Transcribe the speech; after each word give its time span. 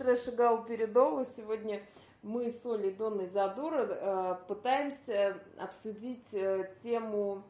трэш 0.00 0.28
и 0.28 0.30
Гал 0.30 0.64
Передолу. 0.64 1.26
Сегодня 1.26 1.82
мы 2.22 2.50
с 2.50 2.64
Олей 2.64 2.90
Донной 2.90 3.28
Задура 3.28 3.86
э, 3.86 4.36
пытаемся 4.48 5.36
обсудить 5.58 6.32
э, 6.32 6.72
тему 6.82 7.42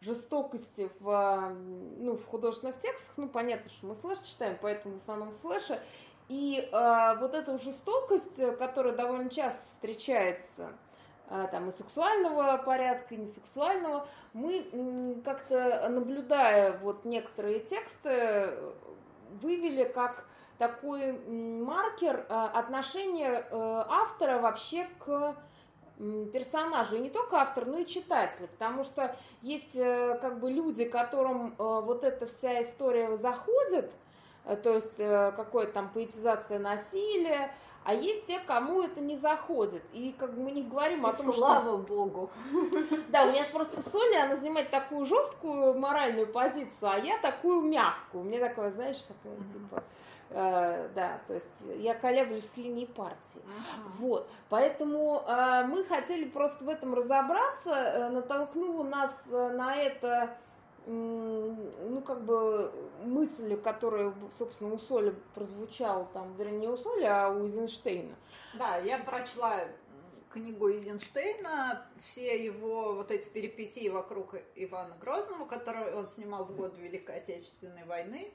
жестокости 0.00 0.88
в, 1.00 1.54
ну, 1.98 2.16
в 2.16 2.24
художественных 2.24 2.78
текстах. 2.78 3.12
Ну, 3.18 3.28
понятно, 3.28 3.68
что 3.70 3.86
мы 3.88 3.94
слэш 3.94 4.20
читаем, 4.20 4.56
поэтому 4.62 4.94
в 4.94 5.02
основном 5.02 5.34
слэша. 5.34 5.80
И 6.30 6.66
э, 6.72 7.18
вот 7.20 7.34
эта 7.34 7.58
жестокость, 7.58 8.40
которая 8.56 8.94
довольно 8.94 9.28
часто 9.28 9.66
встречается 9.66 10.72
э, 11.28 11.46
там 11.50 11.68
и 11.68 11.72
сексуального 11.72 12.56
порядка, 12.56 13.16
и 13.16 13.18
несексуального, 13.18 14.08
мы 14.32 15.20
как-то 15.26 15.86
наблюдая 15.90 16.78
вот 16.78 17.04
некоторые 17.04 17.60
тексты, 17.60 18.54
вывели 19.42 19.84
как 19.84 20.27
такой 20.58 21.12
маркер 21.12 22.26
э, 22.28 22.48
отношения 22.54 23.46
э, 23.50 23.84
автора 23.88 24.38
вообще 24.38 24.86
к 24.98 25.36
персонажу, 26.32 26.96
и 26.96 27.00
не 27.00 27.10
только 27.10 27.38
автор, 27.38 27.66
но 27.66 27.78
и 27.78 27.86
читатель, 27.86 28.46
потому 28.46 28.84
что 28.84 29.16
есть 29.42 29.74
э, 29.74 30.18
как 30.20 30.38
бы 30.38 30.50
люди, 30.50 30.84
которым 30.84 31.54
вот 31.58 32.04
эта 32.04 32.26
вся 32.26 32.62
история 32.62 33.16
заходит, 33.16 33.90
то 34.44 34.74
есть 34.74 34.96
какая-то 34.96 35.72
там 35.72 35.90
поэтизация 35.92 36.60
насилия, 36.60 37.52
а 37.84 37.94
есть 37.94 38.26
те, 38.26 38.38
кому 38.38 38.82
это 38.82 39.00
не 39.00 39.16
заходит. 39.16 39.82
И 39.92 40.14
как 40.18 40.34
бы 40.34 40.42
мы 40.42 40.50
не 40.52 40.62
говорим 40.62 41.06
и 41.06 41.10
о 41.10 41.12
том, 41.14 41.32
слава 41.32 41.32
что... 41.32 41.62
Слава 41.64 41.76
Богу. 41.78 42.30
Да, 43.08 43.24
у 43.24 43.30
меня 43.30 43.44
просто 43.50 43.82
Соня, 43.82 44.24
она 44.24 44.36
занимает 44.36 44.70
такую 44.70 45.04
жесткую 45.06 45.78
моральную 45.78 46.26
позицию, 46.26 46.90
а 46.92 46.98
я 46.98 47.18
такую 47.18 47.62
мягкую. 47.62 48.22
У 48.22 48.24
меня 48.24 48.40
такое, 48.40 48.70
знаешь, 48.70 48.98
такое, 48.98 49.36
типа... 49.48 49.82
Э, 50.30 50.88
да, 50.94 51.20
то 51.26 51.34
есть 51.34 51.64
я 51.78 51.94
колеблюсь 51.94 52.50
с 52.50 52.56
линией 52.56 52.86
партии. 52.86 53.40
Ага. 53.46 53.92
Вот, 53.98 54.30
поэтому 54.48 55.24
э, 55.26 55.64
мы 55.66 55.84
хотели 55.84 56.28
просто 56.28 56.64
в 56.64 56.68
этом 56.68 56.94
разобраться, 56.94 57.70
э, 57.70 58.08
натолкнуло 58.10 58.84
нас 58.84 59.28
э, 59.32 59.48
на 59.50 59.76
это 59.76 60.36
ну, 60.88 62.02
как 62.06 62.24
бы 62.24 62.72
мысль, 63.04 63.58
которая, 63.58 64.14
собственно, 64.38 64.72
у 64.72 64.78
Соли 64.78 65.14
прозвучала 65.34 66.06
там, 66.14 66.34
вернее, 66.36 66.60
не 66.60 66.68
у 66.68 66.78
Соли, 66.78 67.04
а 67.04 67.28
у 67.28 67.44
Эйзенштейна. 67.44 68.14
Да, 68.54 68.78
я 68.78 68.98
прочла 68.98 69.60
книгу 70.30 70.70
Эйзенштейна, 70.70 71.86
все 72.02 72.42
его 72.42 72.94
вот 72.94 73.10
эти 73.10 73.28
перипетии 73.28 73.88
вокруг 73.90 74.36
Ивана 74.54 74.94
Грозного, 75.00 75.44
который 75.46 75.94
он 75.94 76.06
снимал 76.06 76.46
в 76.46 76.56
год 76.56 76.78
Великой 76.78 77.16
Отечественной 77.16 77.84
войны. 77.84 78.32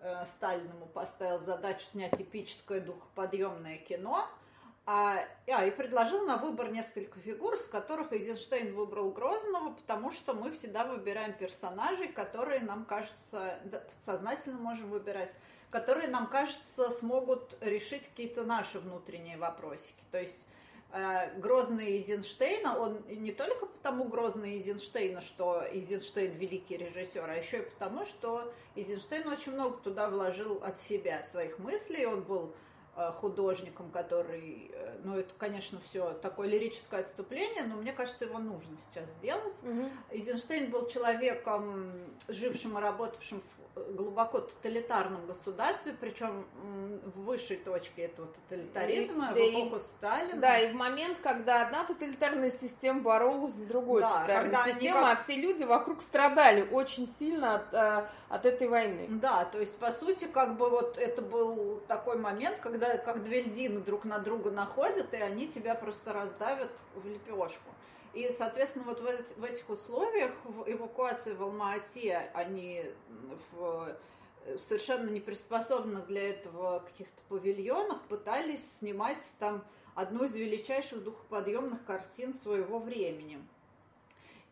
Э, 0.00 0.24
Сталин 0.26 0.68
ему 0.68 0.86
поставил 0.86 1.40
задачу 1.40 1.86
снять 1.92 2.20
эпическое 2.20 2.80
духоподъемное 2.80 3.78
кино– 3.78 4.28
а, 4.88 5.18
а, 5.48 5.66
и 5.66 5.72
предложил 5.72 6.24
на 6.26 6.36
выбор 6.36 6.70
несколько 6.70 7.18
фигур, 7.18 7.58
с 7.58 7.66
которых 7.66 8.12
Эйзенштейн 8.12 8.72
выбрал 8.72 9.10
Грозного, 9.10 9.72
потому 9.72 10.12
что 10.12 10.32
мы 10.32 10.52
всегда 10.52 10.84
выбираем 10.84 11.32
персонажей, 11.32 12.06
которые 12.06 12.60
нам 12.60 12.84
кажется, 12.84 13.58
да, 13.64 13.82
сознательно 14.00 14.58
можем 14.58 14.90
выбирать, 14.90 15.34
которые 15.70 16.06
нам 16.06 16.28
кажется 16.28 16.88
смогут 16.92 17.56
решить 17.60 18.06
какие-то 18.06 18.44
наши 18.44 18.78
внутренние 18.78 19.36
вопросики. 19.36 20.04
То 20.12 20.20
есть 20.20 20.46
Грозный 21.36 21.96
Эйзенштейна, 21.96 22.78
он 22.78 23.02
не 23.08 23.32
только 23.32 23.66
потому 23.66 24.04
Грозный 24.04 24.54
Эйзенштейна, 24.54 25.20
что 25.20 25.62
Эйзенштейн 25.70 26.32
великий 26.36 26.76
режиссер, 26.76 27.28
а 27.28 27.34
еще 27.34 27.58
и 27.58 27.62
потому, 27.62 28.04
что 28.04 28.52
Эйзенштейн 28.76 29.26
очень 29.28 29.52
много 29.52 29.76
туда 29.78 30.08
вложил 30.08 30.62
от 30.62 30.80
себя, 30.80 31.22
своих 31.22 31.58
мыслей, 31.58 32.06
он 32.06 32.22
был 32.22 32.54
Э, 32.98 33.12
художником, 33.12 33.90
который, 33.90 34.70
э, 34.72 34.98
ну 35.04 35.18
это, 35.18 35.30
конечно, 35.36 35.78
все 35.86 36.14
такое 36.14 36.48
лирическое 36.48 37.02
отступление, 37.02 37.64
но 37.64 37.76
мне 37.76 37.92
кажется, 37.92 38.24
его 38.24 38.38
нужно 38.38 38.74
сейчас 38.88 39.12
сделать. 39.12 39.54
Угу. 39.62 39.90
Эйзенштейн 40.12 40.70
был 40.70 40.86
человеком, 40.86 41.92
жившим 42.26 42.78
и 42.78 42.80
работавшим 42.80 43.42
в 43.42 43.55
глубоко 43.76 44.40
тоталитарном 44.40 45.26
государстве, 45.26 45.94
причем 46.00 46.46
в 47.14 47.24
высшей 47.24 47.58
точке 47.58 48.02
этого 48.02 48.28
тоталитаризма, 48.28 49.32
и, 49.32 49.34
в 49.34 49.36
эпоху 49.36 49.76
и, 49.76 49.80
Сталина. 49.80 50.40
Да, 50.40 50.58
и 50.58 50.72
в 50.72 50.74
момент, 50.74 51.18
когда 51.22 51.66
одна 51.66 51.84
тоталитарная 51.84 52.50
система 52.50 53.00
боролась 53.00 53.52
с 53.52 53.66
другой 53.66 54.00
да, 54.00 54.22
тоталитарной 54.22 54.72
системой, 54.72 55.02
как... 55.02 55.12
а 55.12 55.16
все 55.16 55.36
люди 55.36 55.62
вокруг 55.64 56.00
страдали 56.00 56.66
очень 56.70 57.06
сильно 57.06 57.56
от, 57.56 57.74
э, 57.74 58.08
от 58.30 58.46
этой 58.46 58.68
войны. 58.68 59.08
Да, 59.10 59.44
то 59.44 59.60
есть, 59.60 59.76
по 59.78 59.92
сути, 59.92 60.24
как 60.24 60.56
бы 60.56 60.70
вот 60.70 60.96
это 60.96 61.20
был 61.20 61.82
такой 61.86 62.16
момент, 62.16 62.58
когда 62.60 62.96
как 62.96 63.24
две 63.24 63.42
льдины 63.42 63.80
друг 63.80 64.04
на 64.04 64.18
друга 64.20 64.50
находят, 64.50 65.12
и 65.12 65.18
они 65.18 65.48
тебя 65.48 65.74
просто 65.74 66.14
раздавят 66.14 66.70
в 66.94 67.06
лепешку. 67.06 67.70
И, 68.16 68.30
соответственно, 68.32 68.86
вот 68.86 69.00
в, 69.00 69.38
в 69.38 69.44
этих 69.44 69.68
условиях 69.68 70.32
в 70.44 70.64
эвакуации 70.66 71.34
в 71.34 71.42
Алма-Ате 71.42 72.30
они 72.32 72.86
в 73.52 73.94
совершенно 74.58 75.10
не 75.10 75.20
приспособленных 75.20 76.06
для 76.06 76.30
этого 76.30 76.78
каких-то 76.78 77.20
павильонах 77.28 78.00
пытались 78.04 78.78
снимать 78.78 79.36
там 79.38 79.62
одну 79.94 80.24
из 80.24 80.34
величайших 80.34 81.04
духоподъемных 81.04 81.84
картин 81.84 82.32
своего 82.32 82.78
времени. 82.78 83.38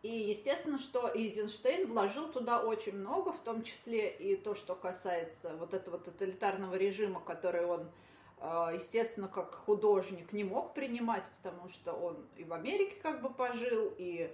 И 0.02 0.10
естественно, 0.10 0.78
что 0.78 1.10
Эйзенштейн 1.14 1.86
вложил 1.86 2.28
туда 2.28 2.60
очень 2.60 2.94
много, 2.94 3.32
в 3.32 3.38
том 3.38 3.62
числе 3.62 4.10
и 4.10 4.36
то, 4.36 4.54
что 4.54 4.74
касается 4.74 5.56
вот 5.56 5.72
этого 5.72 5.96
тоталитарного 5.96 6.74
режима, 6.74 7.18
который 7.18 7.64
он 7.64 7.88
естественно, 8.74 9.28
как 9.28 9.54
художник 9.54 10.32
не 10.32 10.44
мог 10.44 10.74
принимать, 10.74 11.28
потому 11.42 11.68
что 11.68 11.92
он 11.92 12.16
и 12.36 12.44
в 12.44 12.52
Америке 12.52 12.96
как 13.02 13.22
бы 13.22 13.30
пожил, 13.30 13.92
и 13.96 14.30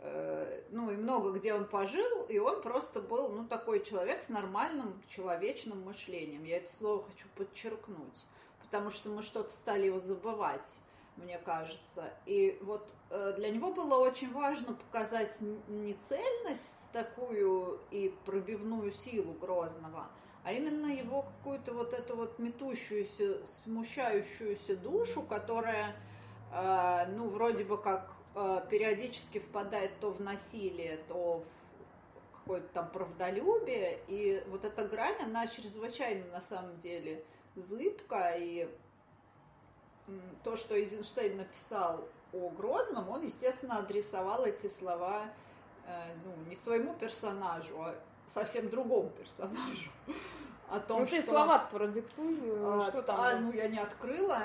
э, 0.00 0.62
ну 0.70 0.90
и 0.90 0.96
много 0.96 1.32
где 1.32 1.54
он 1.54 1.64
пожил, 1.66 2.24
и 2.28 2.38
он 2.38 2.62
просто 2.62 3.00
был, 3.00 3.30
ну, 3.30 3.46
такой 3.48 3.84
человек 3.84 4.22
с 4.22 4.28
нормальным 4.28 5.02
человечным 5.08 5.82
мышлением. 5.82 6.44
Я 6.44 6.58
это 6.58 6.70
слово 6.76 7.04
хочу 7.04 7.26
подчеркнуть, 7.34 8.26
потому 8.62 8.90
что 8.90 9.08
мы 9.08 9.22
что-то 9.22 9.50
стали 9.50 9.86
его 9.86 9.98
забывать, 9.98 10.78
мне 11.16 11.38
кажется. 11.38 12.12
И 12.26 12.58
вот 12.62 12.88
э, 13.10 13.32
для 13.36 13.50
него 13.50 13.72
было 13.72 13.98
очень 13.98 14.32
важно 14.32 14.74
показать 14.74 15.36
не 15.40 15.94
цельность 16.08 16.92
такую 16.92 17.80
и 17.90 18.14
пробивную 18.24 18.92
силу 18.92 19.32
Грозного, 19.32 20.06
а 20.44 20.52
именно 20.52 20.86
его 20.86 21.22
какую-то 21.22 21.72
вот 21.72 21.92
эту 21.92 22.16
вот 22.16 22.38
метущуюся, 22.38 23.38
смущающуюся 23.64 24.76
душу, 24.76 25.22
которая, 25.22 25.96
э, 26.52 27.06
ну, 27.08 27.28
вроде 27.28 27.64
бы 27.64 27.78
как 27.78 28.10
э, 28.34 28.60
периодически 28.70 29.38
впадает 29.38 29.98
то 30.00 30.10
в 30.10 30.20
насилие, 30.20 30.98
то 31.08 31.44
в 31.44 32.38
какое-то 32.38 32.68
там 32.68 32.90
правдолюбие, 32.90 33.98
и 34.08 34.42
вот 34.48 34.64
эта 34.64 34.88
грань, 34.88 35.20
она 35.22 35.46
чрезвычайно 35.46 36.24
на 36.32 36.40
самом 36.40 36.78
деле 36.78 37.24
зыбка, 37.56 38.34
и 38.38 38.68
то, 40.44 40.56
что 40.56 40.74
Эйзенштейн 40.74 41.36
написал 41.36 42.08
о 42.32 42.48
Грозном, 42.50 43.08
он, 43.08 43.24
естественно, 43.24 43.78
адресовал 43.78 44.44
эти 44.44 44.68
слова 44.68 45.24
э, 45.86 46.14
ну, 46.24 46.34
не 46.48 46.56
своему 46.56 46.94
персонажу, 46.94 47.80
а 47.82 47.94
совсем 48.34 48.68
другому 48.68 49.10
персонажу. 49.10 49.90
О 50.70 50.80
том, 50.80 51.00
ну 51.00 51.06
ты 51.06 51.22
что... 51.22 51.30
слова 51.30 51.66
продиктуй, 51.70 52.38
а, 52.44 52.86
что 52.90 53.02
там? 53.02 53.20
А, 53.20 53.36
ну 53.36 53.52
я 53.52 53.68
не 53.68 53.78
открыла. 53.78 54.38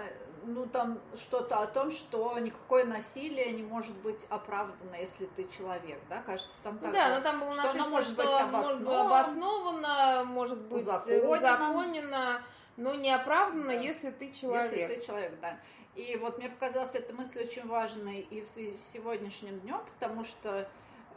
Ну 0.46 0.66
там 0.66 1.00
что-то 1.16 1.60
о 1.60 1.68
том, 1.68 1.90
что 1.90 2.38
никакое 2.38 2.84
насилие 2.84 3.52
не 3.54 3.64
может 3.64 3.96
быть 4.00 4.28
оправдано, 4.30 4.96
если 4.96 5.26
ты 5.26 5.48
человек, 5.48 6.00
да? 6.10 6.22
Кажется, 6.22 6.52
там 6.64 6.78
так. 6.80 6.92
Да, 6.92 7.16
но 7.16 7.22
там 7.22 7.40
было 7.40 7.54
что 7.54 7.64
написано, 7.64 7.90
может 7.90 8.12
что 8.12 8.24
быть 8.24 8.42
обосновано, 8.42 9.02
обосновано, 9.02 10.24
может 10.26 10.60
быть 10.60 10.82
узаконено, 10.82 11.30
узаконено 11.30 12.42
но 12.78 12.96
не 12.96 13.12
оправдано, 13.12 13.68
да. 13.68 13.74
если 13.74 14.10
ты 14.12 14.32
человек. 14.32 14.72
Если 14.72 14.96
ты 14.96 15.06
человек, 15.06 15.40
да. 15.42 15.58
И 15.96 16.18
вот 16.18 16.40
мне 16.40 16.50
показалась 16.50 16.96
эта 16.96 17.14
мысль 17.14 17.42
очень 17.44 17.68
важной 17.68 18.22
и 18.22 18.42
в 18.42 18.48
связи 18.48 18.76
с 18.76 18.94
сегодняшним 18.94 19.60
днем, 19.60 19.80
потому 19.94 20.24
что 20.24 20.68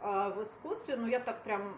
э, 0.03 0.33
в 0.37 0.43
искусстве, 0.43 0.97
ну 0.97 1.07
я 1.07 1.19
так 1.19 1.43
прям 1.43 1.75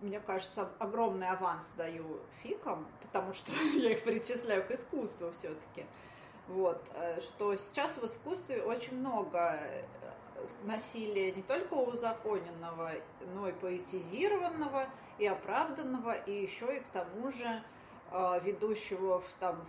мне 0.00 0.20
кажется, 0.20 0.68
огромный 0.78 1.28
аванс 1.28 1.66
даю 1.76 2.20
фикам, 2.42 2.86
потому 3.02 3.34
что 3.34 3.52
я 3.76 3.92
их 3.92 4.04
причисляю 4.04 4.66
к 4.66 4.70
искусству 4.70 5.30
все-таки. 5.32 5.86
Вот, 6.48 6.82
э, 6.94 7.20
что 7.20 7.54
сейчас 7.54 7.96
в 7.96 8.06
искусстве 8.06 8.62
очень 8.62 8.98
много 8.98 9.60
э, 9.60 9.82
насилия 10.64 11.32
не 11.32 11.42
только 11.42 11.74
узаконенного, 11.74 12.92
но 13.34 13.48
и 13.48 13.52
поэтизированного, 13.52 14.88
и 15.18 15.26
оправданного, 15.26 16.12
и 16.12 16.42
еще 16.42 16.78
и 16.78 16.80
к 16.80 16.86
тому 16.86 17.30
же 17.30 17.62
э, 18.10 18.40
ведущего 18.42 19.20
в, 19.20 19.28
там, 19.38 19.64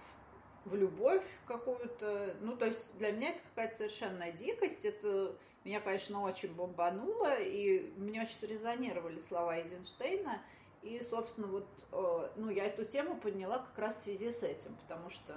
в 0.65 0.75
любовь 0.75 1.23
какую-то. 1.45 2.35
Ну, 2.41 2.55
то 2.55 2.65
есть 2.65 2.97
для 2.97 3.11
меня 3.11 3.29
это 3.29 3.41
какая-то 3.49 3.75
совершенная 3.75 4.31
дикость. 4.31 4.85
Это 4.85 5.35
меня, 5.63 5.79
конечно, 5.79 6.21
очень 6.23 6.53
бомбануло, 6.53 7.39
и 7.39 7.93
мне 7.97 8.21
очень 8.21 8.35
срезонировали 8.35 9.19
слова 9.19 9.57
Эйзенштейна. 9.57 10.41
И, 10.81 11.01
собственно, 11.03 11.47
вот, 11.47 11.67
э, 11.91 12.29
ну, 12.35 12.49
я 12.49 12.65
эту 12.65 12.85
тему 12.85 13.15
подняла 13.19 13.59
как 13.59 13.77
раз 13.77 13.97
в 13.97 14.03
связи 14.03 14.31
с 14.31 14.41
этим, 14.41 14.75
потому 14.77 15.11
что 15.11 15.35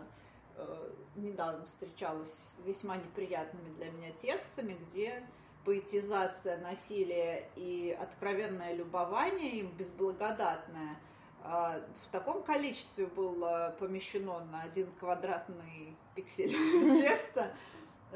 э, 0.56 0.92
недавно 1.16 1.66
встречалась 1.66 2.52
весьма 2.64 2.96
неприятными 2.96 3.74
для 3.74 3.90
меня 3.90 4.12
текстами, 4.12 4.78
где 4.88 5.22
поэтизация 5.66 6.58
насилия 6.58 7.48
и 7.56 7.96
откровенное 7.98 8.74
любование 8.74 9.58
им 9.58 9.70
безблагодатное 9.76 10.96
э, 11.42 11.82
в 12.02 12.10
таком 12.10 12.42
количестве 12.42 13.04
было 13.06 13.76
помещено 13.78 14.42
на 14.46 14.62
один 14.62 14.90
квадратный 14.98 15.94
пиксель 16.14 16.52
текста, 16.98 17.54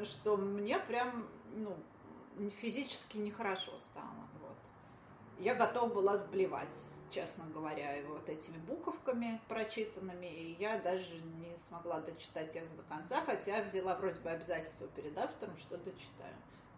что 0.03 0.35
мне 0.35 0.79
прям 0.79 1.27
ну, 1.53 1.75
физически 2.61 3.17
нехорошо 3.17 3.77
стало. 3.77 4.27
Вот. 4.41 4.55
Я 5.39 5.55
готова 5.55 5.93
была 5.93 6.17
сблевать, 6.17 6.75
честно 7.11 7.45
говоря, 7.53 7.95
вот 8.07 8.27
этими 8.27 8.57
буковками 8.57 9.39
прочитанными, 9.47 10.25
и 10.25 10.57
я 10.59 10.77
даже 10.77 11.15
не 11.15 11.57
смогла 11.67 12.01
дочитать 12.01 12.51
текст 12.51 12.75
до 12.75 12.83
конца, 12.83 13.21
хотя 13.21 13.61
взяла 13.63 13.95
вроде 13.95 14.19
бы 14.21 14.29
обязательство 14.29 14.87
перед 14.87 15.17
автором, 15.17 15.57
что 15.57 15.77
дочитаю. 15.77 16.35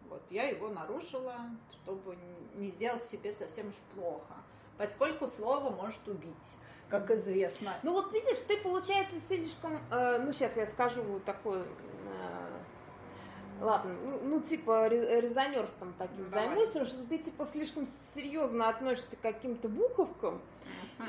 Вот, 0.09 0.21
я 0.29 0.49
его 0.49 0.69
нарушила, 0.69 1.37
чтобы 1.71 2.17
не 2.55 2.69
сделать 2.69 3.03
себе 3.03 3.31
совсем 3.31 3.69
уж 3.69 3.75
плохо, 3.95 4.35
поскольку 4.77 5.27
слово 5.27 5.69
может 5.69 6.07
убить 6.07 6.55
как 6.91 7.09
известно. 7.11 7.71
Ну 7.83 7.93
вот 7.93 8.11
видишь, 8.11 8.39
ты, 8.41 8.57
получается, 8.57 9.17
слишком, 9.19 9.79
э, 9.89 10.19
ну 10.19 10.33
сейчас 10.33 10.57
я 10.57 10.65
скажу 10.65 11.21
такой 11.25 11.63
Ладно, 13.61 13.95
ну, 14.03 14.19
ну 14.23 14.41
типа 14.41 14.87
резонерством 14.87 15.93
таким 15.97 16.25
Давай. 16.25 16.47
займусь, 16.47 16.69
что 16.69 17.03
ты 17.07 17.19
типа 17.19 17.45
слишком 17.45 17.85
серьезно 17.85 18.69
относишься 18.69 19.15
к 19.15 19.21
каким-то 19.21 19.69
буковкам, 19.69 20.41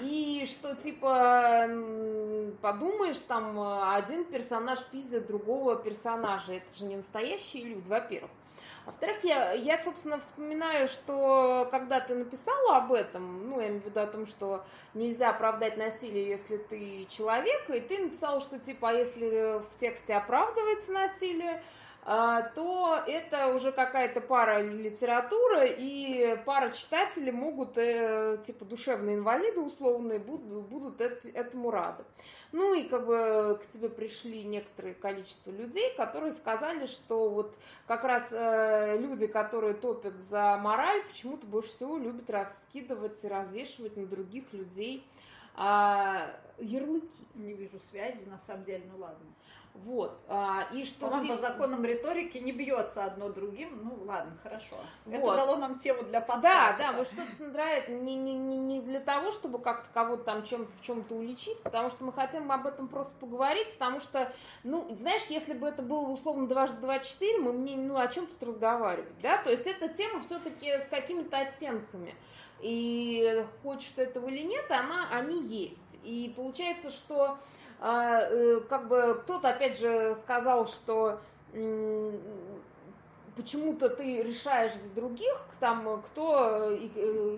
и 0.01 0.47
что 0.47 0.77
типа 0.77 1.67
подумаешь, 2.61 3.19
там 3.21 3.59
один 3.91 4.25
персонаж 4.25 4.85
пиздит 4.85 5.27
другого 5.27 5.77
персонажа. 5.77 6.55
Это 6.55 6.75
же 6.77 6.85
не 6.85 6.97
настоящие 6.97 7.65
люди, 7.65 7.89
во-первых. 7.89 8.31
Во-вторых, 8.85 9.23
я, 9.23 9.53
я, 9.53 9.79
собственно, 9.79 10.19
вспоминаю, 10.19 10.89
что 10.89 11.69
когда 11.71 12.01
ты 12.01 12.17
написала 12.17 12.79
об 12.79 12.93
этом, 12.93 13.49
ну, 13.49 13.61
я 13.61 13.69
имею 13.69 13.81
в 13.81 13.85
виду 13.87 14.01
о 14.01 14.07
том, 14.07 14.27
что 14.27 14.65
нельзя 14.93 15.31
оправдать 15.31 15.77
насилие, 15.77 16.29
если 16.29 16.57
ты 16.57 17.07
человек, 17.09 17.71
и 17.71 17.79
ты 17.79 17.99
написала, 18.03 18.41
что, 18.41 18.59
типа, 18.59 18.91
а 18.91 18.93
если 18.93 19.61
в 19.61 19.79
тексте 19.79 20.15
оправдывается 20.15 20.91
насилие, 20.91 21.63
то 22.05 23.01
это 23.07 23.55
уже 23.55 23.71
какая-то 23.71 24.21
пара 24.21 24.61
литературы, 24.61 25.73
и 25.79 26.37
пара 26.45 26.73
читателей 26.73 27.31
могут, 27.31 27.79
э, 27.79 28.43
типа 28.45 28.65
душевные 28.65 29.17
инвалиды 29.17 29.61
условные, 29.61 30.19
будут, 30.19 30.67
будут 30.67 31.01
этому 31.01 31.71
рады. 31.71 32.05
Ну 32.51 32.75
и 32.75 32.83
как 32.89 33.07
бы 33.07 33.61
к 33.63 33.67
тебе 33.69 33.89
пришли 33.89 34.43
некоторое 34.43 34.95
количество 34.95 35.53
людей, 35.53 35.95
которые 35.97 36.33
сказали, 36.33 36.87
что 36.87 37.29
вот 37.31 37.55
как 37.87 38.03
раз 38.03 38.33
э, 38.33 38.99
люди, 38.99 39.29
которые 39.29 39.75
топят 39.75 40.17
за 40.17 40.59
мораль, 40.61 41.05
почему-то 41.05 41.47
больше 41.47 41.69
всего 41.69 41.99
любят 41.99 42.29
раскидывать 42.31 43.23
и 43.23 43.29
развешивать 43.29 43.97
на 43.97 44.07
других 44.07 44.53
людей 44.53 45.07
а, 45.55 46.35
ярлыки. 46.59 47.09
Не 47.35 47.53
вижу 47.55 47.79
связи, 47.91 48.25
на 48.25 48.39
самом 48.39 48.65
деле, 48.65 48.85
ну 48.93 48.99
ладно. 48.99 49.25
Вот. 49.75 50.21
А, 50.29 50.69
и 50.73 50.85
что 50.85 51.07
Он 51.07 51.27
по 51.27 51.39
законам 51.39 51.85
риторики 51.85 52.37
не 52.37 52.53
бьется 52.53 53.05
одно 53.05 53.31
другим. 53.31 53.81
Ну, 53.83 54.05
ладно, 54.05 54.37
хорошо. 54.43 54.77
Вот. 55.07 55.15
Это 55.15 55.37
дало 55.37 55.57
нам 55.57 55.79
тему 55.79 56.03
для 56.03 56.21
подкаста. 56.21 56.79
Да, 56.79 56.93
да, 56.93 56.93
мы, 56.93 57.07
собственно, 57.07 57.51
драйт 57.51 57.89
не, 57.89 58.15
не, 58.15 58.35
не, 58.35 58.59
не 58.59 58.81
для 58.83 59.01
того, 59.01 59.31
чтобы 59.31 59.59
как-то 59.61 59.89
кого-то 59.95 60.25
там 60.25 60.45
чем-то 60.45 60.71
в 60.71 60.83
чем-то 60.83 61.15
уличить, 61.15 61.63
потому 61.63 61.89
что 61.89 62.05
мы 62.05 62.13
хотим 62.13 62.53
об 62.53 62.67
этом 62.67 62.87
просто 62.87 63.15
поговорить, 63.19 63.73
потому 63.73 64.01
что, 64.01 64.31
ну, 64.63 64.87
знаешь, 64.97 65.25
если 65.31 65.55
бы 65.55 65.67
это 65.67 65.81
было 65.81 66.07
условно 66.09 66.47
дважды 66.47 66.81
два 66.81 66.99
четыре, 66.99 67.39
мы 67.39 67.53
мне, 67.53 67.77
ну, 67.77 67.97
о 67.97 68.07
чем 68.09 68.27
тут 68.27 68.43
разговаривать, 68.43 69.19
да? 69.23 69.39
То 69.39 69.51
есть 69.51 69.67
эта 69.67 69.89
тема 69.89 70.21
все-таки 70.21 70.71
с 70.71 70.87
какими-то 70.89 71.39
оттенками. 71.39 72.15
И 72.61 73.45
хочешь 73.63 73.91
ты 73.97 74.03
этого 74.03 74.29
или 74.29 74.43
нет, 74.43 74.71
она, 74.71 75.09
они 75.11 75.43
есть. 75.43 75.99
И 76.05 76.33
получается, 76.37 76.91
что 76.91 77.39
как 77.83 78.87
бы 78.87 79.21
кто-то 79.23 79.49
опять 79.49 79.79
же 79.79 80.17
сказал, 80.23 80.67
что 80.69 81.21
почему-то 83.37 83.89
ты 83.89 84.23
решаешь 84.23 84.75
за 84.75 84.89
других, 84.91 85.37
там, 85.61 86.03
кто 86.03 86.71
э, 86.73 86.89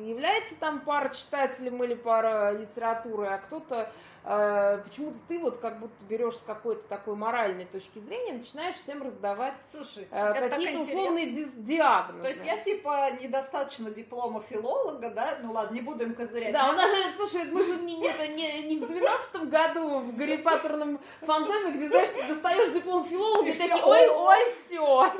является 0.05 0.57
там 0.57 0.81
пара 0.81 1.11
читателем 1.11 1.83
или 1.85 1.95
пара 1.95 2.53
литературы, 2.53 3.27
а 3.27 3.39
кто-то 3.39 3.75
э, 3.77 3.87
почему-то 4.25 5.19
ты 5.29 5.39
вот 5.39 5.59
как 5.59 5.81
будто 5.81 5.95
берешь 6.09 6.37
с 6.37 6.41
какой-то 6.41 6.83
такой 6.89 7.15
моральной 7.15 7.67
точки 7.67 7.99
зрения, 7.99 8.33
начинаешь 8.33 8.77
всем 8.77 9.03
раздавать 9.03 9.61
Слушай, 9.71 10.09
э, 10.11 10.49
какие-то 10.49 10.81
условные 10.81 11.27
ди- 11.27 11.51
диагнозы. 11.57 12.23
То 12.23 12.29
есть 12.29 12.45
я 12.45 12.57
типа 12.57 13.11
недостаточно 13.21 13.91
диплома 13.91 14.43
филолога, 14.49 15.11
да? 15.11 15.37
Ну 15.43 15.53
ладно, 15.53 15.75
не 15.75 15.83
буду 15.83 16.05
им 16.05 16.15
козырять. 16.15 16.55
Да, 16.55 16.71
у 16.71 16.73
нас 16.73 16.91
же, 16.91 17.13
слушай, 17.13 17.45
мы 17.51 17.63
же 17.63 17.77
не, 17.77 17.97
не, 17.97 18.29
не, 18.29 18.63
не 18.63 18.77
в 18.79 18.89
двенадцатом 18.89 19.51
году 19.51 20.01
в 20.01 20.17
Гарри 20.17 20.39
Поттерном 20.39 21.01
фантоме, 21.21 21.73
где, 21.73 21.89
знаешь, 21.89 22.09
ты 22.09 22.27
достаешь 22.27 22.73
диплом 22.73 23.05
филолога 23.05 23.49
и, 23.49 23.53
и 23.53 23.59
такие, 23.59 23.85
ой, 23.85 24.09
ой, 24.09 24.51
все. 24.53 25.13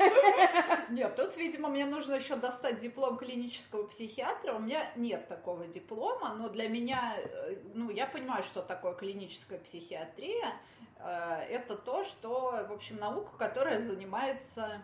Нет, 0.89 1.15
тут, 1.15 1.37
видимо, 1.37 1.69
мне 1.69 1.85
нужно 1.85 2.15
еще 2.15 2.35
достать 2.35 2.79
диплом 2.79 3.17
клинического 3.17 3.83
психиатра. 3.83 4.53
У 4.53 4.59
меня 4.59 4.91
нет 4.95 5.27
такого 5.27 5.67
диплома, 5.67 6.33
но 6.35 6.49
для 6.49 6.67
меня, 6.67 7.13
э, 7.17 7.57
ну, 7.75 7.91
я 7.91 8.07
понимаю, 8.07 8.43
что 8.43 8.61
такое 8.63 8.94
клиническая 8.95 9.59
психиатрия, 9.59 10.53
э, 10.99 11.47
это 11.49 11.75
то, 11.75 12.03
что, 12.03 12.65
в 12.67 12.71
общем, 12.71 12.97
наука, 12.97 13.31
которая 13.37 13.81
занимается 13.81 14.81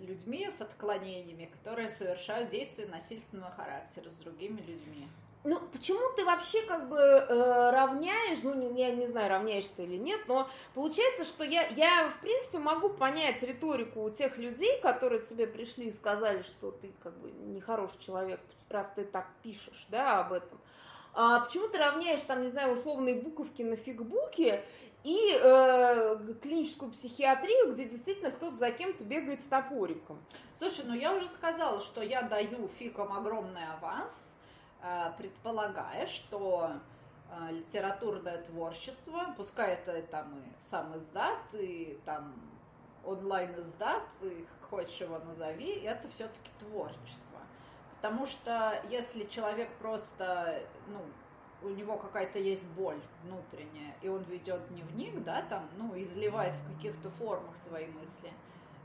людьми 0.00 0.48
с 0.50 0.60
отклонениями, 0.60 1.46
которые 1.46 1.88
совершают 1.88 2.50
действия 2.50 2.86
насильственного 2.86 3.50
характера 3.52 4.08
с 4.10 4.14
другими 4.14 4.60
людьми. 4.60 5.08
Ну, 5.44 5.60
почему 5.72 6.00
ты 6.16 6.24
вообще 6.24 6.62
как 6.62 6.88
бы 6.88 6.96
э, 6.96 7.70
равняешь, 7.70 8.42
ну, 8.42 8.74
я 8.74 8.92
не 8.92 9.04
знаю, 9.04 9.28
равняешь 9.28 9.66
ты 9.76 9.82
или 9.84 9.98
нет, 9.98 10.20
но 10.26 10.48
получается, 10.72 11.24
что 11.24 11.44
я, 11.44 11.66
я, 11.68 12.08
в 12.08 12.20
принципе, 12.22 12.56
могу 12.56 12.88
понять 12.88 13.42
риторику 13.42 14.04
у 14.04 14.10
тех 14.10 14.38
людей, 14.38 14.80
которые 14.80 15.20
тебе 15.20 15.46
пришли 15.46 15.88
и 15.88 15.92
сказали, 15.92 16.40
что 16.40 16.70
ты 16.70 16.90
как 17.02 17.12
бы 17.18 17.30
нехороший 17.30 18.00
человек, 18.00 18.40
раз 18.70 18.90
ты 18.96 19.04
так 19.04 19.28
пишешь, 19.42 19.86
да, 19.90 20.20
об 20.20 20.32
этом. 20.32 20.58
А 21.14 21.40
почему 21.40 21.68
ты 21.68 21.78
равняешь, 21.78 22.20
там, 22.20 22.42
не 22.42 22.48
знаю, 22.48 22.72
условные 22.72 23.22
буковки 23.22 23.62
на 23.62 23.76
фигбуке 23.76 24.64
и 25.04 25.38
э, 25.40 26.34
клиническую 26.42 26.90
психиатрию, 26.90 27.72
где 27.72 27.84
действительно 27.84 28.32
кто-то 28.32 28.56
за 28.56 28.72
кем-то 28.72 29.04
бегает 29.04 29.40
с 29.40 29.44
топориком? 29.44 30.18
Слушай, 30.58 30.86
ну 30.86 30.94
я 30.94 31.14
уже 31.14 31.28
сказала, 31.28 31.80
что 31.80 32.02
я 32.02 32.22
даю 32.22 32.68
фикам 32.78 33.12
огромный 33.12 33.64
аванс, 33.78 34.32
э, 34.82 35.12
предполагая, 35.16 36.08
что 36.08 36.72
э, 37.30 37.52
литературное 37.52 38.38
творчество, 38.42 39.34
пускай 39.36 39.74
это 39.74 40.02
там 40.02 40.36
и 40.36 40.70
сам 40.70 40.98
издат, 40.98 41.38
и 41.52 41.96
там 42.04 42.34
онлайн 43.04 43.54
издат, 43.60 44.02
и 44.22 44.44
хочешь 44.68 45.00
его 45.00 45.18
назови, 45.18 45.80
это 45.84 46.08
все-таки 46.08 46.50
творчество. 46.58 47.33
Потому 48.04 48.26
что 48.26 48.78
если 48.90 49.24
человек 49.24 49.70
просто, 49.78 50.60
ну, 50.88 51.00
у 51.66 51.70
него 51.70 51.96
какая-то 51.96 52.38
есть 52.38 52.68
боль 52.72 53.00
внутренняя, 53.22 53.96
и 54.02 54.08
он 54.08 54.22
ведет 54.24 54.60
дневник, 54.68 55.24
да, 55.24 55.40
там, 55.48 55.66
ну, 55.78 55.96
изливает 55.96 56.54
в 56.54 56.76
каких-то 56.76 57.08
формах 57.12 57.54
свои 57.66 57.86
мысли, 57.86 58.30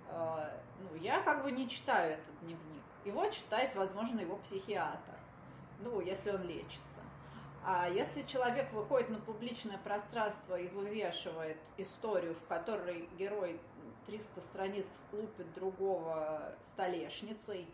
э, 0.08 0.60
ну, 0.80 0.96
я 1.02 1.20
как 1.20 1.44
бы 1.44 1.52
не 1.52 1.68
читаю 1.68 2.14
этот 2.14 2.40
дневник. 2.44 2.82
Его 3.04 3.28
читает, 3.28 3.76
возможно, 3.76 4.22
его 4.22 4.38
психиатр, 4.38 5.18
ну, 5.82 6.00
если 6.00 6.32
он 6.32 6.44
лечится. 6.44 7.02
А 7.66 7.90
если 7.90 8.22
человек 8.22 8.72
выходит 8.72 9.10
на 9.10 9.20
публичное 9.20 9.80
пространство 9.80 10.56
и 10.56 10.70
вывешивает 10.70 11.58
историю, 11.76 12.36
в 12.36 12.48
которой 12.48 13.10
герой 13.18 13.60
300 14.06 14.40
страниц 14.40 15.02
лупит 15.12 15.54
другого 15.56 16.56
столешницей, 16.64 17.68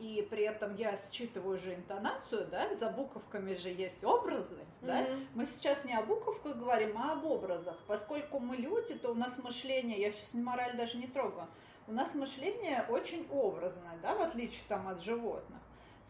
и 0.00 0.22
при 0.22 0.44
этом 0.44 0.74
я 0.76 0.96
считываю 0.96 1.58
же 1.58 1.74
интонацию, 1.74 2.46
да, 2.50 2.74
за 2.74 2.88
буковками 2.88 3.54
же 3.54 3.68
есть 3.68 4.02
образы, 4.02 4.56
mm-hmm. 4.56 4.86
да. 4.86 5.06
Мы 5.34 5.46
сейчас 5.46 5.84
не 5.84 5.94
о 5.94 6.02
буковках 6.02 6.56
говорим, 6.56 6.96
а 6.96 7.12
об 7.12 7.24
образах. 7.26 7.76
Поскольку 7.86 8.40
мы 8.40 8.56
люди, 8.56 8.94
то 8.94 9.10
у 9.10 9.14
нас 9.14 9.38
мышление, 9.38 10.00
я 10.00 10.10
сейчас 10.10 10.32
мораль 10.32 10.76
даже 10.76 10.96
не 10.96 11.06
трогаю, 11.06 11.46
у 11.86 11.92
нас 11.92 12.14
мышление 12.14 12.84
очень 12.88 13.28
образное, 13.30 13.98
да, 14.02 14.14
в 14.14 14.22
отличие 14.22 14.62
там 14.68 14.88
от 14.88 15.02
животных. 15.02 15.60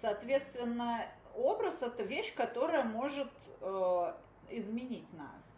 Соответственно, 0.01 1.05
образ 1.35 1.83
это 1.83 2.05
вещь, 2.05 2.33
которая 2.35 2.85
может 2.85 3.31
э, 3.61 4.13
изменить 4.51 5.13
нас. 5.15 5.53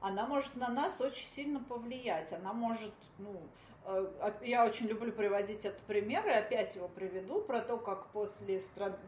Она 0.00 0.26
может 0.26 0.54
на 0.56 0.68
нас 0.68 1.00
очень 1.00 1.26
сильно 1.26 1.60
повлиять. 1.60 2.32
Она 2.32 2.52
может, 2.52 2.92
ну, 3.18 3.40
я 4.42 4.64
очень 4.66 4.86
люблю 4.86 5.12
приводить 5.12 5.64
этот 5.64 5.80
пример, 5.82 6.26
и 6.26 6.30
опять 6.30 6.74
его 6.74 6.88
приведу, 6.88 7.40
про 7.40 7.60
то, 7.60 7.78
как 7.78 8.06
после 8.08 8.62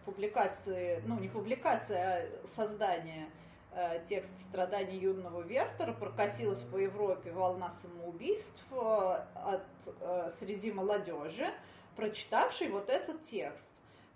публикации, 0.04 1.02
ну 1.06 1.18
не 1.18 1.28
публикации, 1.28 1.96
а 1.96 2.28
создания 2.54 3.28
э, 3.72 4.00
текст 4.06 4.30
страданий 4.48 4.98
юного 4.98 5.42
Вертера, 5.42 5.92
прокатилась 5.92 6.62
по 6.62 6.76
Европе 6.76 7.32
волна 7.32 7.70
самоубийств 7.82 8.62
э, 8.72 8.76
от, 8.76 9.62
э, 10.00 10.32
среди 10.38 10.72
молодежи, 10.72 11.46
прочитавшей 11.96 12.68
вот 12.68 12.88
этот 12.88 13.24
текст. 13.24 13.68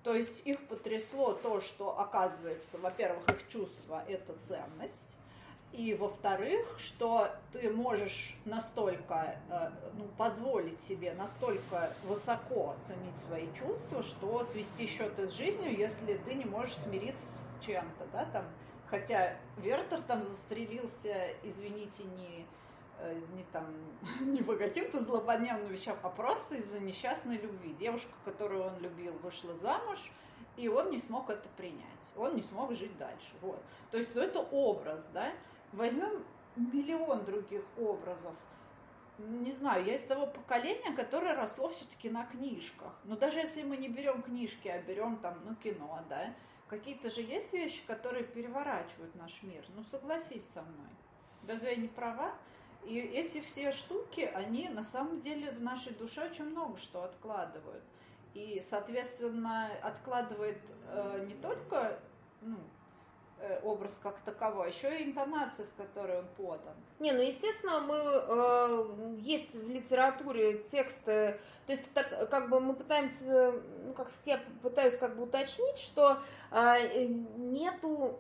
То 0.03 0.15
есть 0.15 0.47
их 0.47 0.67
потрясло 0.69 1.33
то, 1.33 1.61
что, 1.61 1.99
оказывается, 1.99 2.79
во-первых, 2.79 3.27
их 3.29 3.49
чувство– 3.49 4.05
это 4.09 4.35
ценность, 4.47 5.17
и, 5.77 5.95
во-вторых, 5.95 6.77
что 6.79 7.29
ты 7.53 7.71
можешь 7.71 8.35
настолько, 8.45 9.37
э, 9.51 9.71
ну, 9.95 10.05
позволить 10.17 10.81
себе 10.81 11.13
настолько 11.15 11.93
высоко 12.05 12.75
ценить 12.83 13.19
свои 13.27 13.47
чувства, 13.59 14.03
что 14.03 14.45
свести 14.45 14.87
счеты 14.87 15.29
с 15.29 15.33
жизнью, 15.33 15.77
если 15.77 16.15
ты 16.15 16.35
не 16.35 16.45
можешь 16.45 16.77
смириться 16.77 17.27
с 17.27 17.65
чем-то, 17.65 18.07
да, 18.13 18.25
там, 18.33 18.45
хотя 18.87 19.37
Вертер 19.59 20.01
там 20.03 20.23
застрелился, 20.23 21.15
извините, 21.43 22.05
не 22.05 22.47
Э, 23.05 23.21
не 23.35 23.45
там, 23.53 23.67
не 24.21 24.43
по 24.43 24.57
каким-то 24.57 25.03
злободневным 25.03 25.69
вещам, 25.69 25.97
а 26.03 26.09
просто 26.09 26.57
из-за 26.57 26.81
несчастной 26.81 27.37
любви. 27.37 27.75
Девушка, 27.79 28.13
которую 28.25 28.65
он 28.65 28.79
любил, 28.81 29.13
вышла 29.23 29.55
замуж, 29.57 30.13
и 30.57 30.69
он 30.69 30.91
не 30.91 30.99
смог 30.99 31.29
это 31.31 31.49
принять. 31.57 31.83
Он 32.17 32.37
не 32.37 32.43
смог 32.43 32.73
жить 32.75 32.97
дальше. 32.97 33.33
Вот. 33.41 33.61
То 33.91 33.99
есть, 33.99 34.15
ну, 34.15 34.21
это 34.21 34.41
образ, 34.41 35.05
да. 35.13 35.33
Возьмем 35.75 36.25
миллион 36.55 37.25
других 37.25 37.63
образов. 37.77 38.35
Не 39.19 39.53
знаю, 39.53 39.85
я 39.85 39.97
из 39.97 40.03
того 40.03 40.27
поколения, 40.27 40.93
которое 40.93 41.35
росло 41.35 41.69
все-таки 41.69 42.11
на 42.11 42.25
книжках. 42.27 42.93
Но 43.05 43.17
даже 43.17 43.41
если 43.41 43.65
мы 43.65 43.77
не 43.77 43.89
берем 43.89 44.23
книжки, 44.23 44.69
а 44.69 44.81
берем 44.83 45.17
там, 45.17 45.39
ну, 45.45 45.57
кино, 45.57 45.99
да, 46.09 46.33
какие-то 46.69 47.11
же 47.11 47.23
есть 47.23 47.53
вещи, 47.53 47.85
которые 47.87 48.25
переворачивают 48.25 49.15
наш 49.17 49.43
мир. 49.43 49.65
Ну, 49.75 49.83
согласись 49.91 50.49
со 50.49 50.63
мной. 50.63 50.91
Разве 51.49 51.71
я 51.71 51.77
не 51.77 51.89
права? 51.89 52.33
И 52.85 52.99
эти 52.99 53.41
все 53.41 53.73
штуки, 53.73 54.31
они 54.35 54.69
на 54.69 54.85
самом 54.85 55.19
деле 55.21 55.51
в 55.51 55.61
нашей 55.61 55.93
душе 55.95 56.27
очень 56.27 56.45
много 56.45 56.77
что 56.79 57.03
откладывают. 57.03 57.83
И, 58.35 58.65
соответственно, 58.69 59.71
откладывает 59.83 60.59
э, 60.89 61.25
не 61.27 61.35
только 61.35 61.99
ну, 62.43 62.59
образ 63.63 63.99
как 64.03 64.19
таковой, 64.21 64.67
а 64.67 64.69
еще 64.69 64.99
и 64.99 65.05
интонация, 65.05 65.67
с 65.67 65.73
которой 65.73 66.19
он 66.19 66.27
подан. 66.37 66.75
Не, 67.01 67.13
ну 67.13 67.23
естественно, 67.23 67.81
мы 67.81 67.97
э, 67.97 69.17
есть 69.19 69.57
в 69.57 69.69
литературе 69.69 70.59
тексты, 70.59 71.41
то 71.67 71.73
есть 71.73 71.83
так 71.93 72.31
как 72.31 72.51
бы 72.51 72.61
мы 72.61 72.75
пытаемся, 72.75 73.55
ну 73.85 73.93
как 73.95 74.09
я 74.27 74.41
пытаюсь 74.63 74.97
как 74.97 75.17
бы 75.17 75.25
уточнить, 75.25 75.79
что 75.79 76.19
э, 76.53 77.07
нету 77.37 78.19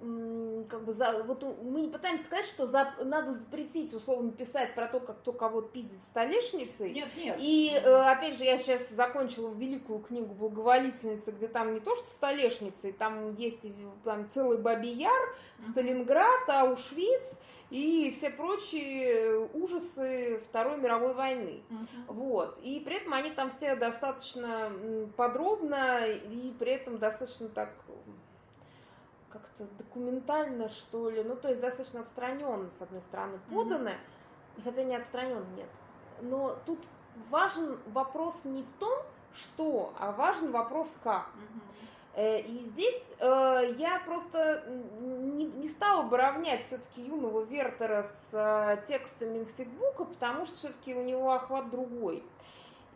как 0.68 0.84
бы 0.84 0.92
за, 0.92 1.22
вот 1.22 1.44
мы 1.62 1.82
не 1.82 1.88
пытаемся 1.88 2.24
сказать, 2.24 2.46
что 2.46 2.66
за, 2.66 2.92
надо 3.04 3.30
запретить 3.32 3.94
условно 3.94 4.32
писать 4.32 4.74
про 4.74 4.88
то, 4.88 4.98
как 4.98 5.20
кто 5.20 5.32
кого 5.32 5.60
пиздит 5.62 6.02
столешницей. 6.02 6.92
Нет, 6.92 7.08
нет. 7.16 7.36
И 7.38 7.70
э, 7.72 7.94
опять 8.10 8.36
же 8.36 8.44
я 8.44 8.58
сейчас 8.58 8.88
закончила 8.88 9.54
великую 9.54 10.00
книгу 10.00 10.34
благоволительницы, 10.34 11.30
где 11.30 11.46
там 11.46 11.74
не 11.74 11.80
то 11.80 11.94
что 11.94 12.08
столешницы, 12.08 12.92
там 12.92 13.36
есть 13.36 13.64
там 14.04 14.28
целый 14.30 14.58
бабий 14.58 14.94
яр, 14.94 15.36
Сталинград, 15.62 16.48
Аушвиц 16.48 17.38
и 17.74 18.12
все 18.12 18.30
прочие 18.30 19.48
ужасы 19.52 20.40
Второй 20.48 20.78
мировой 20.78 21.12
войны. 21.12 21.60
Uh-huh. 21.68 21.86
Вот. 22.06 22.60
И 22.62 22.78
при 22.78 22.98
этом 22.98 23.12
они 23.14 23.30
там 23.30 23.50
все 23.50 23.74
достаточно 23.74 24.70
подробно 25.16 26.06
и 26.06 26.52
при 26.52 26.70
этом 26.70 26.98
достаточно 26.98 27.48
так 27.48 27.74
как-то 29.28 29.64
документально, 29.76 30.68
что 30.68 31.10
ли, 31.10 31.24
ну, 31.24 31.34
то 31.34 31.48
есть 31.48 31.60
достаточно 31.60 32.02
отстраненно, 32.02 32.70
с 32.70 32.80
одной 32.80 33.00
стороны, 33.00 33.40
поданы, 33.50 33.88
uh-huh. 33.88 34.62
хотя 34.62 34.84
не 34.84 34.94
отстраненно 34.94 35.44
нет. 35.56 35.68
Но 36.20 36.56
тут 36.66 36.78
важен 37.28 37.76
вопрос 37.86 38.44
не 38.44 38.62
в 38.62 38.70
том, 38.78 39.02
что, 39.32 39.92
а 39.98 40.12
важен 40.12 40.52
вопрос 40.52 40.94
как. 41.02 41.26
Uh-huh. 41.26 41.60
Э, 42.16 42.40
и 42.40 42.58
здесь 42.58 43.16
э, 43.18 43.74
я 43.76 44.00
просто 44.06 44.62
не, 45.00 45.46
не 45.46 45.68
стала 45.68 46.02
бы 46.02 46.16
равнять 46.16 46.64
все-таки 46.64 47.02
юного 47.02 47.42
Вертера 47.42 48.02
с 48.02 48.30
э, 48.32 48.86
текстом 48.86 49.32
Минфигбука, 49.34 50.04
потому 50.04 50.46
что 50.46 50.56
все-таки 50.56 50.94
у 50.94 51.02
него 51.02 51.32
охват 51.32 51.70
другой. 51.70 52.22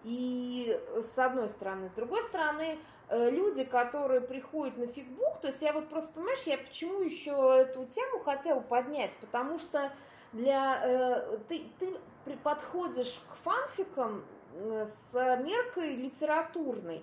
И 0.04 0.80
с 1.02 1.18
одной 1.18 1.48
стороны. 1.48 1.88
С 1.90 1.94
другой 1.94 2.22
стороны, 2.22 2.78
люди, 3.10 3.64
которые 3.64 4.20
приходят 4.20 4.78
на 4.78 4.87
фигбук, 4.87 5.40
то 5.40 5.48
есть 5.48 5.60
я 5.60 5.72
вот 5.72 5.88
просто, 5.88 6.12
понимаешь, 6.12 6.42
я 6.44 6.56
почему 6.56 7.00
еще 7.00 7.32
эту 7.62 7.84
тему 7.84 8.20
хотела 8.20 8.60
поднять, 8.60 9.10
потому 9.20 9.58
что 9.58 9.90
для 10.32 11.20
ты, 11.48 11.64
ты 11.80 11.96
подходишь 12.44 13.20
к 13.28 13.34
фанфикам 13.42 14.25
с 14.54 15.14
меркой 15.14 15.96
литературной. 15.96 17.02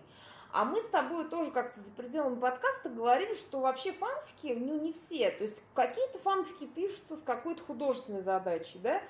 А 0.56 0.64
мы 0.64 0.80
с 0.80 0.86
тобой 0.86 1.26
тоже 1.26 1.52
как-то 1.52 1.82
за 1.82 1.92
пределами 1.92 2.40
подкаста 2.40 2.88
говорили, 2.88 3.34
что 3.34 3.60
вообще 3.60 3.92
фанфики, 3.92 4.58
ну, 4.58 4.80
не 4.80 4.94
все. 4.94 5.30
То 5.32 5.44
есть 5.44 5.62
какие-то 5.74 6.18
фанфики 6.20 6.66
пишутся 6.66 7.18
с 7.18 7.24
какой-то 7.24 7.62
художественной 7.62 8.22
задачей, 8.22 8.80
да? 8.80 9.02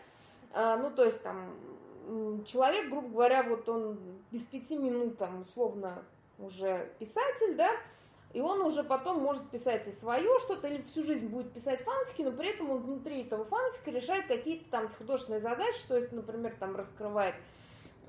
А, 0.54 0.76
ну, 0.78 0.90
то 0.90 1.04
есть 1.04 1.22
там 1.22 1.54
человек, 2.46 2.90
грубо 2.90 3.10
говоря, 3.10 3.44
вот 3.44 3.70
он 3.70 4.00
без 4.32 4.44
пяти 4.48 4.76
минут 4.76 5.20
там 5.20 5.42
условно 5.42 6.04
уже 6.40 6.92
писатель, 6.98 7.54
да, 7.54 7.70
и 8.34 8.42
он 8.42 8.62
уже 8.62 8.84
потом 8.84 9.22
может 9.22 9.48
писать 9.52 9.88
и 9.88 9.92
свое 9.92 10.40
что-то, 10.40 10.68
или 10.68 10.82
всю 10.82 11.04
жизнь 11.04 11.28
будет 11.28 11.54
писать 11.54 11.82
фанфики, 11.82 12.24
но 12.24 12.32
при 12.32 12.50
этом 12.50 12.72
он 12.72 12.80
внутри 12.80 13.22
этого 13.22 13.46
фанфика 13.46 13.92
решает 13.92 14.26
какие-то 14.26 14.68
там 14.72 14.90
художественные 14.90 15.42
задачи, 15.42 15.88
то 15.88 15.96
есть, 15.96 16.12
например, 16.12 16.56
там 16.60 16.76
раскрывает, 16.76 17.36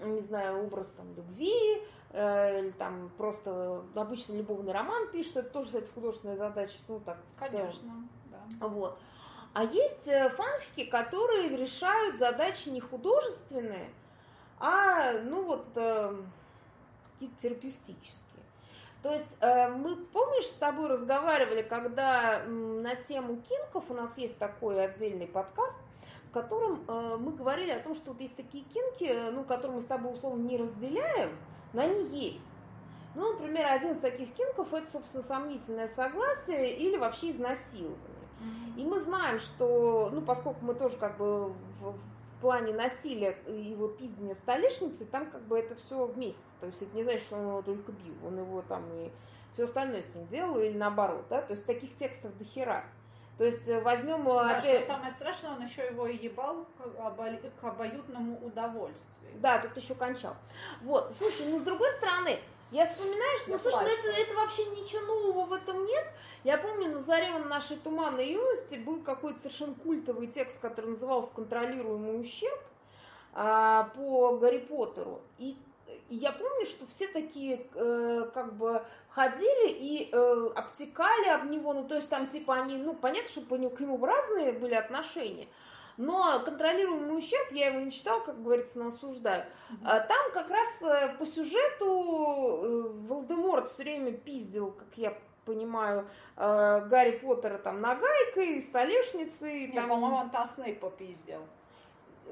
не 0.01 0.21
знаю, 0.21 0.65
образ 0.65 0.87
там 0.97 1.15
любви, 1.15 1.83
Э, 2.19 2.61
или 2.61 2.71
там 2.71 3.11
просто 3.19 3.83
обычный 3.95 4.39
любовный 4.39 4.73
роман 4.73 5.09
пишет, 5.09 5.37
это 5.37 5.51
тоже, 5.51 5.67
кстати, 5.67 5.91
художественная 5.91 6.37
задача, 6.37 6.79
ну 6.89 6.99
так. 7.01 7.19
Конечно, 7.39 8.09
да. 8.31 8.67
Вот. 8.67 8.99
А 9.53 9.65
есть 9.65 10.09
э, 10.09 10.31
фанфики, 10.31 10.87
которые 10.87 11.55
решают 11.57 12.17
задачи 12.17 12.71
не 12.71 12.81
художественные, 12.81 13.91
а, 14.59 15.13
ну 15.25 15.45
вот, 15.45 15.67
э, 15.75 16.17
какие-то 17.13 17.37
терапевтические. 17.39 18.23
То 19.03 19.13
есть 19.13 19.37
мы, 19.41 19.95
помнишь, 20.07 20.47
с 20.47 20.55
тобой 20.55 20.89
разговаривали, 20.89 21.63
когда 21.63 22.43
на 22.45 22.97
тему 22.97 23.41
кинков 23.49 23.91
у 23.91 23.95
нас 23.95 24.19
есть 24.19 24.37
такой 24.37 24.83
отдельный 24.83 25.29
подкаст, 25.29 25.79
в 26.37 26.43
котором 26.43 26.85
мы 27.23 27.33
говорили 27.33 27.71
о 27.71 27.81
том, 27.81 27.95
что 27.95 28.13
вот 28.13 28.21
есть 28.21 28.37
такие 28.37 28.63
кинки, 28.65 29.31
ну, 29.31 29.43
которые 29.43 29.77
мы 29.77 29.81
с 29.81 29.87
тобой 29.87 30.13
условно 30.13 30.43
не 30.43 30.59
разделяем, 30.59 31.31
но 31.73 31.83
они 31.83 32.05
есть. 32.05 32.63
Ну, 33.15 33.33
например, 33.33 33.65
один 33.67 33.93
из 33.93 33.99
таких 34.01 34.31
кинков 34.35 34.75
это, 34.75 34.91
собственно, 34.91 35.23
сомнительное 35.23 35.89
согласие 35.89 36.77
или 36.77 36.99
вообще 36.99 37.31
изнасилование. 37.31 37.97
И 38.77 38.85
мы 38.85 39.01
знаем, 39.01 39.39
что, 39.39 40.11
ну, 40.13 40.21
поскольку 40.21 40.63
мы 40.63 40.75
тоже 40.75 40.99
как 40.99 41.17
бы 41.17 41.49
в, 41.49 41.93
в 41.93 42.41
плане 42.43 42.75
насилия 42.75 43.39
и 43.47 43.53
его 43.53 43.89
пиздения 43.89 44.35
столешницы, 44.35 45.07
там 45.07 45.31
как 45.31 45.41
бы 45.47 45.59
это 45.59 45.75
все 45.75 46.05
вместе. 46.05 46.53
То 46.61 46.67
есть 46.67 46.83
это 46.83 46.95
не 46.95 47.03
значит, 47.03 47.23
что 47.23 47.37
он 47.37 47.47
его 47.47 47.63
только 47.63 47.93
бил, 47.93 48.15
он 48.27 48.39
его 48.39 48.61
там 48.61 48.85
и 48.93 49.11
все 49.55 49.65
остальное 49.65 50.03
с 50.03 50.15
ним 50.15 50.27
делал, 50.27 50.59
или 50.59 50.77
наоборот, 50.77 51.25
да, 51.31 51.41
то 51.41 51.55
есть 51.55 51.65
таких 51.65 51.97
текстов 51.97 52.37
до 52.37 52.45
хера. 52.45 52.85
То 53.39 53.45
есть 53.45 53.69
э, 53.69 53.81
возьмем... 53.81 54.29
Э, 54.29 54.35
да, 54.35 54.59
опять... 54.59 54.83
что 54.83 54.93
самое 54.93 55.13
страшное, 55.13 55.53
он 55.53 55.65
еще 55.65 55.87
его 55.87 56.07
ебал 56.07 56.67
к 56.79 57.65
обоюдному 57.65 58.39
удовольствию. 58.45 59.13
Да, 59.41 59.59
тут 59.59 59.77
еще 59.77 59.95
кончал. 59.95 60.35
Вот, 60.83 61.15
слушай, 61.17 61.47
ну 61.47 61.59
с 61.59 61.63
другой 61.63 61.91
стороны, 61.93 62.39
я 62.71 62.87
вспоминаю, 62.87 63.39
что, 63.39 63.51
ну, 63.51 63.59
слушай, 63.59 63.83
ну, 63.83 64.11
это, 64.11 64.21
это 64.21 64.35
вообще 64.35 64.65
ничего 64.67 65.03
нового 65.03 65.47
в 65.47 65.53
этом 65.53 65.85
нет. 65.85 66.05
Я 66.43 66.59
помню, 66.59 66.91
на 66.91 67.01
заре 67.01 67.31
нашей 67.39 67.77
туманной 67.77 68.33
юности 68.33 68.77
был 68.77 69.03
какой-то 69.03 69.39
совершенно 69.39 69.75
культовый 69.75 70.27
текст, 70.27 70.59
который 70.61 70.91
назывался 70.91 71.31
«Контролируемый 71.33 72.21
ущерб» 72.21 72.61
а, 73.35 73.91
по 73.95 74.39
Гарри 74.39 74.59
Поттеру. 74.59 75.21
И, 75.39 75.57
и 76.09 76.17
я 76.17 76.33
помню, 76.33 76.65
что 76.67 76.87
все 76.87 77.09
такие 77.09 77.67
э, 77.75 78.31
как 78.33 78.57
бы 78.57 78.85
ходили 79.09 79.71
и 79.71 80.09
э, 80.13 80.51
обтекали 80.55 81.29
об 81.29 81.51
него, 81.51 81.73
ну, 81.73 81.87
то 81.87 81.95
есть 81.95 82.09
там 82.09 82.27
типа 82.27 82.55
они, 82.57 82.77
ну, 82.77 82.95
понятно, 82.95 83.29
что 83.29 83.41
по 83.43 83.55
нему, 83.55 83.71
к 83.71 83.81
нему 83.81 84.05
разные 84.05 84.53
были 84.53 84.75
отношения, 84.75 85.49
но 85.97 86.41
контролируемый 86.45 87.19
ущерб, 87.19 87.51
я 87.53 87.69
его 87.69 87.81
не 87.81 87.91
читал, 87.91 88.23
как 88.23 88.43
говорится, 88.43 88.79
но 88.79 88.89
осуждаю. 88.89 89.45
Mm-hmm. 89.71 90.07
Там 90.07 90.33
как 90.33 90.51
раз 90.51 90.83
э, 90.83 91.17
по 91.19 91.27
сюжету 91.27 91.87
э, 91.87 92.83
Волдеморт 93.09 93.69
все 93.69 93.83
время 93.83 94.13
пиздил, 94.13 94.73
как 94.73 94.89
я 94.97 95.17
понимаю, 95.47 96.09
э, 96.37 96.87
Гарри 96.89 97.19
Поттера 97.19 97.57
там 97.59 97.81
нагайкой, 97.81 98.61
столешницей. 98.61 99.69
Нет, 99.69 99.75
там... 99.75 99.89
по-моему, 99.89 100.17
он 100.17 100.31
там 100.31 100.47
Снейпа 100.49 100.91
пиздил. 100.91 101.41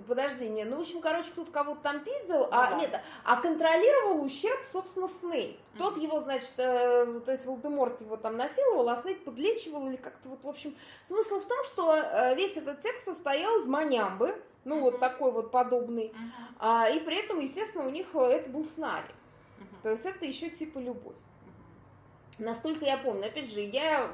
Подожди, 0.06 0.48
не, 0.48 0.64
ну, 0.64 0.76
в 0.76 0.80
общем, 0.80 1.00
короче, 1.00 1.30
кто-то 1.30 1.50
кого-то 1.50 1.80
там 1.80 2.00
пиздил, 2.00 2.48
а, 2.50 2.70
да. 2.70 2.78
нет, 2.78 3.00
а 3.24 3.36
контролировал 3.36 4.24
ущерб, 4.24 4.60
собственно, 4.70 5.08
Снейп. 5.08 5.56
Mm-hmm. 5.56 5.78
Тот 5.78 5.96
его, 5.96 6.20
значит, 6.20 6.52
э, 6.58 7.20
то 7.24 7.32
есть 7.32 7.46
Волдеморт 7.46 8.00
его 8.00 8.16
там 8.16 8.36
насиловал, 8.36 8.88
а 8.88 8.96
Снейп 8.96 9.24
подлечивал 9.24 9.88
или 9.88 9.96
как-то 9.96 10.28
вот, 10.28 10.44
в 10.44 10.48
общем, 10.48 10.76
смысл 11.06 11.38
в 11.38 11.46
том, 11.46 11.64
что 11.64 11.94
э, 11.94 12.34
весь 12.34 12.56
этот 12.56 12.80
текст 12.80 13.04
состоял 13.04 13.60
из 13.60 13.66
манямбы, 13.66 14.34
ну, 14.64 14.76
mm-hmm. 14.76 14.80
вот 14.80 15.00
такой 15.00 15.32
вот 15.32 15.50
подобный, 15.50 16.08
mm-hmm. 16.08 16.54
а, 16.58 16.88
и 16.90 17.00
при 17.00 17.24
этом, 17.24 17.40
естественно, 17.40 17.86
у 17.86 17.90
них 17.90 18.08
э, 18.14 18.18
это 18.18 18.50
был 18.50 18.64
сценарий. 18.64 19.06
Mm-hmm. 19.06 19.82
То 19.82 19.90
есть 19.90 20.04
это 20.04 20.24
еще 20.24 20.50
типа 20.50 20.78
любовь. 20.78 21.16
Насколько 22.38 22.84
я 22.84 22.98
помню, 22.98 23.28
опять 23.28 23.50
же, 23.50 23.60
я 23.60 24.10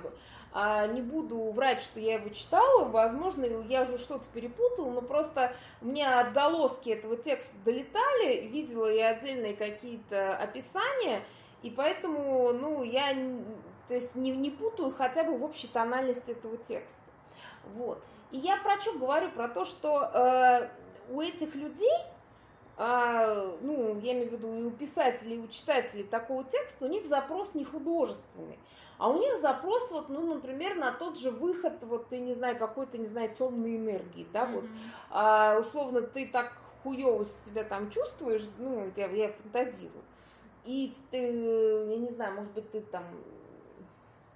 не 0.52 1.00
буду 1.00 1.52
врать, 1.52 1.80
что 1.80 2.00
я 2.00 2.14
его 2.14 2.28
читала, 2.30 2.88
возможно, 2.88 3.44
я 3.68 3.82
уже 3.82 3.98
что-то 3.98 4.24
перепутала, 4.34 4.90
но 4.90 5.00
просто 5.00 5.52
мне 5.80 6.06
отголоски 6.06 6.90
этого 6.90 7.16
текста 7.16 7.52
долетали, 7.64 8.48
видела 8.48 8.92
я 8.92 9.10
отдельные 9.10 9.54
какие-то 9.54 10.36
описания, 10.36 11.22
и 11.62 11.70
поэтому, 11.70 12.52
ну, 12.52 12.82
я 12.82 13.14
то 13.90 13.94
есть 13.94 14.14
не, 14.14 14.30
не 14.30 14.50
путаю 14.50 14.94
хотя 14.96 15.24
бы 15.24 15.36
в 15.36 15.42
общей 15.42 15.66
тональности 15.66 16.30
этого 16.30 16.56
текста. 16.56 17.02
Вот. 17.74 18.00
И 18.30 18.38
я 18.38 18.56
про 18.56 18.80
что 18.80 18.96
говорю? 18.96 19.30
Про 19.32 19.48
то, 19.48 19.64
что 19.64 20.08
э, 20.14 20.68
у 21.10 21.20
этих 21.20 21.56
людей, 21.56 21.98
э, 22.78 23.56
ну, 23.60 23.98
я 23.98 24.12
имею 24.12 24.28
в 24.28 24.32
виду 24.32 24.54
и 24.54 24.62
у 24.62 24.70
писателей, 24.70 25.38
и 25.38 25.40
у 25.40 25.48
читателей 25.48 26.04
такого 26.04 26.44
текста, 26.44 26.84
у 26.84 26.88
них 26.88 27.04
запрос 27.04 27.56
не 27.56 27.64
художественный. 27.64 28.60
А 29.00 29.08
у 29.08 29.18
них 29.18 29.40
запрос, 29.40 29.90
вот, 29.92 30.10
ну, 30.10 30.34
например, 30.34 30.76
на 30.76 30.92
тот 30.92 31.18
же 31.18 31.30
выход, 31.30 31.82
вот, 31.84 32.10
ты 32.10 32.20
не 32.20 32.34
знаю, 32.34 32.58
какой-то, 32.58 32.98
не 32.98 33.06
знаю, 33.06 33.34
темной 33.34 33.76
энергии, 33.76 34.26
да, 34.30 34.44
mm-hmm. 34.44 34.52
вот. 34.52 34.64
А, 35.08 35.58
условно, 35.58 36.02
ты 36.02 36.28
так 36.28 36.52
хуево 36.82 37.24
себя 37.24 37.64
там 37.64 37.90
чувствуешь, 37.90 38.44
ну, 38.58 38.92
я, 38.96 39.10
я 39.10 39.32
фантазирую. 39.32 40.04
И 40.66 40.94
ты, 41.10 41.16
я 41.16 41.96
не 41.96 42.10
знаю, 42.10 42.34
может 42.34 42.52
быть, 42.52 42.70
ты 42.72 42.82
там 42.82 43.04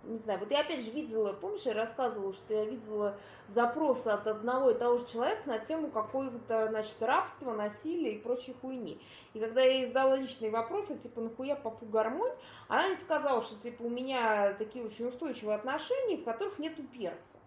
не 0.07 0.19
знаю, 0.19 0.41
вот 0.41 0.51
я 0.51 0.61
опять 0.61 0.85
же 0.85 0.91
видела, 0.91 1.33
помнишь, 1.33 1.63
я 1.63 1.75
рассказывала, 1.75 2.33
что 2.33 2.55
я 2.55 2.65
видела 2.65 3.17
запросы 3.47 4.09
от 4.09 4.27
одного 4.27 4.71
и 4.71 4.75
того 4.75 4.99
же 4.99 5.07
человека 5.07 5.43
на 5.47 5.59
тему 5.59 5.89
какого-то, 5.89 6.69
значит, 6.69 6.97
рабства, 7.01 7.53
насилия 7.53 8.15
и 8.15 8.19
прочей 8.19 8.55
хуйни. 8.61 9.01
И 9.33 9.41
когда 9.41 9.61
я 9.63 9.73
ей 9.73 9.87
задала 9.87 10.17
личные 10.17 10.51
вопросы, 10.51 10.97
типа, 10.97 11.21
нахуя 11.21 11.57
попу 11.57 11.87
гармонь, 11.87 12.33
она 12.69 12.89
мне 12.89 12.97
сказала, 12.97 13.43
что, 13.43 13.61
типа, 13.61 13.83
у 13.83 13.91
меня 13.91 14.55
такие 14.55 14.85
очень 14.85 15.09
устойчивые 15.09 15.57
отношения, 15.57 16.17
в 16.17 16.25
которых 16.25 16.59
нету 16.59 16.83
перца. 16.83 17.39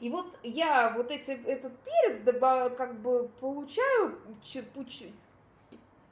И 0.00 0.10
вот 0.10 0.26
я 0.42 0.92
вот 0.96 1.10
эти, 1.10 1.30
этот 1.30 1.72
перец 1.80 2.20
как 2.76 3.00
бы 3.00 3.30
получаю 3.40 4.18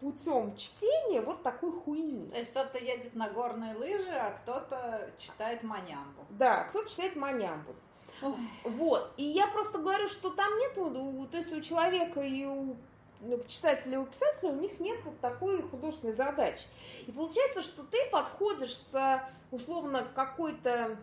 путем 0.02 0.56
чтения 0.56 1.22
вот 1.22 1.44
такой 1.44 1.72
хуйни. 1.72 2.28
То 2.30 2.38
есть 2.38 2.50
кто-то 2.50 2.78
едет 2.78 3.14
на 3.14 3.30
горные 3.30 3.76
лыжи, 3.76 4.10
а 4.10 4.32
кто-то 4.32 5.08
читает 5.18 5.62
манямбу. 5.62 6.26
Да, 6.30 6.64
кто-то 6.64 6.90
читает 6.90 7.14
манямбу. 7.14 7.72
Ой. 8.20 8.34
Вот. 8.64 9.12
И 9.16 9.22
я 9.22 9.46
просто 9.46 9.78
говорю, 9.78 10.08
что 10.08 10.30
там 10.30 10.58
нету, 10.58 11.28
то 11.30 11.36
есть 11.36 11.52
у 11.52 11.60
человека 11.60 12.20
и 12.20 12.44
у 12.44 12.76
ну, 13.20 13.40
читателя 13.46 13.94
и 13.94 13.96
у 13.98 14.06
писателя 14.06 14.50
у 14.50 14.56
них 14.56 14.80
нет 14.80 14.98
вот 15.04 15.20
такой 15.20 15.62
художественной 15.62 16.12
задачи. 16.12 16.64
И 17.06 17.12
получается, 17.12 17.62
что 17.62 17.84
ты 17.84 17.98
подходишь 18.10 18.76
с 18.76 19.22
условно 19.52 20.04
какой-то, 20.16 20.98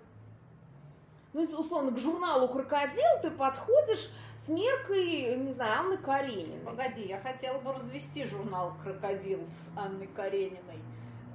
ну, 1.32 1.44
условно, 1.44 1.91
к 1.91 1.98
журналу 1.98 2.50
«Крокодил» 2.50 3.22
ты 3.22 3.32
подходишь 3.32 4.10
с 4.39 4.48
меркой, 4.48 5.36
не 5.36 5.51
знаю, 5.51 5.79
Анны 5.81 5.98
Карениной. 5.98 6.60
Погоди, 6.65 7.05
я 7.05 7.19
хотела 7.19 7.60
бы 7.60 7.74
развести 7.74 8.25
журнал 8.25 8.74
«Крокодил» 8.81 9.41
с 9.51 9.77
Анной 9.77 10.08
Карениной. 10.08 10.81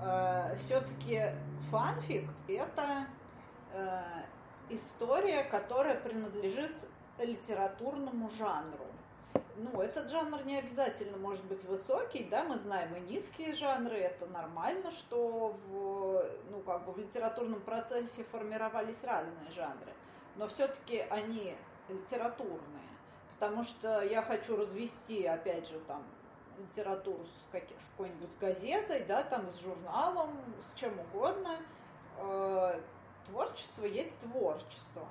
Э, 0.00 0.56
Все-таки 0.58 1.20
фанфик– 1.70 2.24
это 2.48 3.06
э, 3.74 4.02
история, 4.70 5.44
которая 5.44 6.00
принадлежит 6.00 6.72
литературному 7.18 8.30
жанру. 8.38 8.86
Ну, 9.56 9.82
этот 9.82 10.10
жанр 10.10 10.42
не 10.46 10.58
обязательно 10.58 11.18
может 11.18 11.44
быть 11.44 11.62
высокий, 11.64 12.24
да, 12.24 12.42
мы 12.44 12.58
знаем 12.58 12.96
и 12.96 13.00
низкие 13.00 13.52
жанры, 13.52 13.96
это 13.96 14.26
нормально, 14.26 14.90
что 14.90 15.54
в, 15.68 16.24
ну, 16.50 16.60
как 16.60 16.86
бы 16.86 16.92
в 16.92 16.98
литературном 16.98 17.60
процессе 17.60 18.24
формировались 18.32 19.04
разные 19.04 19.50
жанры, 19.54 19.92
но 20.36 20.48
все-таки 20.48 21.00
они 21.10 21.54
литературные 21.88 22.93
потому 23.38 23.64
что 23.64 24.02
я 24.02 24.22
хочу 24.22 24.56
развести, 24.56 25.24
опять 25.24 25.68
же, 25.68 25.78
там, 25.80 26.02
литературу 26.58 27.24
с, 27.24 27.52
каких, 27.52 27.80
с 27.80 27.88
какой-нибудь 27.90 28.30
газетой, 28.40 29.04
да, 29.04 29.22
там, 29.22 29.50
с 29.50 29.60
журналом, 29.60 30.30
с 30.60 30.78
чем 30.78 30.92
угодно. 30.98 31.58
Э, 32.18 32.80
творчество 33.26 33.84
есть 33.84 34.18
творчество. 34.20 35.06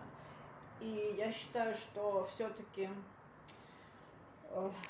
И 0.79 1.15
я 1.17 1.31
считаю, 1.31 1.75
что 1.75 2.27
все-таки 2.33 2.89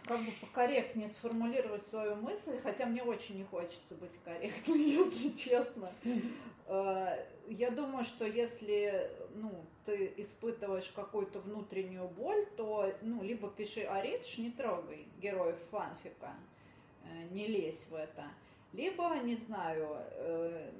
как 0.05 0.25
бы 0.25 0.31
покорректнее 0.41 1.07
сформулировать 1.07 1.83
свою 1.83 2.15
мысль, 2.15 2.59
хотя 2.61 2.85
мне 2.85 3.03
очень 3.03 3.37
не 3.37 3.43
хочется 3.43 3.95
быть 3.95 4.17
корректной, 4.23 4.79
если 4.79 5.29
честно. 5.29 5.91
Э, 6.67 7.25
я 7.47 7.71
думаю, 7.71 8.03
что 8.03 8.25
если 8.25 9.09
ну, 9.35 9.51
ты 9.85 10.13
испытываешь 10.17 10.89
какую-то 10.89 11.39
внутреннюю 11.39 12.07
боль, 12.07 12.45
то 12.57 12.93
ну, 13.01 13.23
либо 13.23 13.49
пиши 13.49 13.81
Аридж, 13.81 14.39
не 14.39 14.51
трогай 14.51 15.07
героев 15.21 15.57
фанфика, 15.71 16.33
э, 17.03 17.23
не 17.31 17.47
лезь 17.47 17.85
в 17.89 17.95
это, 17.95 18.25
либо, 18.71 19.15
не 19.19 19.35
знаю, 19.35 19.97
э, 20.11 20.71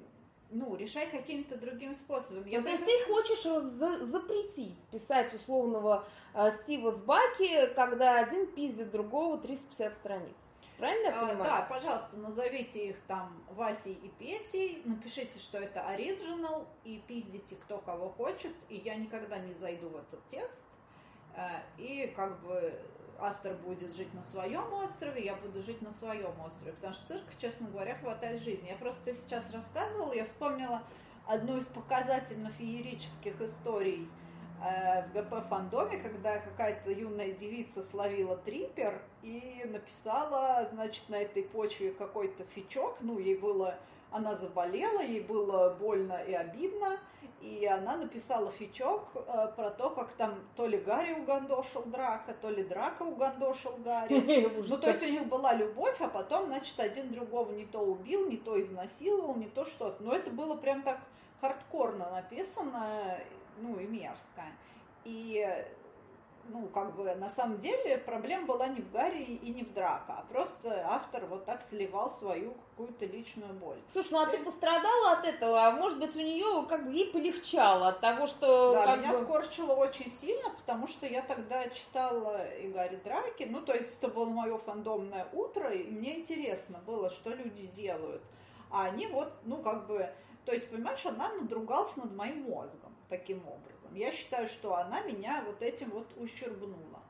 ну, 0.53 0.75
решай 0.75 1.09
каким-то 1.09 1.57
другим 1.57 1.95
способом. 1.95 2.45
Я 2.45 2.59
ну, 2.59 2.65
то 2.65 2.71
есть 2.71 2.85
ты 2.85 2.91
хочешь 3.05 3.43
за 3.43 4.03
запретить 4.03 4.81
писать 4.91 5.33
условного 5.33 6.05
Стива 6.51 6.91
с 6.91 7.01
Баки, 7.01 7.67
когда 7.75 8.19
один 8.19 8.47
пиздит 8.47 8.91
другого 8.91 9.37
350 9.37 9.93
страниц? 9.93 10.53
Правильно 10.77 11.07
я 11.07 11.15
а, 11.15 11.27
понимаю? 11.27 11.43
Да, 11.43 11.67
пожалуйста, 11.69 12.17
назовите 12.17 12.89
их 12.89 12.99
там 13.07 13.43
Васей 13.51 13.93
и 13.93 14.09
Петей, 14.09 14.81
напишите, 14.85 15.39
что 15.39 15.57
это 15.57 15.87
оригинал, 15.87 16.67
и 16.83 17.01
пиздите 17.07 17.55
кто 17.55 17.77
кого 17.77 18.09
хочет, 18.09 18.53
и 18.69 18.77
я 18.77 18.95
никогда 18.95 19.37
не 19.37 19.53
зайду 19.53 19.89
в 19.89 19.97
этот 19.97 20.25
текст. 20.25 20.65
Э, 21.35 21.61
и 21.77 22.11
как 22.15 22.41
бы 22.41 22.73
автор 23.23 23.53
будет 23.55 23.95
жить 23.95 24.13
на 24.13 24.23
своем 24.23 24.71
острове, 24.73 25.23
я 25.23 25.35
буду 25.35 25.63
жить 25.63 25.81
на 25.81 25.91
своем 25.91 26.31
острове, 26.45 26.73
потому 26.73 26.93
что 26.93 27.07
цирк, 27.07 27.25
честно 27.39 27.69
говоря, 27.69 27.95
хватает 27.95 28.41
жизни. 28.41 28.69
Я 28.69 28.75
просто 28.75 29.15
сейчас 29.15 29.49
рассказывала, 29.51 30.13
я 30.13 30.25
вспомнила 30.25 30.81
одну 31.25 31.57
из 31.57 31.65
показательных 31.65 32.53
феерических 32.55 33.39
историй– 33.41 34.07
Э, 34.63 35.03
в 35.07 35.13
ГП 35.13 35.45
фандоме, 35.49 35.97
когда 35.97 36.37
какая-то 36.37 36.89
юная 36.89 37.33
девица 37.33 37.83
словила 37.83 38.37
трипер 38.37 39.01
и 39.21 39.61
написала, 39.65 40.65
значит, 40.71 41.09
на 41.09 41.15
этой 41.15 41.43
почве 41.43 41.91
какой-то 41.91 42.45
фичок, 42.55 42.95
ну, 43.01 43.19
ей 43.19 43.35
было, 43.35 43.75
она 44.09 44.35
заболела, 44.35 45.01
ей 45.01 45.19
было 45.19 45.75
больно 45.77 46.13
и 46.13 46.33
обидно, 46.33 46.97
и 47.43 47.65
она 47.65 47.97
написала 47.97 48.51
фичок 48.51 49.09
э, 49.15 49.51
про 49.57 49.69
то, 49.69 49.89
как 49.89 50.13
там 50.13 50.39
то 50.55 50.65
ли 50.65 50.77
Гарри 50.77 51.13
угандошил 51.13 51.83
Драка, 51.83 52.33
то 52.33 52.49
ли 52.49 52.63
Драка 52.63 53.03
угандошил 53.03 53.73
Гарри. 53.83 54.53
Ну, 54.65 54.77
то 54.77 54.89
есть 54.89 55.03
у 55.03 55.07
них 55.07 55.27
была 55.27 55.53
любовь, 55.53 55.99
а 55.99 56.07
потом, 56.07 56.45
значит, 56.47 56.79
один 56.79 57.11
другого 57.11 57.51
не 57.51 57.65
то 57.65 57.79
убил, 57.79 58.29
не 58.29 58.37
то 58.37 58.59
изнасиловал, 58.59 59.35
не 59.35 59.47
то 59.47 59.65
что-то. 59.65 60.01
Но 60.01 60.13
это 60.13 60.29
было 60.29 60.55
прям 60.55 60.83
так 60.83 60.99
хардкорно 61.41 62.09
написано, 62.11 63.17
ну 63.57 63.77
и 63.77 63.87
мерзко. 63.87 64.43
И 65.03 65.45
ну, 66.49 66.67
как 66.67 66.95
бы, 66.95 67.13
на 67.15 67.29
самом 67.29 67.59
деле 67.59 67.97
проблема 67.97 68.45
была 68.45 68.67
не 68.67 68.81
в 68.81 68.91
Гарри 68.91 69.23
и 69.23 69.51
не 69.51 69.63
в 69.63 69.73
Драка, 69.73 70.19
а 70.19 70.25
просто 70.29 70.85
автор 70.87 71.25
вот 71.25 71.45
так 71.45 71.61
сливал 71.69 72.11
свою 72.11 72.53
какую-то 72.71 73.05
личную 73.05 73.53
боль. 73.53 73.77
Слушай, 73.91 74.11
ну 74.11 74.21
а 74.21 74.25
ты 74.27 74.37
пострадала 74.39 75.13
от 75.13 75.25
этого, 75.25 75.65
а 75.65 75.71
может 75.71 75.99
быть 75.99 76.15
у 76.15 76.19
нее 76.19 76.65
как 76.67 76.85
бы 76.85 76.91
ей 76.91 77.11
полегчало 77.11 77.89
от 77.89 78.01
того, 78.01 78.27
что... 78.27 78.73
Да, 78.73 78.95
меня 78.95 79.11
бы... 79.11 79.17
скорчило 79.17 79.73
очень 79.73 80.09
сильно, 80.09 80.49
потому 80.49 80.87
что 80.87 81.05
я 81.05 81.21
тогда 81.21 81.67
читала 81.69 82.47
и 82.57 82.67
Гарри 82.67 82.97
Драки, 83.03 83.43
ну, 83.43 83.61
то 83.61 83.73
есть 83.73 83.97
это 83.97 84.07
было 84.07 84.29
мое 84.29 84.57
фандомное 84.57 85.27
утро, 85.33 85.69
и 85.71 85.89
мне 85.89 86.19
интересно 86.19 86.79
было, 86.85 87.09
что 87.09 87.29
люди 87.29 87.67
делают. 87.67 88.21
А 88.71 88.85
они 88.85 89.07
вот, 89.07 89.31
ну, 89.43 89.57
как 89.57 89.87
бы, 89.87 90.09
то 90.45 90.51
есть, 90.51 90.69
понимаешь, 90.69 91.05
она 91.05 91.29
надругалась 91.33 91.95
над 91.95 92.15
моим 92.15 92.49
мозгом 92.49 92.95
таким 93.09 93.39
образом. 93.47 93.93
Я 93.93 94.11
считаю, 94.11 94.47
что 94.47 94.75
она 94.75 95.01
меня 95.01 95.43
вот 95.45 95.61
этим 95.61 95.89
вот 95.91 96.07
ущербнула. 96.17 97.01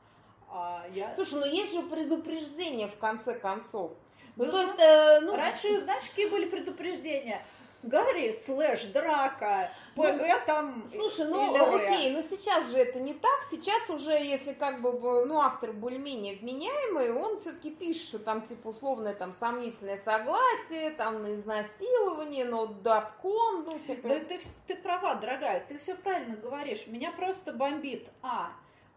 А 0.48 0.86
я... 0.92 1.14
Слушай, 1.14 1.40
ну 1.40 1.46
есть 1.46 1.74
же 1.74 1.82
предупреждение 1.82 2.88
в 2.88 2.96
конце 2.98 3.38
концов. 3.38 3.92
Ну, 4.36 4.44
ну 4.44 4.50
то 4.50 4.60
есть, 4.60 4.78
э, 4.78 5.20
ну... 5.20 5.36
Раньше, 5.36 5.80
знаешь, 5.80 6.08
какие 6.10 6.28
были 6.28 6.48
предупреждения? 6.48 7.44
Гарри 7.84 8.34
слэш 8.44 8.86
драка, 8.86 9.70
ПГ 9.94 10.02
ну, 10.02 10.26
там 10.46 10.84
Слушай, 10.90 11.26
ну 11.28 11.74
окей, 11.76 12.10
но 12.10 12.22
сейчас 12.22 12.70
же 12.70 12.78
это 12.78 12.98
не 12.98 13.12
так. 13.12 13.44
Сейчас 13.50 13.90
уже, 13.90 14.12
если 14.12 14.54
как 14.54 14.80
бы, 14.80 14.92
ну, 15.26 15.40
автор 15.40 15.72
более-менее 15.72 16.36
вменяемый, 16.36 17.12
он 17.12 17.38
все-таки 17.40 17.70
пишет, 17.70 18.08
что 18.08 18.18
там, 18.18 18.42
типа, 18.42 18.68
условное 18.68 19.14
там 19.14 19.32
сомнительное 19.32 19.98
согласие, 19.98 20.90
там 20.92 21.22
на 21.22 21.34
изнасилование, 21.34 22.46
но 22.46 22.66
дапкон, 22.66 23.64
ну, 23.64 23.78
всякое. 23.78 24.20
Да 24.20 24.24
ты, 24.24 24.40
ты 24.66 24.76
права, 24.76 25.16
дорогая, 25.16 25.64
ты 25.68 25.78
все 25.78 25.94
правильно 25.94 26.36
говоришь. 26.36 26.86
Меня 26.86 27.12
просто 27.12 27.52
бомбит, 27.52 28.08
а, 28.22 28.52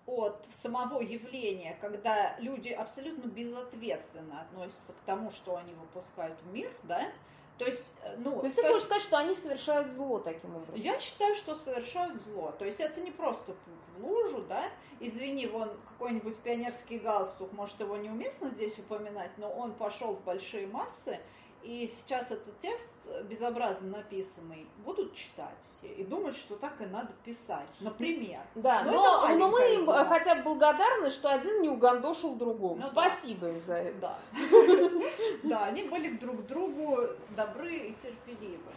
от 0.07 0.47
самого 0.53 1.01
явления, 1.01 1.77
когда 1.81 2.37
люди 2.39 2.69
абсолютно 2.69 3.27
безответственно 3.27 4.41
относятся 4.41 4.93
к 4.93 5.05
тому, 5.05 5.31
что 5.31 5.57
они 5.57 5.73
выпускают 5.73 6.39
в 6.43 6.53
мир, 6.53 6.71
да, 6.83 7.11
то 7.57 7.65
есть, 7.65 7.83
э, 8.03 8.15
ну, 8.17 8.39
то 8.39 8.45
есть 8.45 8.55
ты 8.55 8.63
хочешь 8.63 8.83
сказать, 8.83 9.03
что 9.03 9.17
они 9.17 9.33
совершают 9.33 9.91
зло 9.91 10.19
таким 10.19 10.55
образом? 10.55 10.75
Я 10.75 10.99
считаю, 10.99 11.33
что 11.35 11.55
совершают 11.55 12.21
зло. 12.23 12.53
То 12.59 12.65
есть 12.65 12.79
это 12.79 13.01
не 13.01 13.11
просто 13.11 13.55
в 13.97 14.05
лужу, 14.05 14.43
да. 14.47 14.69
Извини, 14.99 15.47
вон 15.47 15.71
какой-нибудь 15.89 16.37
пионерский 16.37 16.99
галстук, 16.99 17.51
может 17.53 17.79
его 17.79 17.97
неуместно 17.97 18.49
здесь 18.49 18.77
упоминать, 18.77 19.31
но 19.37 19.49
он 19.49 19.73
пошел 19.73 20.15
в 20.15 20.23
большие 20.23 20.67
массы, 20.67 21.19
и 21.67 21.85
сейчас 21.85 22.31
этот 22.31 22.57
текст 22.59 22.89
безобразно 23.25 23.97
написанный 23.97 24.65
будут 24.85 25.13
читать 25.13 25.57
все 25.73 25.87
и 25.87 26.05
думать, 26.05 26.33
что 26.33 26.55
так 26.55 26.81
и 26.81 26.85
надо 26.85 27.11
писать. 27.25 27.67
Например. 27.81 28.39
Да, 28.55 28.83
но, 28.85 29.27
но, 29.27 29.35
но 29.35 29.49
мы 29.49 29.75
им 29.75 29.83
зла. 29.83 30.05
хотя 30.05 30.35
бы 30.35 30.43
благодарны, 30.43 31.09
что 31.09 31.29
один 31.29 31.61
не 31.61 31.67
угандошил 31.67 32.35
другому. 32.35 32.77
Ну, 32.81 32.87
Спасибо 32.87 33.41
да. 33.41 33.49
им 33.49 33.59
за 33.59 33.73
это. 33.73 33.99
Да. 33.99 34.17
Да, 35.43 35.65
они 35.65 35.83
были 35.83 36.11
друг 36.11 36.47
другу 36.47 36.99
добры 37.35 37.75
и 37.75 37.93
терпеливы. 37.95 38.71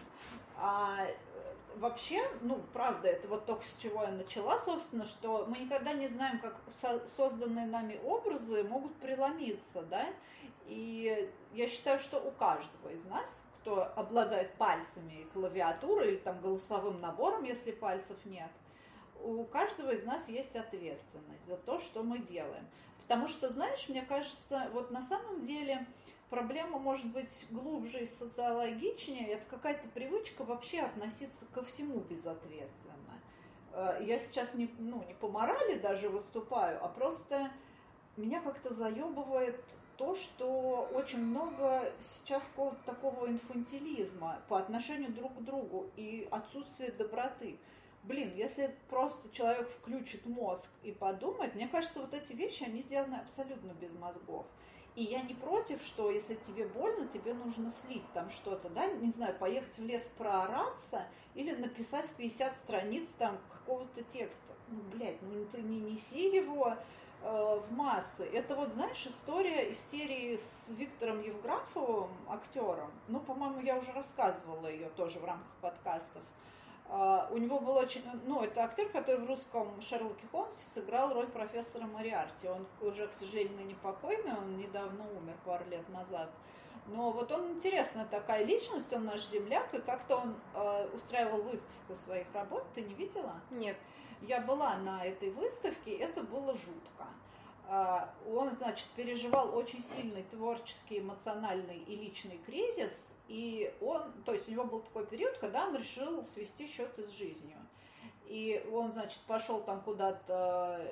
А 0.57 1.07
вообще, 1.77 2.21
ну, 2.41 2.61
правда, 2.73 3.09
это 3.09 3.29
вот 3.29 3.47
только 3.47 3.63
с 3.63 3.81
чего 3.81 4.03
я 4.03 4.11
начала, 4.11 4.59
собственно, 4.59 5.07
что 5.07 5.47
мы 5.49 5.59
никогда 5.59 5.93
не 5.93 6.09
знаем, 6.09 6.41
как 6.41 6.57
созданные 7.07 7.67
нами 7.67 8.01
образы 8.05 8.65
могут 8.65 8.95
преломиться, 8.97 9.83
да, 9.89 10.07
и 10.71 11.29
я 11.53 11.67
считаю, 11.67 11.99
что 11.99 12.19
у 12.21 12.31
каждого 12.31 12.91
из 12.91 13.05
нас, 13.05 13.37
кто 13.61 13.93
обладает 13.97 14.55
пальцами 14.55 15.21
и 15.21 15.25
клавиатурой 15.33 16.13
или 16.13 16.17
там 16.17 16.41
голосовым 16.41 17.01
набором, 17.01 17.43
если 17.43 17.73
пальцев 17.73 18.17
нет, 18.25 18.51
у 19.21 19.45
каждого 19.45 19.91
из 19.91 20.05
нас 20.05 20.29
есть 20.29 20.55
ответственность 20.55 21.45
за 21.45 21.57
то, 21.57 21.81
что 21.81 22.05
мы 22.05 22.19
делаем. 22.19 22.65
Потому 23.03 23.27
что, 23.27 23.51
знаешь, 23.51 23.89
мне 23.89 24.03
кажется, 24.03 24.71
вот 24.73 24.93
на 24.93 25.03
самом 25.03 25.43
деле 25.43 25.85
проблема 26.31 26.79
может 26.79 27.07
быть 27.07 27.47
глубже 27.51 28.03
и 28.03 28.07
социологичнее. 28.07 29.27
Это 29.33 29.45
какая-то 29.51 29.89
привычка 29.89 30.45
вообще 30.45 30.83
относиться 30.83 31.45
ко 31.53 31.65
всему 31.65 31.99
безответственно. 31.99 33.21
Э, 33.73 33.99
я 34.01 34.21
сейчас 34.21 34.55
не, 34.55 34.73
ну, 34.79 35.05
не 35.09 35.15
по 35.15 35.29
морали 35.29 35.79
даже 35.79 36.09
выступаю, 36.09 36.83
а 36.83 36.89
просто 36.89 37.51
меня 38.17 38.41
как-то 38.41 38.73
заебывает 38.73 39.61
то, 40.01 40.15
что 40.15 40.89
очень 40.95 41.23
много 41.23 41.93
сейчас 42.01 42.43
какого-то 42.45 42.81
такого 42.87 43.29
инфантилизма 43.29 44.41
по 44.49 44.57
отношению 44.57 45.13
друг 45.13 45.37
к 45.37 45.43
другу 45.43 45.91
и 45.95 46.27
отсутствие 46.31 46.91
доброты. 46.91 47.59
Блин, 48.05 48.33
если 48.35 48.75
просто 48.89 49.29
человек 49.31 49.69
включит 49.69 50.25
мозг 50.25 50.71
и 50.83 50.93
подумает, 50.93 51.55
мне 51.55 51.69
кажется, 51.69 52.01
вот 52.01 52.15
эти 52.15 52.33
вещи, 52.33 52.63
они 52.63 52.81
сделаны 52.81 53.17
абсолютно 53.17 53.73
без 53.73 53.93
мозгов. 53.93 54.47
И 54.97 55.03
я 55.03 55.21
не 55.21 55.35
против, 55.35 55.83
что 55.83 56.11
если 56.11 56.35
тебе 56.37 56.67
больно, 56.67 57.07
тебе 57.07 57.35
нужно 57.35 57.71
слить 57.71 58.11
там 58.15 58.31
что-то, 58.31 58.71
да, 58.71 58.87
не 58.87 59.11
знаю, 59.11 59.37
поехать 59.39 59.77
в 59.77 59.85
лес 59.85 60.09
проораться 60.17 61.05
или 61.35 61.55
написать 61.55 62.09
50 62.17 62.57
страниц 62.65 63.11
там 63.19 63.39
какого-то 63.53 64.03
текста. 64.05 64.55
Ну, 64.69 64.81
блядь, 64.95 65.21
ну 65.21 65.45
ты 65.53 65.61
не 65.61 65.79
неси 65.79 66.35
его 66.35 66.75
в 67.23 67.73
массы. 67.73 68.25
Это 68.25 68.55
вот, 68.55 68.71
знаешь, 68.71 69.07
история 69.07 69.71
из 69.71 69.79
серии 69.79 70.37
с 70.37 70.69
Виктором 70.69 71.21
Евграфовым, 71.21 72.11
актером. 72.29 72.91
Ну, 73.09 73.21
по-моему, 73.21 73.61
я 73.61 73.79
уже 73.79 73.93
рассказывала 73.93 74.67
ее 74.67 74.89
тоже 74.91 75.19
в 75.19 75.25
рамках 75.25 75.53
подкастов. 75.61 76.23
Uh, 76.91 77.33
у 77.33 77.39
него 77.39 77.61
был 77.61 77.77
очень... 77.77 78.03
Ну, 78.27 78.43
это 78.43 78.65
актер, 78.65 78.89
который 78.89 79.21
в 79.21 79.29
русском 79.29 79.81
Шерлоке 79.81 80.27
Холмсе 80.33 80.67
сыграл 80.71 81.15
роль 81.15 81.29
профессора 81.29 81.85
Мариарти. 81.85 82.49
Он 82.49 82.67
уже, 82.81 83.07
к 83.07 83.13
сожалению, 83.13 83.65
не 83.65 83.75
покойный, 83.75 84.33
он 84.37 84.57
недавно 84.57 85.05
умер 85.17 85.37
пару 85.45 85.65
лет 85.67 85.89
назад. 85.91 86.29
Но 86.89 87.13
вот 87.13 87.31
он 87.31 87.53
интересная 87.53 88.07
такая 88.07 88.45
личность, 88.45 88.93
он 88.93 89.05
наш 89.05 89.25
земляк, 89.29 89.73
и 89.73 89.79
как-то 89.79 90.17
он 90.17 90.35
uh, 90.55 90.97
устраивал 90.97 91.43
выставку 91.43 91.95
своих 92.05 92.27
работ. 92.35 92.65
Ты 92.75 92.83
не 92.83 92.95
видела? 92.95 93.35
Нет. 93.53 93.77
Я 94.23 94.41
была 94.41 94.77
на 94.77 95.05
этой 95.05 95.31
выставке, 95.31 95.93
это 95.97 96.23
было 96.23 96.53
жутко. 96.53 97.07
А, 97.73 98.13
он, 98.29 98.57
значит, 98.57 98.87
переживал 98.97 99.57
очень 99.57 99.83
сильный 99.83 100.25
творческий, 100.25 100.99
эмоциональный 100.99 101.79
и 101.79 101.97
личный 101.97 102.39
кризис, 102.45 103.15
и 103.29 103.73
он, 103.81 104.13
то 104.25 104.33
есть 104.33 104.49
у 104.49 104.53
него 104.53 104.65
был 104.65 104.81
такой 104.81 105.07
период, 105.07 105.39
когда 105.39 105.69
он 105.69 105.77
решил 105.77 106.25
свести 106.27 106.67
счеты 106.67 107.05
с 107.05 107.11
жизнью. 107.11 107.57
И 108.27 108.69
он, 108.73 108.93
значит, 108.93 109.21
пошел 109.21 109.63
там 109.63 109.81
куда-то 109.83 110.85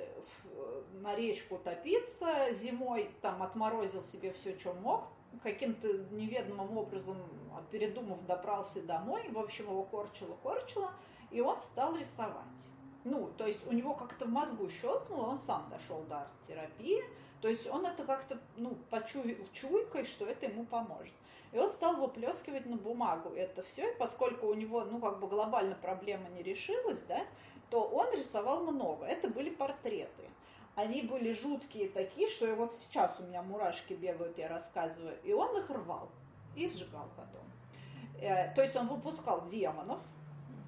на 0.94 1.14
речку 1.14 1.58
топиться, 1.58 2.52
зимой 2.52 3.10
там 3.22 3.42
отморозил 3.42 4.02
себе 4.04 4.32
все, 4.32 4.58
что 4.58 4.72
мог, 4.72 5.04
каким-то 5.42 5.88
неведомым 6.12 6.78
образом, 6.78 7.16
передумав, 7.70 8.24
добрался 8.24 8.82
домой, 8.82 9.28
в 9.30 9.38
общем, 9.38 9.66
его 9.66 9.82
корчило-корчило, 9.82 10.92
и 11.30 11.40
он 11.40 11.60
стал 11.60 11.96
рисовать 11.96 12.68
ну, 13.08 13.30
то 13.36 13.46
есть 13.46 13.66
у 13.66 13.72
него 13.72 13.94
как-то 13.94 14.26
в 14.26 14.28
мозгу 14.28 14.68
щелкнуло, 14.70 15.26
он 15.30 15.38
сам 15.38 15.68
дошел 15.70 16.02
до 16.08 16.20
арт-терапии, 16.20 17.02
то 17.40 17.48
есть 17.48 17.66
он 17.66 17.86
это 17.86 18.04
как-то, 18.04 18.38
ну, 18.56 18.76
почуял 18.90 19.36
чуйкой, 19.52 20.04
что 20.04 20.26
это 20.26 20.46
ему 20.46 20.64
поможет. 20.64 21.12
И 21.52 21.58
он 21.58 21.70
стал 21.70 21.96
выплескивать 21.96 22.66
на 22.66 22.76
бумагу 22.76 23.30
это 23.30 23.62
все, 23.62 23.90
и 23.90 23.96
поскольку 23.96 24.48
у 24.48 24.54
него, 24.54 24.84
ну, 24.84 25.00
как 25.00 25.18
бы 25.18 25.28
глобально 25.28 25.74
проблема 25.74 26.28
не 26.30 26.42
решилась, 26.42 27.02
да, 27.08 27.24
то 27.70 27.82
он 27.82 28.14
рисовал 28.14 28.64
много. 28.64 29.06
Это 29.06 29.28
были 29.28 29.50
портреты. 29.50 30.24
Они 30.74 31.02
были 31.02 31.32
жуткие 31.32 31.88
такие, 31.88 32.28
что 32.28 32.46
и 32.46 32.52
вот 32.52 32.72
сейчас 32.80 33.18
у 33.18 33.24
меня 33.24 33.42
мурашки 33.42 33.94
бегают, 33.94 34.38
я 34.38 34.48
рассказываю. 34.48 35.16
И 35.24 35.32
он 35.32 35.56
их 35.58 35.68
рвал 35.70 36.08
и 36.54 36.68
сжигал 36.68 37.08
потом. 37.16 37.44
Э, 38.20 38.54
то 38.54 38.62
есть 38.62 38.76
он 38.76 38.88
выпускал 38.88 39.46
демонов 39.46 39.98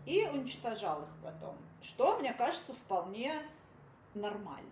и 0.07 0.25
уничтожал 0.27 1.03
их 1.03 1.09
потом 1.23 1.57
что, 1.83 2.19
мне 2.19 2.33
кажется, 2.33 2.73
вполне 2.75 3.33
нормальным. 4.15 4.67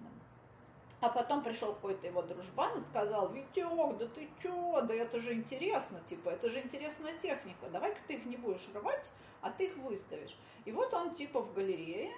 А 1.00 1.08
потом 1.08 1.44
пришел 1.44 1.74
какой-то 1.74 2.06
его 2.08 2.22
дружбан 2.22 2.76
и 2.76 2.80
сказал, 2.80 3.30
Витек, 3.30 3.98
да 3.98 4.06
ты 4.08 4.28
чё, 4.42 4.82
да 4.82 4.94
это 4.94 5.20
же 5.20 5.32
интересно, 5.32 6.00
типа, 6.08 6.30
это 6.30 6.48
же 6.48 6.58
интересная 6.58 7.16
техника, 7.18 7.68
давай-ка 7.70 7.98
ты 8.08 8.14
их 8.14 8.26
не 8.26 8.36
будешь 8.36 8.66
рвать, 8.74 9.08
а 9.40 9.50
ты 9.50 9.66
их 9.66 9.76
выставишь. 9.76 10.36
И 10.64 10.72
вот 10.72 10.92
он 10.92 11.14
типа 11.14 11.40
в 11.40 11.54
галерее, 11.54 12.10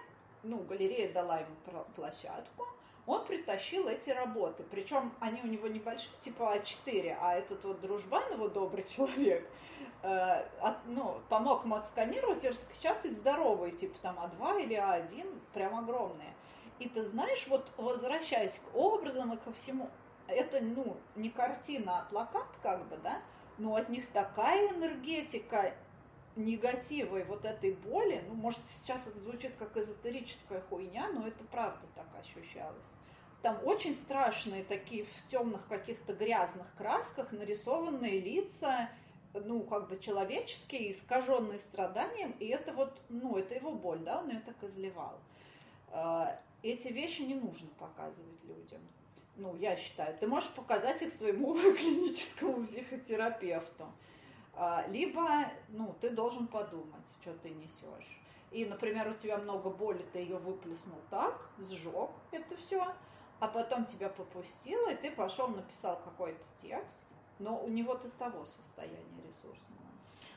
ну, 0.43 0.61
галерея 0.61 1.13
дала 1.13 1.41
ему 1.41 1.85
площадку, 1.95 2.67
он 3.07 3.27
притащил 3.27 3.87
эти 3.87 4.11
работы. 4.11 4.63
Причем 4.71 5.13
они 5.21 5.43
у 5.43 5.47
него 5.47 5.69
небольшие, 5.69 6.13
типа 6.21 6.57
А4, 6.57 7.19
а 7.21 7.35
этот 7.35 7.63
вот 7.65 7.81
дружбан, 7.83 8.33
его 8.33 8.49
добрый 8.49 8.85
человек, 8.97 9.47
э, 10.03 10.47
от, 10.61 10.77
ну, 10.87 11.21
помог 11.29 11.65
ему 11.65 11.77
отсканировать 11.77 12.45
и 12.45 12.49
распечатать 12.49 13.13
здоровые, 13.13 13.73
типа 13.73 13.99
там 14.03 14.19
А2 14.19 14.65
или 14.65 14.77
А1, 14.77 15.41
прям 15.53 15.77
огромные. 15.77 16.35
И 16.79 16.89
ты 16.89 17.05
знаешь, 17.05 17.47
вот 17.49 17.71
возвращаясь 17.77 18.55
к 18.55 18.77
образам 18.77 19.35
и 19.35 19.37
ко 19.37 19.53
всему, 19.53 19.91
это, 20.27 20.63
ну, 20.63 20.97
не 21.17 21.31
картина, 21.31 22.01
а 22.01 22.03
плакат, 22.11 22.47
как 22.63 22.89
бы, 22.89 22.97
да, 22.99 23.21
но 23.59 23.77
от 23.77 23.89
них 23.89 24.07
такая 24.11 24.71
энергетика 24.71 25.75
негатива 26.37 27.19
и 27.19 27.25
вот 27.25 27.45
этой 27.45 27.75
боли, 27.75 28.23
ну, 28.29 28.35
может, 28.35 28.61
сейчас 28.81 29.07
это 29.07 29.19
звучит 29.19 29.53
как 29.59 29.77
эзотерическая 29.77 30.63
хуйня, 30.63 31.09
но 31.13 31.27
это 31.27 31.45
правда 31.45 31.87
так 31.95 32.07
ощущалось. 32.19 32.83
Там 33.43 33.59
очень 33.65 33.95
страшные 33.95 34.65
такие 34.65 35.05
в 35.05 35.29
темных 35.31 35.67
каких-то 35.67 36.13
грязных 36.13 36.67
красках 36.77 37.33
нарисованные 37.33 38.21
лица, 38.21 38.91
ну, 39.35 39.63
как 39.63 39.89
бы 39.89 39.99
человеческие, 39.99 40.91
искаженные 40.91 41.59
страданием, 41.59 42.33
и 42.41 42.47
это 42.47 42.73
вот, 42.73 43.01
ну, 43.09 43.37
это 43.37 43.55
его 43.55 43.73
боль, 43.73 44.01
да, 44.01 44.21
он 44.21 44.31
ее 44.31 44.41
так 44.41 44.63
изливал. 44.63 45.19
А, 45.89 46.39
эти 46.63 46.89
вещи 46.89 47.23
не 47.23 47.35
нужно 47.35 47.69
показывать 47.79 48.45
людям. 48.45 48.81
Ну, 49.37 49.57
я 49.57 49.77
считаю, 49.77 50.17
ты 50.19 50.27
можешь 50.27 50.53
показать 50.55 51.03
их 51.03 51.13
своему 51.13 51.55
клиническому 51.77 52.67
психотерапевту. 52.67 53.87
А, 54.55 54.85
либо, 54.89 55.47
ну, 55.69 55.95
ты 56.01 56.11
должен 56.11 56.47
подумать, 56.47 57.07
что 57.23 57.33
ты 57.35 57.51
несешь. 57.51 58.21
И, 58.51 58.65
например, 58.65 59.09
у 59.09 59.15
тебя 59.15 59.39
много 59.39 59.71
боли, 59.71 60.05
ты 60.13 60.19
ее 60.19 60.37
выплеснул 60.37 60.99
так, 61.09 61.49
сжег 61.59 62.11
это 62.33 62.57
все, 62.57 62.85
а 63.39 63.47
потом 63.47 63.85
тебя 63.87 64.09
попустило, 64.09 64.91
и 64.91 64.97
ты 64.97 65.13
пошел, 65.13 65.47
написал 65.49 66.01
какой-то 66.03 66.45
текст, 66.61 66.97
но 67.41 67.59
у 67.59 67.69
него 67.69 67.95
ты 67.95 68.09
с 68.09 68.13
того 68.13 68.47
состояния 68.47 69.23
ресурсного. 69.27 69.81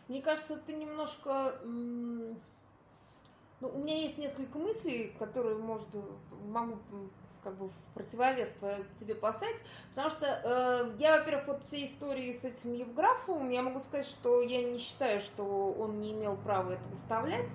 Мне 0.08 0.22
кажется, 0.22 0.58
ты 0.58 0.74
немножко... 0.74 1.56
Ну, 1.64 3.70
у 3.70 3.78
меня 3.78 3.98
есть 3.98 4.18
несколько 4.18 4.58
мыслей, 4.58 5.16
которые, 5.20 5.56
может, 5.56 5.88
могу 6.48 6.78
как 7.44 7.56
бы 7.56 7.68
в 7.68 7.94
противовес 7.94 8.50
тебе 8.96 9.16
поставить, 9.16 9.62
потому 9.90 10.10
что 10.10 10.26
э, 10.26 10.96
я, 10.98 11.20
во-первых, 11.20 11.48
вот 11.48 11.64
всей 11.66 11.86
истории 11.86 12.32
с 12.32 12.46
этим 12.46 12.74
Евграфовым, 12.74 13.50
я 13.50 13.62
могу 13.62 13.82
сказать, 13.82 14.08
что 14.08 14.42
я 14.42 14.64
не 14.64 14.80
считаю, 14.80 15.20
что 15.20 15.76
он 15.78 16.00
не 16.00 16.14
имел 16.14 16.38
права 16.38 16.72
это 16.72 16.88
выставлять. 16.90 17.52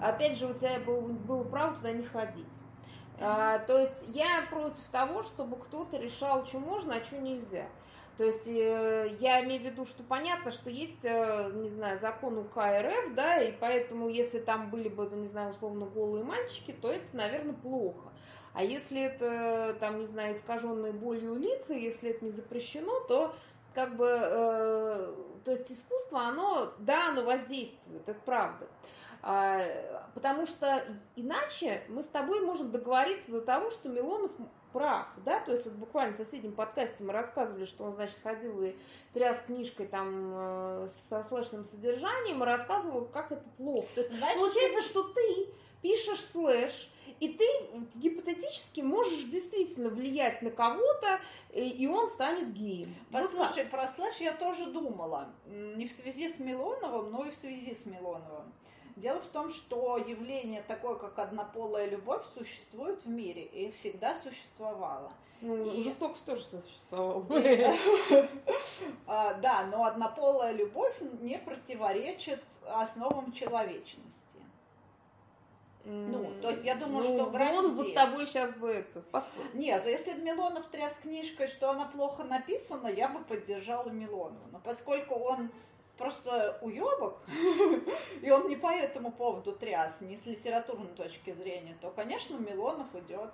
Опять 0.00 0.38
же, 0.38 0.46
у 0.46 0.54
тебя 0.54 0.78
был, 0.80 1.02
было 1.02 1.44
право 1.44 1.74
туда 1.74 1.92
не 1.92 2.04
ходить. 2.04 2.60
А, 3.20 3.58
то 3.60 3.78
есть 3.78 4.06
я 4.08 4.44
против 4.50 4.82
того, 4.90 5.22
чтобы 5.22 5.56
кто-то 5.56 5.98
решал, 5.98 6.46
что 6.46 6.58
можно, 6.58 6.96
а 6.96 7.04
что 7.04 7.18
нельзя. 7.18 7.66
То 8.16 8.24
есть 8.24 8.46
э, 8.46 9.16
я 9.18 9.44
имею 9.44 9.62
в 9.62 9.64
виду, 9.64 9.84
что 9.84 10.04
понятно, 10.04 10.52
что 10.52 10.70
есть, 10.70 11.04
э, 11.04 11.50
не 11.54 11.68
знаю, 11.68 11.98
закон 11.98 12.38
УК 12.38 12.58
РФ, 12.58 13.14
да, 13.14 13.42
и 13.42 13.50
поэтому 13.50 14.08
если 14.08 14.38
там 14.38 14.70
были 14.70 14.88
бы, 14.88 15.06
не 15.16 15.26
знаю, 15.26 15.50
условно 15.50 15.86
голые 15.86 16.22
мальчики, 16.22 16.70
то 16.70 16.92
это, 16.92 17.04
наверное, 17.12 17.54
плохо. 17.54 18.12
А 18.52 18.62
если 18.62 19.00
это, 19.00 19.76
там, 19.80 19.98
не 19.98 20.06
знаю, 20.06 20.32
искаженные 20.32 20.92
болью 20.92 21.34
лица, 21.34 21.74
если 21.74 22.10
это 22.10 22.24
не 22.24 22.30
запрещено, 22.30 23.00
то 23.08 23.34
как 23.74 23.96
бы, 23.96 24.06
э, 24.06 25.14
то 25.44 25.50
есть 25.50 25.72
искусство, 25.72 26.20
оно, 26.28 26.72
да, 26.78 27.08
оно 27.08 27.24
воздействует, 27.24 28.08
это 28.08 28.20
правда. 28.24 28.68
А, 29.22 29.60
потому 30.14 30.46
что 30.46 30.84
иначе 31.16 31.82
мы 31.88 32.02
с 32.02 32.06
тобой 32.06 32.42
можем 32.42 32.70
договориться 32.70 33.32
до 33.32 33.40
того, 33.40 33.70
что 33.70 33.88
Милонов 33.88 34.30
прав, 34.74 35.06
да, 35.24 35.38
то 35.38 35.52
есть 35.52 35.66
вот 35.66 35.74
буквально 35.74 36.12
в 36.12 36.16
соседнем 36.16 36.52
подкасте 36.52 37.04
мы 37.04 37.12
рассказывали, 37.12 37.64
что 37.64 37.84
он, 37.84 37.94
значит, 37.94 38.18
ходил 38.24 38.60
и 38.60 38.74
тряс 39.12 39.40
книжкой 39.46 39.86
там 39.86 40.32
э, 40.34 40.88
со 40.88 41.22
слэшным 41.22 41.64
содержанием 41.64 42.42
и 42.42 42.44
рассказывал, 42.44 43.04
как 43.04 43.30
это 43.30 43.44
плохо. 43.56 43.86
То 43.94 44.00
есть 44.00 44.12
Значит, 44.12 44.36
получается, 44.36 44.82
что 44.82 45.04
ты 45.04 45.46
пишешь 45.80 46.20
слэш, 46.20 46.90
и 47.20 47.28
ты 47.28 47.44
гипотетически 47.94 48.80
можешь 48.80 49.24
действительно 49.24 49.90
влиять 49.90 50.42
на 50.42 50.50
кого-то, 50.50 51.20
и 51.52 51.86
он 51.86 52.08
станет 52.10 52.52
геем. 52.52 52.96
Послушай, 53.12 53.62
вот 53.62 53.70
про 53.70 53.86
слэш 53.86 54.16
я 54.16 54.32
тоже 54.32 54.66
думала. 54.66 55.32
Не 55.46 55.86
в 55.86 55.92
связи 55.92 56.28
с 56.28 56.40
Милоновым, 56.40 57.12
но 57.12 57.26
и 57.26 57.30
в 57.30 57.36
связи 57.36 57.72
с 57.74 57.86
Милоновым. 57.86 58.52
Дело 58.96 59.20
в 59.20 59.26
том, 59.26 59.50
что 59.50 59.96
явление 59.98 60.62
такое, 60.62 60.94
как 60.94 61.18
однополая 61.18 61.88
любовь, 61.88 62.24
существует 62.34 63.04
в 63.04 63.08
мире 63.08 63.44
и 63.44 63.72
всегда 63.72 64.14
существовало. 64.14 65.12
Ну, 65.40 65.72
и... 65.72 65.82
жестокость 65.82 66.24
тоже 66.24 66.44
существовала. 66.44 67.24
Да, 69.06 69.66
но 69.70 69.84
однополая 69.84 70.52
любовь 70.52 70.96
не 71.20 71.38
противоречит 71.38 72.40
основам 72.66 73.32
человечности. 73.32 74.34
Ну, 75.84 76.32
то 76.40 76.50
есть 76.50 76.64
я 76.64 76.76
думаю, 76.76 77.04
ну, 77.06 77.14
что 77.14 77.30
брать 77.30 77.52
Милонов 77.52 77.72
здесь... 77.72 77.86
бы 77.86 77.90
с 77.90 77.94
тобой 77.94 78.26
сейчас 78.26 78.52
бы 78.52 78.68
это 78.68 79.00
поспорил. 79.00 79.50
Нет, 79.52 79.84
если 79.86 80.14
бы 80.14 80.22
Милонов 80.22 80.66
тряс 80.68 80.96
книжкой, 81.02 81.46
что 81.46 81.70
она 81.70 81.84
плохо 81.86 82.24
написана, 82.24 82.88
я 82.88 83.08
бы 83.08 83.22
поддержала 83.22 83.90
Милонова. 83.90 84.46
Но 84.50 84.60
поскольку 84.60 85.14
он 85.14 85.50
просто 85.98 86.58
уебок, 86.62 87.18
и 88.22 88.30
он 88.30 88.48
не 88.48 88.56
по 88.56 88.72
этому 88.72 89.12
поводу 89.12 89.52
тряс, 89.52 90.00
не 90.00 90.16
с 90.16 90.26
литературной 90.26 90.92
точки 90.94 91.32
зрения, 91.32 91.76
то, 91.80 91.90
конечно, 91.90 92.36
Милонов 92.36 92.94
идет 92.94 93.30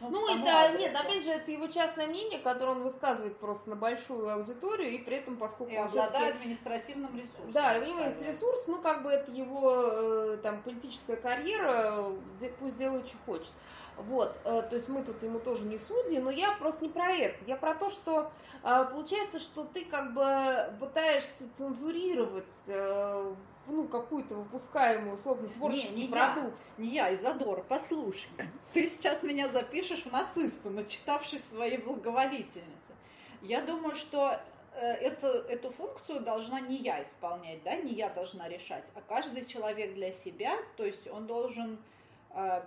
ну, 0.00 0.10
ну 0.10 0.44
да, 0.44 0.64
адресу. 0.64 0.80
нет, 0.80 0.94
опять 0.94 1.24
же, 1.24 1.30
это 1.30 1.50
его 1.50 1.68
частное 1.68 2.06
мнение, 2.06 2.38
которое 2.38 2.72
он 2.72 2.82
высказывает 2.82 3.38
просто 3.38 3.70
на 3.70 3.76
большую 3.76 4.30
аудиторию, 4.30 4.92
и 4.92 4.98
при 4.98 5.16
этом, 5.16 5.36
поскольку 5.36 5.72
и 5.72 5.78
он 5.78 5.86
обладает 5.86 6.36
административным 6.36 7.16
ресурсом. 7.16 7.52
Да, 7.52 7.78
у 7.80 7.86
него 7.86 8.00
есть 8.00 8.20
ресурс, 8.22 8.66
ну, 8.68 8.80
как 8.82 9.02
бы 9.02 9.10
это 9.10 9.30
его 9.32 9.72
э, 9.74 10.38
там 10.42 10.62
политическая 10.62 11.16
карьера, 11.16 12.12
пусть 12.58 12.76
делает, 12.76 13.08
что 13.08 13.16
хочет. 13.24 13.52
Вот, 13.96 14.36
э, 14.44 14.62
то 14.68 14.76
есть 14.76 14.88
мы 14.88 15.02
тут 15.02 15.22
ему 15.22 15.38
тоже 15.38 15.64
не 15.64 15.78
судьи, 15.78 16.18
но 16.18 16.30
я 16.30 16.52
просто 16.52 16.84
не 16.84 16.90
про 16.90 17.10
это. 17.10 17.36
Я 17.46 17.56
про 17.56 17.74
то, 17.74 17.88
что 17.88 18.30
э, 18.62 18.86
получается, 18.90 19.40
что 19.40 19.64
ты 19.64 19.84
как 19.86 20.12
бы 20.12 20.76
пытаешься 20.78 21.44
цензурировать 21.54 22.52
э, 22.68 23.34
ну, 23.66 23.88
какую-то 23.88 24.34
выпускаемую, 24.34 25.14
условно, 25.14 25.48
творческий 25.48 25.94
не, 25.94 26.02
не 26.04 26.08
продукт. 26.08 26.58
Я, 26.76 26.84
не 26.84 26.90
я, 26.90 27.14
Изодор, 27.14 27.64
послушай. 27.66 28.28
Ты 28.74 28.86
сейчас 28.86 29.22
меня 29.22 29.48
запишешь 29.48 30.04
в 30.04 30.12
нациста, 30.12 30.68
начитавшись 30.68 31.44
своей 31.44 31.78
благоволительницы. 31.78 32.92
Я 33.40 33.62
думаю, 33.62 33.94
что 33.94 34.38
это, 34.74 35.28
эту 35.48 35.70
функцию 35.70 36.20
должна 36.20 36.60
не 36.60 36.76
я 36.76 37.02
исполнять, 37.02 37.62
да, 37.62 37.76
не 37.76 37.94
я 37.94 38.10
должна 38.10 38.46
решать, 38.46 38.92
а 38.94 39.00
каждый 39.00 39.46
человек 39.46 39.94
для 39.94 40.12
себя, 40.12 40.54
то 40.76 40.84
есть 40.84 41.08
он 41.08 41.26
должен 41.26 41.78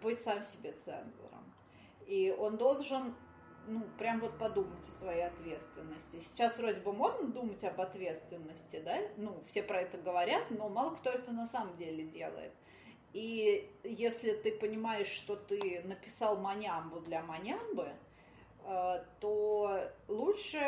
быть 0.01 0.21
сам 0.21 0.43
себе 0.43 0.71
цензором. 0.73 1.53
И 2.08 2.36
он 2.38 2.58
должен, 2.58 3.13
ну, 3.67 3.84
прям 3.97 4.19
вот 4.19 4.38
подумать 4.38 4.88
о 4.89 4.99
своей 4.99 5.23
ответственности. 5.27 6.23
Сейчас 6.29 6.58
вроде 6.58 6.82
бы 6.82 6.91
модно 6.91 7.27
думать 7.27 7.63
об 7.63 7.79
ответственности, 7.79 8.82
да? 8.84 8.97
Ну, 9.17 9.43
все 9.47 9.62
про 9.62 9.82
это 9.82 9.97
говорят, 9.97 10.43
но 10.49 10.69
мало 10.69 10.95
кто 10.95 11.12
это 11.12 11.32
на 11.32 11.45
самом 11.45 11.77
деле 11.77 12.03
делает. 12.05 12.51
И 13.13 13.71
если 13.84 14.34
ты 14.34 14.58
понимаешь, 14.58 15.08
что 15.08 15.36
ты 15.36 15.82
написал 15.86 16.38
манямбу 16.38 16.99
для 16.99 17.23
манямбы, 17.23 17.89
э, 18.65 19.03
то 19.19 19.91
лучше 20.08 20.60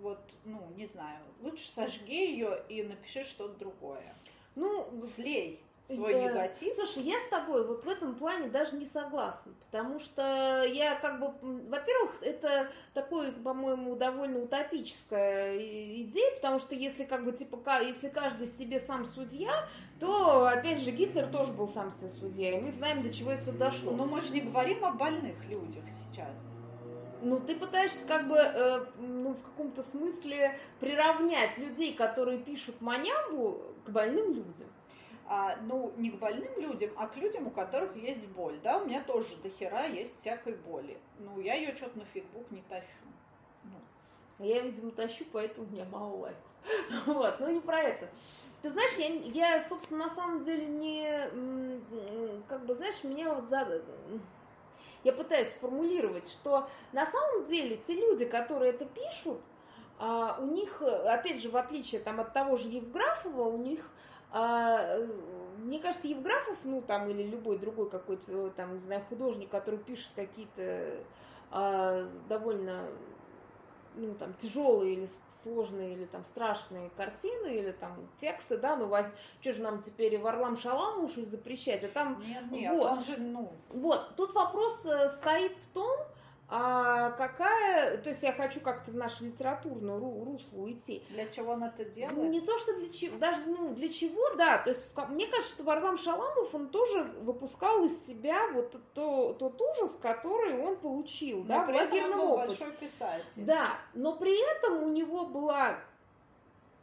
вот, 0.00 0.20
ну, 0.44 0.60
не 0.76 0.86
знаю, 0.86 1.24
лучше 1.40 1.66
сожги 1.68 2.32
ее 2.32 2.62
и 2.68 2.82
напиши 2.82 3.24
что-то 3.24 3.58
другое. 3.58 4.14
Ну, 4.54 5.02
слей 5.16 5.63
свой 5.86 6.14
да. 6.14 6.22
негатив. 6.22 6.74
Слушай, 6.76 7.02
я 7.02 7.18
с 7.20 7.28
тобой 7.28 7.66
вот 7.66 7.84
в 7.84 7.88
этом 7.88 8.14
плане 8.14 8.48
даже 8.48 8.76
не 8.76 8.86
согласна, 8.86 9.52
потому 9.66 10.00
что 10.00 10.64
я 10.64 10.94
как 10.96 11.20
бы, 11.20 11.34
во-первых, 11.68 12.22
это 12.22 12.68
такое, 12.94 13.32
по-моему, 13.32 13.96
довольно 13.96 14.40
утопическая 14.40 15.56
идея, 16.02 16.36
потому 16.36 16.58
что 16.58 16.74
если 16.74 17.04
как 17.04 17.24
бы 17.24 17.32
типа, 17.32 17.82
если 17.82 18.08
каждый 18.08 18.46
себе 18.46 18.80
сам 18.80 19.04
судья, 19.04 19.68
то, 20.00 20.46
опять 20.46 20.80
же, 20.80 20.90
Гитлер 20.90 21.26
тоже 21.26 21.52
был 21.52 21.68
сам 21.68 21.90
себе 21.90 22.10
судья, 22.10 22.58
и 22.58 22.60
мы 22.60 22.72
знаем, 22.72 23.02
до 23.02 23.12
чего 23.12 23.32
это 23.32 23.52
дошло. 23.52 23.92
Но 23.92 24.06
мы 24.06 24.20
же 24.22 24.32
не 24.32 24.40
говорим 24.40 24.84
о 24.84 24.92
больных 24.92 25.44
людях 25.44 25.84
сейчас. 25.88 26.54
Ну, 27.22 27.40
ты 27.40 27.56
пытаешься 27.56 28.06
как 28.06 28.28
бы, 28.28 28.36
э, 28.36 28.84
ну, 28.98 29.32
в 29.32 29.40
каком-то 29.40 29.82
смысле 29.82 30.58
приравнять 30.78 31.56
людей, 31.56 31.94
которые 31.94 32.38
пишут 32.38 32.80
манямбу, 32.82 33.62
к 33.86 33.90
больным 33.90 34.34
людям 34.34 34.66
ну, 35.62 35.92
не 35.96 36.10
к 36.10 36.18
больным 36.18 36.58
людям, 36.58 36.90
а 36.96 37.06
к 37.06 37.16
людям, 37.16 37.46
у 37.46 37.50
которых 37.50 37.96
есть 37.96 38.26
боль, 38.28 38.58
да, 38.62 38.78
у 38.78 38.86
меня 38.86 39.02
тоже 39.02 39.36
до 39.36 39.48
хера 39.48 39.86
есть 39.86 40.18
всякой 40.18 40.54
боли. 40.54 40.98
Ну, 41.18 41.40
я 41.40 41.54
ее 41.54 41.74
что-то 41.74 41.98
на 41.98 42.04
фейсбук 42.06 42.50
не 42.50 42.62
тащу. 42.62 42.88
Ну. 43.64 43.78
А 44.38 44.44
я, 44.44 44.60
видимо, 44.60 44.90
тащу, 44.90 45.24
поэтому 45.32 45.66
у 45.66 45.70
меня 45.70 45.86
мало 45.86 46.16
лайков. 46.16 46.42
Вот, 47.06 47.40
ну 47.40 47.50
не 47.50 47.60
про 47.60 47.80
это. 47.82 48.08
Ты 48.62 48.70
знаешь, 48.70 48.92
я, 48.96 49.54
я, 49.56 49.64
собственно, 49.64 50.06
на 50.06 50.10
самом 50.10 50.40
деле 50.42 50.66
не, 50.66 51.30
как 52.48 52.64
бы, 52.64 52.74
знаешь, 52.74 53.04
меня 53.04 53.34
вот 53.34 53.48
за... 53.48 53.82
Я 55.02 55.12
пытаюсь 55.12 55.50
сформулировать, 55.50 56.26
что 56.30 56.66
на 56.92 57.04
самом 57.04 57.44
деле 57.44 57.76
те 57.76 57.94
люди, 57.94 58.24
которые 58.24 58.72
это 58.72 58.86
пишут, 58.86 59.38
а, 59.98 60.38
у 60.40 60.46
них, 60.46 60.80
опять 60.80 61.42
же, 61.42 61.50
в 61.50 61.56
отличие 61.56 62.00
там, 62.00 62.20
от 62.20 62.32
того 62.32 62.56
же 62.56 62.68
Евграфова, 62.70 63.42
у 63.42 63.58
них 63.58 63.80
а, 63.80 63.94
мне 65.58 65.78
кажется, 65.78 66.08
Евграфов, 66.08 66.58
ну, 66.64 66.82
там, 66.82 67.08
или 67.08 67.22
любой 67.22 67.58
другой 67.58 67.88
какой-то, 67.88 68.50
там, 68.50 68.74
не 68.74 68.80
знаю, 68.80 69.02
художник, 69.08 69.48
который 69.48 69.78
пишет 69.78 70.10
какие-то 70.14 70.98
а, 71.50 72.06
довольно, 72.28 72.88
ну, 73.94 74.14
там, 74.14 74.34
тяжелые 74.34 74.94
или 74.94 75.08
сложные, 75.42 75.94
или 75.94 76.04
там 76.04 76.24
страшные 76.24 76.90
картины, 76.90 77.56
или 77.56 77.70
там 77.70 78.08
тексты, 78.18 78.58
да, 78.58 78.76
ну, 78.76 78.86
воз... 78.86 79.06
что 79.40 79.52
же 79.52 79.62
нам 79.62 79.80
теперь 79.80 80.18
Варлам 80.18 80.56
Шаламу 80.56 81.04
уж 81.04 81.12
запрещать, 81.12 81.84
а 81.84 81.88
там... 81.88 82.20
Нет, 82.20 82.50
нет, 82.50 82.72
вот, 82.72 82.90
он 82.90 83.00
же, 83.00 83.16
ну... 83.18 83.52
Вот, 83.68 84.16
тут 84.16 84.34
вопрос 84.34 84.84
э, 84.84 85.08
стоит 85.10 85.56
в 85.56 85.66
том, 85.68 85.96
а 86.46 87.12
какая, 87.12 87.96
то 87.98 88.10
есть 88.10 88.22
я 88.22 88.32
хочу 88.32 88.60
как-то 88.60 88.92
в 88.92 88.96
нашу 88.96 89.24
литературную 89.24 89.98
ру, 89.98 90.24
русло 90.24 90.58
уйти. 90.58 91.02
Для 91.08 91.26
чего 91.26 91.52
он 91.52 91.64
это 91.64 91.86
делает? 91.86 92.30
Не 92.30 92.40
то, 92.42 92.58
что 92.58 92.76
для 92.76 92.90
чего, 92.90 93.18
даже 93.18 93.40
ну, 93.46 93.74
для 93.74 93.88
чего, 93.88 94.34
да. 94.36 94.58
То 94.58 94.70
есть 94.70 94.88
в, 94.94 95.06
мне 95.10 95.26
кажется, 95.26 95.54
что 95.54 95.64
Варлам 95.64 95.96
Шаламов, 95.96 96.54
он 96.54 96.68
тоже 96.68 97.02
выпускал 97.22 97.82
из 97.84 98.06
себя 98.06 98.48
вот 98.52 98.76
то, 98.92 99.32
тот 99.38 99.60
ужас, 99.60 99.98
который 100.00 100.58
он 100.58 100.76
получил, 100.76 101.38
но 101.38 101.44
да, 101.44 101.64
в 101.64 101.68
лагерном 101.70 102.20
опыте. 102.20 102.48
большой 102.48 102.72
писатель. 102.72 103.44
Да, 103.44 103.78
но 103.94 104.14
при 104.14 104.38
этом 104.56 104.82
у 104.82 104.90
него 104.90 105.24
была 105.24 105.78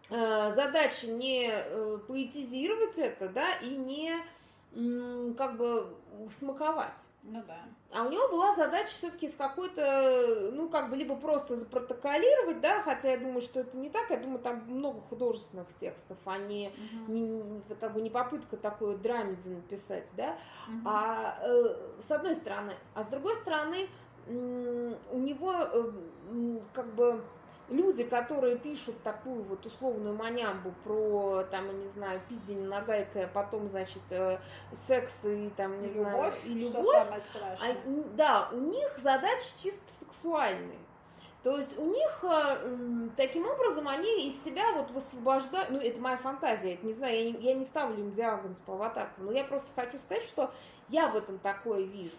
э, 0.09 0.51
задача 0.51 1.07
не 1.07 1.51
э, 1.51 1.99
поэтизировать 2.07 2.97
это, 2.97 3.29
да, 3.29 3.47
и 3.61 3.75
не 3.75 4.11
как 5.37 5.57
бы 5.57 5.93
смаковать. 6.29 7.07
Ну 7.23 7.43
да. 7.47 7.59
А 7.93 8.03
у 8.03 8.09
него 8.09 8.27
была 8.29 8.53
задача 8.55 8.89
все-таки 8.89 9.27
с 9.27 9.35
какой-то, 9.35 10.51
ну, 10.53 10.69
как 10.69 10.89
бы, 10.89 10.95
либо 10.95 11.15
просто 11.15 11.55
запротоколировать, 11.55 12.61
да, 12.61 12.81
хотя 12.81 13.11
я 13.11 13.17
думаю, 13.17 13.41
что 13.41 13.59
это 13.59 13.77
не 13.77 13.89
так, 13.89 14.09
я 14.09 14.17
думаю, 14.17 14.39
там 14.39 14.63
много 14.67 15.01
художественных 15.01 15.73
текстов, 15.75 16.17
а 16.25 16.37
не, 16.37 16.69
угу. 16.69 17.11
не, 17.11 17.61
как 17.79 17.93
бы 17.93 18.01
не 18.01 18.09
попытка 18.09 18.57
такой 18.57 18.97
драмеди 18.97 19.49
написать, 19.49 20.09
да, 20.15 20.37
угу. 20.67 20.77
а 20.85 21.37
э, 21.41 21.75
с 22.07 22.11
одной 22.11 22.35
стороны, 22.35 22.73
а 22.95 23.03
с 23.03 23.07
другой 23.07 23.35
стороны, 23.35 23.87
у 24.27 25.17
него 25.17 25.53
э, 25.53 25.91
как 26.73 26.93
бы 26.93 27.23
люди, 27.69 28.03
которые 28.03 28.57
пишут 28.57 29.01
такую 29.03 29.43
вот 29.43 29.65
условную 29.65 30.15
манямбу 30.15 30.73
про, 30.83 31.43
там, 31.51 31.67
я 31.67 31.73
не 31.73 31.87
знаю, 31.87 32.21
пиздень 32.29 32.63
нагайкой, 32.67 33.25
а 33.25 33.27
потом, 33.27 33.69
значит, 33.69 34.01
э, 34.09 34.37
секс 34.73 35.25
и, 35.25 35.49
там, 35.55 35.81
не 35.81 35.87
и 35.87 35.91
знаю, 35.91 36.17
любовь, 36.17 36.45
и 36.45 36.53
любовь, 36.53 36.83
что 36.83 37.03
самое 37.03 37.21
страшное. 37.21 37.71
А, 37.71 37.75
да, 38.15 38.49
у 38.51 38.59
них 38.59 38.97
задачи 38.97 39.53
чисто 39.61 39.91
сексуальные. 39.99 40.79
То 41.43 41.57
есть 41.57 41.77
у 41.79 41.85
них 41.85 42.23
э, 42.23 43.09
таким 43.17 43.47
образом 43.47 43.87
они 43.87 44.27
из 44.27 44.43
себя 44.43 44.73
вот 44.73 44.91
высвобождают, 44.91 45.71
ну 45.71 45.79
это 45.79 45.99
моя 45.99 46.17
фантазия, 46.17 46.75
это 46.75 46.85
не 46.85 46.93
знаю, 46.93 47.15
я 47.15 47.31
не, 47.31 47.39
я 47.39 47.53
не 47.55 47.63
ставлю 47.63 47.99
им 47.99 48.11
диагноз 48.11 48.59
по 48.59 48.73
аватаркам, 48.73 49.25
но 49.25 49.31
я 49.31 49.43
просто 49.43 49.69
хочу 49.75 49.97
сказать, 49.97 50.23
что 50.23 50.53
я 50.89 51.07
в 51.07 51.15
этом 51.15 51.39
такое 51.39 51.81
вижу 51.81 52.17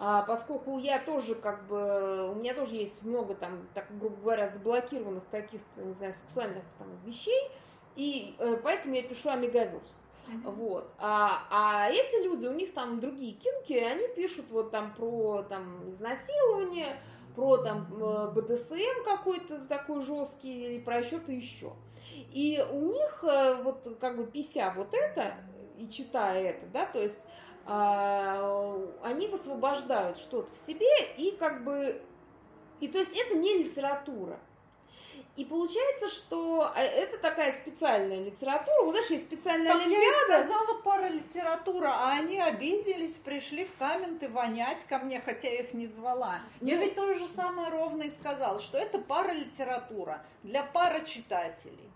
а, 0.00 0.22
поскольку 0.22 0.78
я 0.78 1.00
тоже 1.00 1.34
как 1.34 1.66
бы, 1.66 2.30
у 2.30 2.36
меня 2.36 2.54
тоже 2.54 2.76
есть 2.76 3.02
много 3.02 3.34
там, 3.34 3.66
так 3.74 3.86
грубо 3.98 4.16
говоря, 4.16 4.46
заблокированных 4.46 5.24
каких-то, 5.28 5.82
не 5.82 5.92
знаю, 5.92 6.12
сексуальных 6.12 6.62
там 6.78 6.86
вещей, 7.04 7.50
и 7.96 8.36
э, 8.38 8.58
поэтому 8.62 8.94
я 8.94 9.02
пишу 9.02 9.28
о 9.28 9.34
мегаверс. 9.34 10.00
Mm-hmm. 10.28 10.54
Вот. 10.54 10.88
А, 10.98 11.42
а 11.50 11.90
эти 11.90 12.22
люди, 12.22 12.46
у 12.46 12.52
них 12.52 12.72
там 12.74 13.00
другие 13.00 13.32
кинки, 13.32 13.72
они 13.72 14.06
пишут 14.14 14.46
вот 14.50 14.70
там 14.70 14.94
про 14.94 15.42
там 15.42 15.90
изнасилование, 15.90 16.96
про 17.34 17.56
там 17.56 17.88
э, 17.92 18.30
БДСМ 18.34 19.04
какой-то 19.04 19.66
такой 19.66 20.02
жесткий, 20.02 20.76
и 20.76 20.80
про 20.80 21.02
что-то 21.02 21.32
еще. 21.32 21.72
И 22.32 22.64
у 22.70 22.92
них 22.92 23.24
э, 23.24 23.62
вот 23.64 23.96
как 24.00 24.16
бы 24.16 24.26
пися 24.26 24.72
вот 24.76 24.94
это 24.94 25.34
и 25.76 25.88
читая 25.88 26.50
это, 26.50 26.66
да, 26.66 26.86
то 26.86 27.00
есть 27.00 27.26
они 27.68 29.26
высвобождают 29.28 30.18
что-то 30.18 30.52
в 30.52 30.56
себе 30.56 30.86
и 31.16 31.32
как 31.32 31.64
бы... 31.64 32.00
И 32.80 32.88
то 32.88 32.98
есть 32.98 33.16
это 33.16 33.36
не 33.36 33.64
литература. 33.64 34.38
И 35.38 35.44
получается, 35.44 36.08
что 36.08 36.72
э, 36.74 36.80
это 36.80 37.16
такая 37.18 37.52
специальная 37.52 38.24
литература. 38.24 38.82
Вот 38.82 38.90
знаешь, 38.90 39.10
есть 39.10 39.22
специальная 39.22 39.72
так 39.72 39.82
олимпиада. 39.82 40.32
Я 40.32 40.42
сказала 40.42 40.80
пара 40.80 41.08
литература, 41.08 41.90
а 41.92 42.12
они 42.18 42.40
обиделись, 42.40 43.18
пришли 43.18 43.64
в 43.64 43.76
комменты 43.78 44.28
вонять 44.28 44.82
ко 44.88 44.98
мне, 44.98 45.20
хотя 45.20 45.48
я 45.48 45.60
их 45.60 45.74
не 45.74 45.86
звала. 45.86 46.40
Ну, 46.60 46.66
я 46.66 46.76
ведь 46.76 46.96
то 46.96 47.14
же 47.14 47.28
самое 47.28 47.68
ровно 47.68 48.02
и 48.02 48.10
сказала, 48.10 48.58
что 48.58 48.78
это 48.78 48.98
пара 48.98 49.32
литература 49.32 50.24
для 50.42 50.64
пара 50.64 51.04
читателей. 51.04 51.87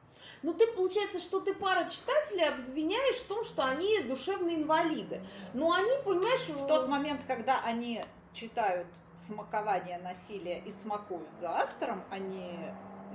Ну, 0.43 0.53
ты, 0.55 0.67
получается, 0.67 1.21
что 1.21 1.41
ты 1.41 1.55
пара 1.55 1.89
читателей 1.89 2.49
обвиняешь 2.49 3.17
в 3.17 3.29
том, 3.29 3.45
что 3.45 3.65
они 3.65 4.01
душевные 4.01 4.57
инвалиды. 4.57 5.21
Но 5.55 5.73
они, 5.73 5.91
понимаешь... 6.05 6.49
В 6.49 6.67
тот 6.67 6.89
момент, 6.89 7.21
когда 7.27 7.61
они 7.65 8.05
читают 8.33 8.89
смакование 9.15 9.99
насилия 9.99 10.59
и 10.61 10.73
смакуют 10.73 11.29
за 11.39 11.51
автором, 11.51 12.03
они 12.11 12.59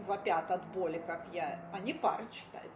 вопят 0.08 0.50
от 0.52 0.66
боли, 0.68 1.02
как 1.06 1.28
я, 1.34 1.60
они 1.74 1.94
пара 1.94 2.26
читателей. 2.32 2.72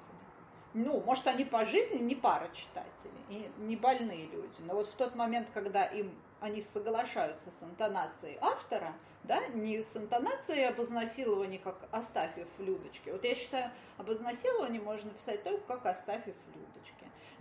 Ну, 0.74 1.02
может, 1.02 1.28
они 1.28 1.46
по 1.46 1.66
жизни 1.66 2.00
не 2.00 2.16
пара 2.16 2.50
читателей, 2.54 3.22
и 3.30 3.52
не 3.58 3.76
больные 3.76 4.28
люди. 4.28 4.56
Но 4.60 4.76
вот 4.76 4.88
в 4.88 4.94
тот 4.94 5.16
момент, 5.16 5.48
когда 5.54 5.86
им 5.86 6.14
они 6.40 6.62
соглашаются 6.62 7.52
с 7.52 7.64
интонацией 7.64 8.38
автора, 8.42 8.94
да, 9.23 9.45
не 9.47 9.81
с 9.81 9.95
интонацией 9.95 10.67
об 10.67 10.81
изнасиловании, 10.81 11.57
как 11.57 11.75
Астафьев 11.91 12.47
в. 12.57 13.12
Вот 13.12 13.23
я 13.23 13.36
считаю, 13.36 13.71
об 13.97 14.12
изнасиловании 14.12 14.79
можно 14.79 15.12
писать 15.12 15.43
только 15.43 15.62
как 15.67 15.86
Астафьев 15.86 16.36
в. 16.53 16.71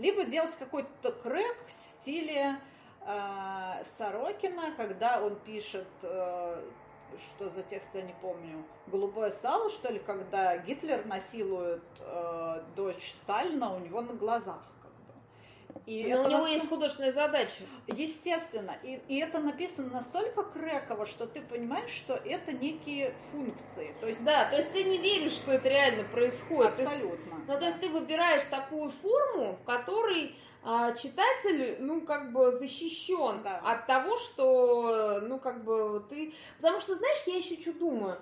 Либо 0.01 0.25
делать 0.25 0.57
какой-то 0.57 1.13
крэк 1.13 1.57
в 1.69 1.73
стиле 1.73 2.57
э, 3.07 3.85
Сорокина, 3.85 4.73
когда 4.75 5.23
он 5.23 5.37
пишет, 5.41 5.89
э, 6.03 6.65
что 7.19 7.51
за 7.51 7.63
текст 7.65 7.91
я 7.93 8.01
не 8.01 8.15
помню, 8.23 8.65
«Голубое 8.87 9.31
сало», 9.31 9.69
что 9.69 9.93
ли, 9.93 9.99
когда 9.99 10.57
Гитлер 10.57 11.05
насилует 11.05 11.83
э, 11.99 12.63
дочь 12.77 13.13
Сталина 13.23 13.75
у 13.75 13.81
него 13.81 14.01
на 14.01 14.15
глазах. 14.15 14.63
И 15.87 16.13
Но 16.13 16.25
у 16.25 16.29
него 16.29 16.47
есть 16.47 16.69
художественная 16.69 17.13
задача. 17.13 17.63
Естественно. 17.87 18.77
И, 18.83 19.01
и 19.09 19.19
это 19.19 19.39
написано 19.39 19.89
настолько 19.91 20.43
креково, 20.43 21.07
что 21.07 21.27
ты 21.27 21.41
понимаешь, 21.41 21.91
что 21.91 22.15
это 22.15 22.53
некие 22.53 23.15
функции. 23.33 23.95
То 24.01 24.07
есть... 24.07 24.25
Да, 24.25 24.49
то 24.51 24.57
есть 24.57 24.73
ты 24.73 24.85
не 24.85 24.99
веришь, 24.99 25.33
что 25.33 25.53
это 25.53 25.69
реально 25.69 26.05
происходит. 26.05 26.73
Абсолютно. 26.73 27.01
То 27.01 27.07
есть, 27.07 27.49
ну, 27.49 27.59
то 27.59 27.65
есть 27.67 27.81
ты 27.81 27.89
выбираешь 27.91 28.45
такую 28.45 28.91
форму, 28.91 29.59
в 29.61 29.65
которой 29.65 30.35
а, 30.63 30.93
читатель, 30.93 31.77
ну, 31.81 32.03
как 32.03 32.33
бы 32.33 32.53
защищен 32.53 33.43
да. 33.43 33.59
от 33.65 33.87
того, 33.87 34.17
что, 34.19 35.21
ну, 35.23 35.39
как 35.39 35.65
бы 35.65 36.05
ты... 36.09 36.35
Потому 36.59 36.81
что, 36.81 36.95
знаешь, 36.95 37.23
я 37.27 37.37
еще 37.37 37.61
что 37.61 37.73
думаю? 37.73 38.19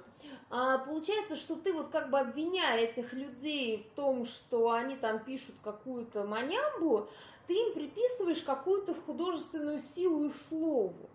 А, 0.51 0.79
получается, 0.79 1.37
что 1.37 1.57
ты 1.57 1.73
вот 1.73 1.89
как 1.89 2.11
бы 2.11 2.19
обвиняя 2.19 2.79
этих 2.79 3.13
людей 3.13 3.87
в 3.93 3.97
том, 3.97 4.25
что 4.25 4.71
они 4.71 4.97
там 4.97 5.19
пишут 5.19 5.55
какую-то 5.63 6.25
манямбу, 6.25 7.09
ты 7.49 7.55
им 7.55 7.73
приписываешь 7.73 8.43
какую-то 8.43 8.95
художественную 8.95 9.81
силу 9.81 10.27
их 10.27 10.37
слову. 10.37 11.11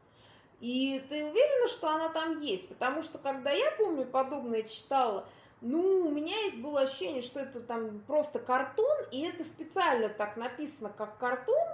И 0.60 1.04
ты 1.10 1.26
уверена, 1.26 1.68
что 1.68 1.90
она 1.90 2.10
там 2.10 2.42
есть? 2.42 2.68
Потому 2.68 3.04
что, 3.04 3.20
когда 3.20 3.52
я 3.52 3.72
помню, 3.78 4.06
подобное 4.06 4.64
читала, 4.64 5.26
ну, 5.62 6.08
у 6.08 6.12
меня 6.12 6.36
есть 6.42 6.58
было 6.58 6.82
ощущение, 6.82 7.22
что 7.22 7.40
это 7.40 7.62
там 7.62 8.02
просто 8.08 8.40
картон, 8.40 8.98
и 9.12 9.22
это 9.22 9.44
специально 9.44 10.10
так 10.10 10.36
написано, 10.36 10.90
как 10.90 11.18
картон, 11.20 11.68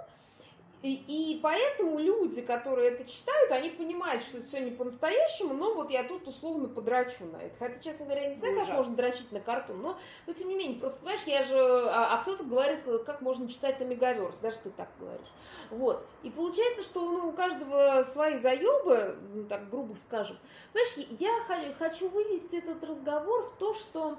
и, 0.82 0.94
и 1.34 1.40
поэтому 1.42 1.98
люди, 1.98 2.40
которые 2.40 2.92
это 2.92 3.04
читают, 3.04 3.52
они 3.52 3.68
понимают, 3.68 4.22
что 4.22 4.40
все 4.40 4.60
не 4.60 4.70
по-настоящему, 4.70 5.52
но 5.52 5.74
вот 5.74 5.90
я 5.90 6.04
тут 6.04 6.26
условно 6.26 6.68
подрачу 6.68 7.26
на 7.26 7.36
это. 7.36 7.54
Хотя, 7.58 7.82
честно 7.82 8.06
говоря, 8.06 8.22
я 8.22 8.28
не 8.30 8.34
знаю, 8.36 8.54
Ужас. 8.54 8.66
как 8.66 8.76
можно 8.76 8.96
дрочить 8.96 9.30
на 9.30 9.40
картон, 9.40 9.82
но, 9.82 9.98
но 10.26 10.32
тем 10.32 10.48
не 10.48 10.54
менее, 10.54 10.80
просто, 10.80 10.98
понимаешь, 11.00 11.24
я 11.26 11.42
же... 11.42 11.58
А, 11.58 12.14
а 12.14 12.22
кто-то 12.22 12.44
говорит, 12.44 12.80
как 13.04 13.20
можно 13.20 13.46
читать 13.46 13.78
Омегаверс, 13.82 14.38
даже 14.38 14.56
ты 14.64 14.70
так 14.70 14.88
говоришь. 14.98 15.28
Вот. 15.68 16.02
И 16.22 16.30
получается, 16.30 16.82
что 16.82 17.04
ну, 17.04 17.28
у 17.28 17.32
каждого 17.32 18.02
свои 18.04 18.38
заебы, 18.38 19.18
ну, 19.34 19.44
так 19.44 19.68
грубо 19.68 19.94
скажем. 19.94 20.38
Понимаешь, 20.72 21.08
я 21.20 21.74
хочу 21.78 22.08
вывести 22.08 22.56
этот 22.56 22.82
разговор 22.84 23.42
в 23.48 23.52
то, 23.58 23.74
что, 23.74 24.16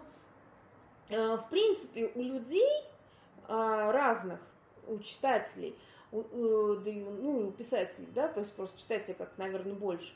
э, 1.10 1.38
в 1.38 1.50
принципе, 1.50 2.12
у 2.14 2.22
людей 2.22 2.84
э, 3.48 3.92
разных, 3.92 4.40
у 4.88 5.00
читателей– 5.00 5.76
да 6.12 6.90
и, 6.90 7.04
ну 7.04 7.40
и 7.40 7.44
у 7.46 7.52
писателей, 7.52 8.08
да, 8.14 8.28
то 8.28 8.42
есть 8.42 8.52
просто 8.54 8.80
читателей 8.80 9.16
как, 9.16 9.38
наверное, 9.38 9.74
больше, 9.74 10.14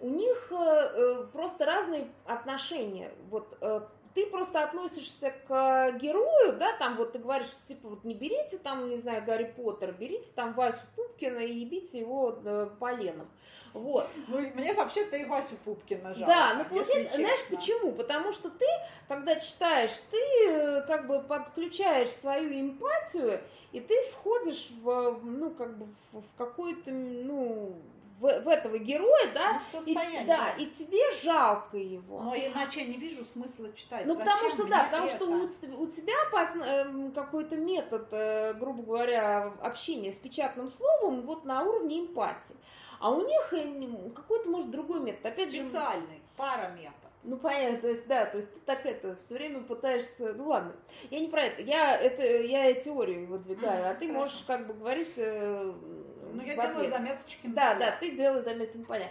у 0.00 0.10
них 0.10 0.48
э, 0.50 0.54
э, 0.54 1.26
просто 1.32 1.64
разные 1.64 2.08
отношения. 2.26 3.10
Вот 3.30 3.56
э, 3.60 3.80
ты 4.16 4.24
просто 4.28 4.64
относишься 4.64 5.30
к 5.46 5.92
герою, 6.00 6.54
да, 6.54 6.72
там 6.78 6.96
вот 6.96 7.12
ты 7.12 7.18
говоришь, 7.18 7.50
типа, 7.68 7.90
вот 7.90 8.04
не 8.04 8.14
берите 8.14 8.56
там, 8.56 8.88
не 8.88 8.96
знаю, 8.96 9.22
Гарри 9.26 9.52
Поттер, 9.54 9.92
берите 9.92 10.32
там 10.34 10.54
Васю 10.54 10.80
Пупкина 10.96 11.40
и 11.40 11.52
ебите 11.52 11.98
его 11.98 12.34
э, 12.42 12.70
поленом. 12.80 13.28
Вот. 13.74 14.08
Ну, 14.28 14.38
мне 14.38 14.72
вообще-то 14.72 15.16
и 15.18 15.26
Васю 15.26 15.56
Пупкина 15.66 16.14
жалко. 16.14 16.32
Да, 16.34 16.54
ну 16.54 16.64
получается, 16.64 17.14
знаешь 17.14 17.44
почему? 17.50 17.92
Потому 17.92 18.32
что 18.32 18.48
ты, 18.48 18.64
когда 19.06 19.38
читаешь, 19.38 20.00
ты 20.10 20.48
э, 20.48 20.86
как 20.86 21.08
бы 21.08 21.20
подключаешь 21.20 22.08
свою 22.08 22.58
эмпатию, 22.58 23.38
и 23.72 23.80
ты 23.80 24.02
входишь 24.12 24.70
в, 24.80 25.20
ну, 25.24 25.50
как 25.50 25.76
бы 25.76 25.88
в 26.12 26.24
какой-то, 26.38 26.90
ну, 26.90 27.76
в, 28.18 28.40
в 28.40 28.48
этого 28.48 28.78
героя, 28.78 29.30
да, 29.34 29.62
ну, 29.72 29.82
и, 29.84 29.94
да, 30.26 30.50
и 30.58 30.66
тебе 30.66 31.12
жалко 31.22 31.76
его. 31.76 32.20
Но 32.20 32.34
иначе 32.34 32.80
я 32.80 32.86
не 32.86 32.96
вижу 32.96 33.24
смысла 33.32 33.72
читать. 33.74 34.06
Ну, 34.06 34.14
Зачем 34.14 34.32
потому 34.32 34.50
что, 34.50 34.64
да, 34.66 34.84
потому 34.84 35.06
это? 35.06 35.16
что 35.16 35.26
у, 35.26 35.82
у 35.82 35.86
тебя 35.86 36.14
эм, 36.32 37.12
какой-то 37.12 37.56
метод, 37.56 38.08
э, 38.12 38.54
грубо 38.54 38.82
говоря, 38.82 39.52
общения 39.60 40.12
с 40.12 40.16
печатным 40.16 40.70
словом 40.70 41.22
вот 41.22 41.44
на 41.44 41.62
уровне 41.62 42.00
эмпатии. 42.00 42.56
А 43.00 43.10
у 43.10 43.26
них 43.26 43.52
э, 43.52 44.12
какой-то, 44.14 44.48
может, 44.48 44.70
другой 44.70 45.00
метод. 45.00 45.26
Опять 45.26 45.52
Специальный, 45.52 46.16
же, 46.16 46.22
параметр. 46.36 46.92
Ну, 47.26 47.36
понятно, 47.36 47.78
то 47.78 47.88
есть, 47.88 48.06
да, 48.06 48.24
то 48.24 48.36
есть 48.36 48.54
ты 48.54 48.60
так 48.60 48.86
это 48.86 49.16
все 49.16 49.34
время 49.34 49.60
пытаешься, 49.60 50.32
ну 50.34 50.46
ладно, 50.46 50.72
я 51.10 51.18
не 51.18 51.26
про 51.26 51.42
это, 51.42 51.60
я 51.60 51.98
это, 51.98 52.22
я 52.22 52.72
теорию 52.74 53.26
выдвигаю, 53.26 53.84
mm, 53.84 53.90
а 53.90 53.94
ты 53.94 54.06
хорошо. 54.06 54.20
можешь 54.20 54.44
как 54.46 54.68
бы 54.68 54.74
говорить 54.74 55.12
э, 55.16 55.74
Ну, 56.36 56.42
я 56.42 56.54
делаю 56.56 56.90
заметочки. 56.90 57.46
Да, 57.46 57.74
да, 57.74 57.96
ты 57.98 58.16
делаешь 58.16 58.44
заметки 58.44 58.76
на 58.76 58.84
полях. 58.84 59.08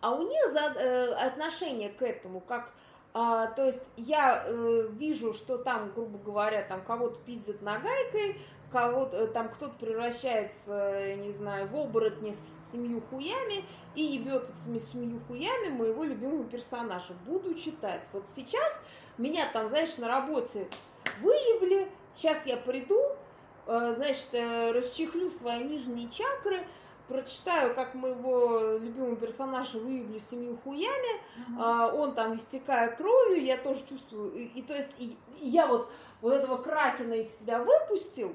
А 0.00 0.12
у 0.12 0.22
них 0.22 0.52
за, 0.52 0.60
э, 0.60 1.14
отношение 1.14 1.90
к 1.90 2.02
этому, 2.02 2.40
как 2.40 2.72
а, 3.14 3.46
то 3.48 3.64
есть 3.64 3.88
я 3.96 4.44
э, 4.46 4.88
вижу, 4.92 5.32
что 5.34 5.58
там, 5.58 5.92
грубо 5.92 6.18
говоря, 6.18 6.62
там 6.62 6.84
кого-то 6.84 7.18
пиздят 7.24 7.62
нагайкой, 7.62 8.40
кого-то, 8.70 9.26
там 9.28 9.48
кто-то 9.48 9.74
превращается, 9.78 11.00
я 11.00 11.16
не 11.16 11.32
знаю, 11.32 11.66
в 11.68 11.76
оборотня 11.76 12.32
с 12.34 12.70
семью 12.70 13.02
хуями 13.10 13.64
и 13.94 14.02
ебет 14.02 14.50
этими 14.50 14.78
семью 14.78 15.20
хуями 15.26 15.68
моего 15.68 16.04
любимого 16.04 16.44
персонажа. 16.44 17.14
Буду 17.26 17.54
читать. 17.54 18.06
Вот 18.12 18.24
сейчас 18.36 18.82
меня 19.16 19.50
там, 19.52 19.68
знаешь, 19.68 19.96
на 19.96 20.06
работе 20.06 20.68
выебли, 21.20 21.90
сейчас 22.14 22.44
я 22.46 22.56
приду, 22.56 23.00
э, 23.00 23.16
значит, 23.68 24.28
э, 24.32 24.72
расчехлю 24.72 25.30
свои 25.30 25.64
нижние 25.64 26.08
чакры, 26.10 26.66
прочитаю, 27.06 27.74
как 27.74 27.94
моего 27.94 28.78
любимого 28.78 29.16
персонажа 29.16 29.78
выявлю 29.78 30.20
семью 30.20 30.58
хуями, 30.62 31.20
uh-huh. 31.58 31.94
он 31.94 32.14
там 32.14 32.36
истекая 32.36 32.94
кровью, 32.94 33.42
я 33.42 33.56
тоже 33.56 33.80
чувствую, 33.88 34.34
и, 34.34 34.44
и 34.44 34.62
то 34.62 34.74
есть 34.74 34.94
и, 34.98 35.16
и 35.40 35.48
я 35.48 35.66
вот 35.66 35.90
вот 36.20 36.32
этого 36.32 36.56
кракена 36.56 37.14
из 37.14 37.38
себя 37.38 37.62
выпустил 37.62 38.34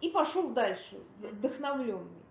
и 0.00 0.10
пошел 0.10 0.50
дальше, 0.50 1.00
вдохновленный. 1.18 2.22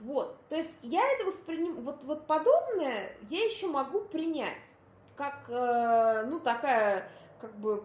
Вот, 0.00 0.36
то 0.48 0.56
есть 0.56 0.76
я 0.82 1.04
это 1.12 1.26
воспринимаю, 1.26 1.82
вот, 1.82 2.02
вот 2.04 2.26
подобное 2.26 3.16
я 3.28 3.44
еще 3.44 3.66
могу 3.66 4.00
принять, 4.00 4.74
как, 5.16 5.44
э, 5.48 6.24
ну, 6.26 6.38
такая, 6.38 7.08
как 7.40 7.54
бы, 7.56 7.84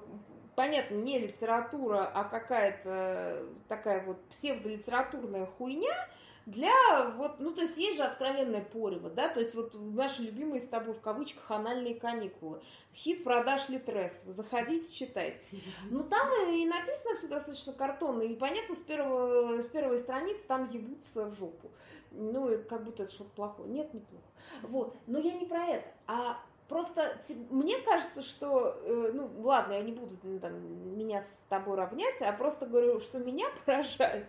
понятно, 0.58 0.96
не 0.96 1.20
литература, 1.20 2.12
а 2.16 2.24
какая-то 2.24 3.44
такая 3.68 4.04
вот 4.04 4.20
псевдолитературная 4.30 5.46
хуйня, 5.46 6.10
для 6.48 6.74
вот, 7.16 7.40
ну, 7.40 7.54
то 7.54 7.62
есть 7.62 7.78
есть 7.78 7.98
же 7.98 8.04
откровенное 8.04 8.64
порево, 8.64 9.12
да, 9.12 9.30
то 9.30 9.40
есть 9.40 9.54
вот 9.54 9.76
наши 9.76 10.24
любимые 10.24 10.60
с 10.60 10.68
тобой 10.68 10.96
в 10.96 11.00
кавычках 11.00 11.52
анальные 11.52 11.94
каникулы, 11.94 12.60
хит 12.92 13.24
продаж 13.24 13.70
Литрес, 13.70 14.24
заходите, 14.26 14.92
читайте. 14.92 15.48
Ну, 15.92 16.04
там 16.04 16.28
и 16.50 16.66
написано 16.66 17.14
все 17.14 17.28
достаточно 17.28 17.74
картонно, 17.74 18.24
и 18.24 18.36
понятно, 18.36 18.74
с, 18.74 18.82
первого, 18.82 19.62
с 19.62 19.68
первой 19.68 20.00
страницы 20.00 20.48
там 20.48 20.72
ебутся 20.72 21.28
в 21.28 21.36
жопу. 21.36 21.70
Ну, 22.10 22.50
и 22.50 22.64
как 22.64 22.84
будто 22.84 23.04
это 23.04 23.14
что-то 23.14 23.30
плохое. 23.36 23.70
Нет, 23.70 23.94
неплохо. 23.94 24.26
Вот, 24.64 24.98
но 25.06 25.20
я 25.20 25.34
не 25.34 25.46
про 25.46 25.68
это, 25.68 25.88
а 26.08 26.42
Просто 26.68 27.18
мне 27.50 27.78
кажется, 27.80 28.22
что, 28.22 28.78
э, 28.84 29.12
ну 29.14 29.30
ладно, 29.42 29.74
я 29.74 29.82
не 29.82 29.94
буду 29.94 30.18
ну, 30.24 30.40
там, 30.40 30.98
меня 30.98 31.22
с 31.22 31.42
тобой 31.50 31.78
равнять, 31.78 32.22
а 32.22 32.34
просто 32.34 32.66
говорю, 32.66 33.00
что 33.00 33.20
меня 33.20 33.48
поражает 33.66 34.28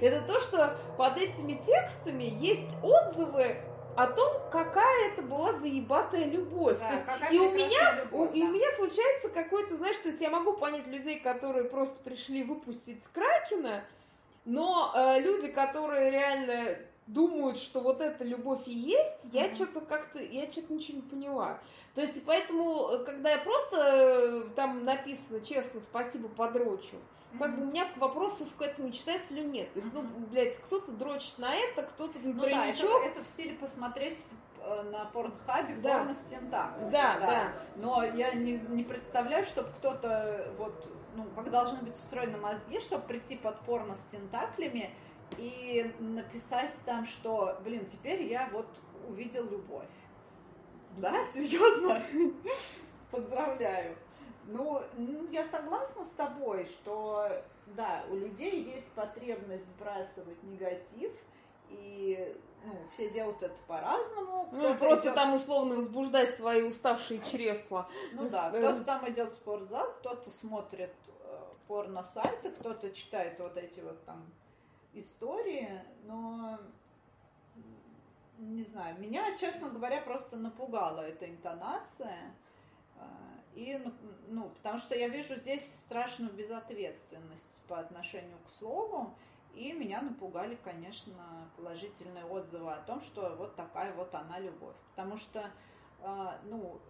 это 0.00 0.20
то, 0.26 0.40
что 0.40 0.76
под 0.96 1.16
этими 1.18 1.54
текстами 1.54 2.24
есть 2.40 2.68
отзывы 2.82 3.56
о 3.96 4.06
том, 4.06 4.32
какая 4.50 5.10
это 5.10 5.22
была 5.22 5.52
заебатая 5.52 6.24
любовь. 6.24 6.78
Да, 6.78 6.88
то 6.88 6.94
есть, 6.94 7.32
и 7.32 7.38
у 7.38 7.50
меня, 7.52 8.04
любовь, 8.04 8.30
у, 8.30 8.32
да. 8.32 8.38
и 8.38 8.42
у 8.42 8.50
меня 8.50 8.66
случается 8.76 9.28
какой-то, 9.28 9.76
знаешь, 9.76 9.98
то 9.98 10.08
есть 10.08 10.20
я 10.20 10.30
могу 10.30 10.54
понять 10.54 10.86
людей, 10.86 11.20
которые 11.20 11.64
просто 11.64 11.96
пришли 12.02 12.42
выпустить 12.42 13.06
Кракена, 13.12 13.84
но 14.44 14.92
э, 14.94 15.20
люди, 15.20 15.48
которые 15.48 16.10
реально 16.10 16.76
думают, 17.06 17.58
что 17.58 17.80
вот 17.80 18.00
эта 18.00 18.24
любовь 18.24 18.66
и 18.66 18.72
есть, 18.72 19.20
я 19.32 19.46
mm-hmm. 19.46 19.54
что-то 19.54 19.80
как-то, 19.80 20.22
я 20.22 20.50
что-то 20.50 20.72
ничего 20.72 20.96
не 20.96 21.02
поняла. 21.02 21.58
То 21.94 22.00
есть, 22.00 22.24
поэтому, 22.24 22.88
э, 22.90 23.04
когда 23.04 23.32
я 23.32 23.38
просто 23.38 23.76
э, 23.76 24.42
там 24.54 24.84
написано, 24.84 25.40
честно, 25.40 25.80
спасибо, 25.80 26.28
подрочу, 26.28 26.96
как 27.38 27.56
бы 27.56 27.62
у 27.62 27.66
меня 27.66 27.88
вопросов 27.96 28.48
к 28.56 28.62
этому 28.62 28.90
читателю 28.90 29.44
нет. 29.44 29.72
То 29.72 29.80
есть, 29.80 29.92
ну, 29.92 30.02
блядь, 30.30 30.56
кто-то 30.58 30.92
дрочит 30.92 31.38
на 31.38 31.54
это, 31.54 31.82
кто-то 31.82 32.18
на 32.18 32.34
ну, 32.34 32.42
да, 32.42 32.66
это, 32.66 32.86
это 33.04 33.24
в 33.24 33.26
стиле 33.26 33.54
посмотреть 33.54 34.18
э, 34.60 34.82
на 34.90 35.06
порнхабе 35.06 35.74
да. 35.76 35.98
порно 35.98 36.14
с 36.14 36.20
тентаклами. 36.22 36.90
Да, 36.90 37.18
да, 37.18 37.26
да. 37.26 37.52
Но 37.76 38.04
я 38.04 38.32
не, 38.32 38.58
не 38.68 38.84
представляю, 38.84 39.44
чтобы 39.44 39.70
кто-то 39.76 40.52
вот, 40.58 40.88
ну, 41.16 41.24
как 41.34 41.50
должны 41.50 41.78
быть 41.80 41.96
устроены 41.96 42.38
мозги, 42.38 42.80
чтобы 42.80 43.04
прийти 43.04 43.36
под 43.36 43.58
порно 43.60 43.94
с 43.94 44.02
тентаклями 44.10 44.90
и 45.38 45.92
написать 45.98 46.72
там, 46.84 47.04
что, 47.06 47.58
блин, 47.64 47.86
теперь 47.86 48.22
я 48.22 48.48
вот 48.52 48.66
увидел 49.08 49.44
любовь. 49.44 49.84
Да, 50.96 51.24
серьезно? 51.32 52.02
Поздравляю. 53.10 53.96
Ну, 54.46 54.82
я 55.30 55.44
согласна 55.44 56.04
с 56.04 56.10
тобой, 56.10 56.66
что 56.66 57.28
да, 57.66 58.04
у 58.10 58.16
людей 58.16 58.64
есть 58.64 58.88
потребность 58.88 59.68
сбрасывать 59.68 60.42
негатив, 60.42 61.12
и 61.68 62.36
ну, 62.64 62.72
все 62.92 63.10
делают 63.10 63.42
это 63.42 63.54
по-разному. 63.66 64.48
Ну, 64.52 64.74
просто 64.76 65.06
идет... 65.06 65.14
там 65.14 65.34
условно 65.34 65.76
возбуждать 65.76 66.34
свои 66.34 66.62
уставшие 66.62 67.20
чресла. 67.22 67.88
Ну 68.12 68.28
да, 68.28 68.50
кто-то 68.50 68.84
там 68.84 69.08
идет 69.10 69.32
в 69.32 69.34
спортзал, 69.34 69.92
кто-то 70.00 70.30
смотрит 70.30 70.94
э, 71.24 71.38
порно-сайты, 71.66 72.50
кто-то 72.50 72.90
читает 72.90 73.38
вот 73.38 73.56
эти 73.56 73.80
вот 73.80 74.04
там 74.04 74.26
истории, 74.94 75.68
но 76.04 76.58
не 78.38 78.64
знаю, 78.64 78.98
меня, 78.98 79.36
честно 79.38 79.68
говоря, 79.68 80.00
просто 80.00 80.36
напугала 80.36 81.00
эта 81.00 81.28
интонация. 81.28 82.34
Э, 82.96 83.02
и, 83.54 83.78
ну, 83.78 83.92
ну, 84.28 84.48
потому 84.50 84.78
что 84.78 84.96
я 84.96 85.08
вижу 85.08 85.36
здесь 85.36 85.80
страшную 85.80 86.32
безответственность 86.32 87.62
по 87.68 87.78
отношению 87.78 88.38
к 88.46 88.50
слову, 88.50 89.14
и 89.54 89.72
меня 89.72 90.00
напугали, 90.00 90.58
конечно, 90.64 91.48
положительные 91.56 92.24
отзывы 92.24 92.72
о 92.72 92.82
том, 92.82 93.00
что 93.00 93.36
вот 93.36 93.54
такая 93.54 93.92
вот 93.94 94.14
она 94.14 94.38
любовь. 94.38 94.76
Потому 94.94 95.16
что, 95.16 95.50
э, 96.00 96.38
ну, 96.44 96.80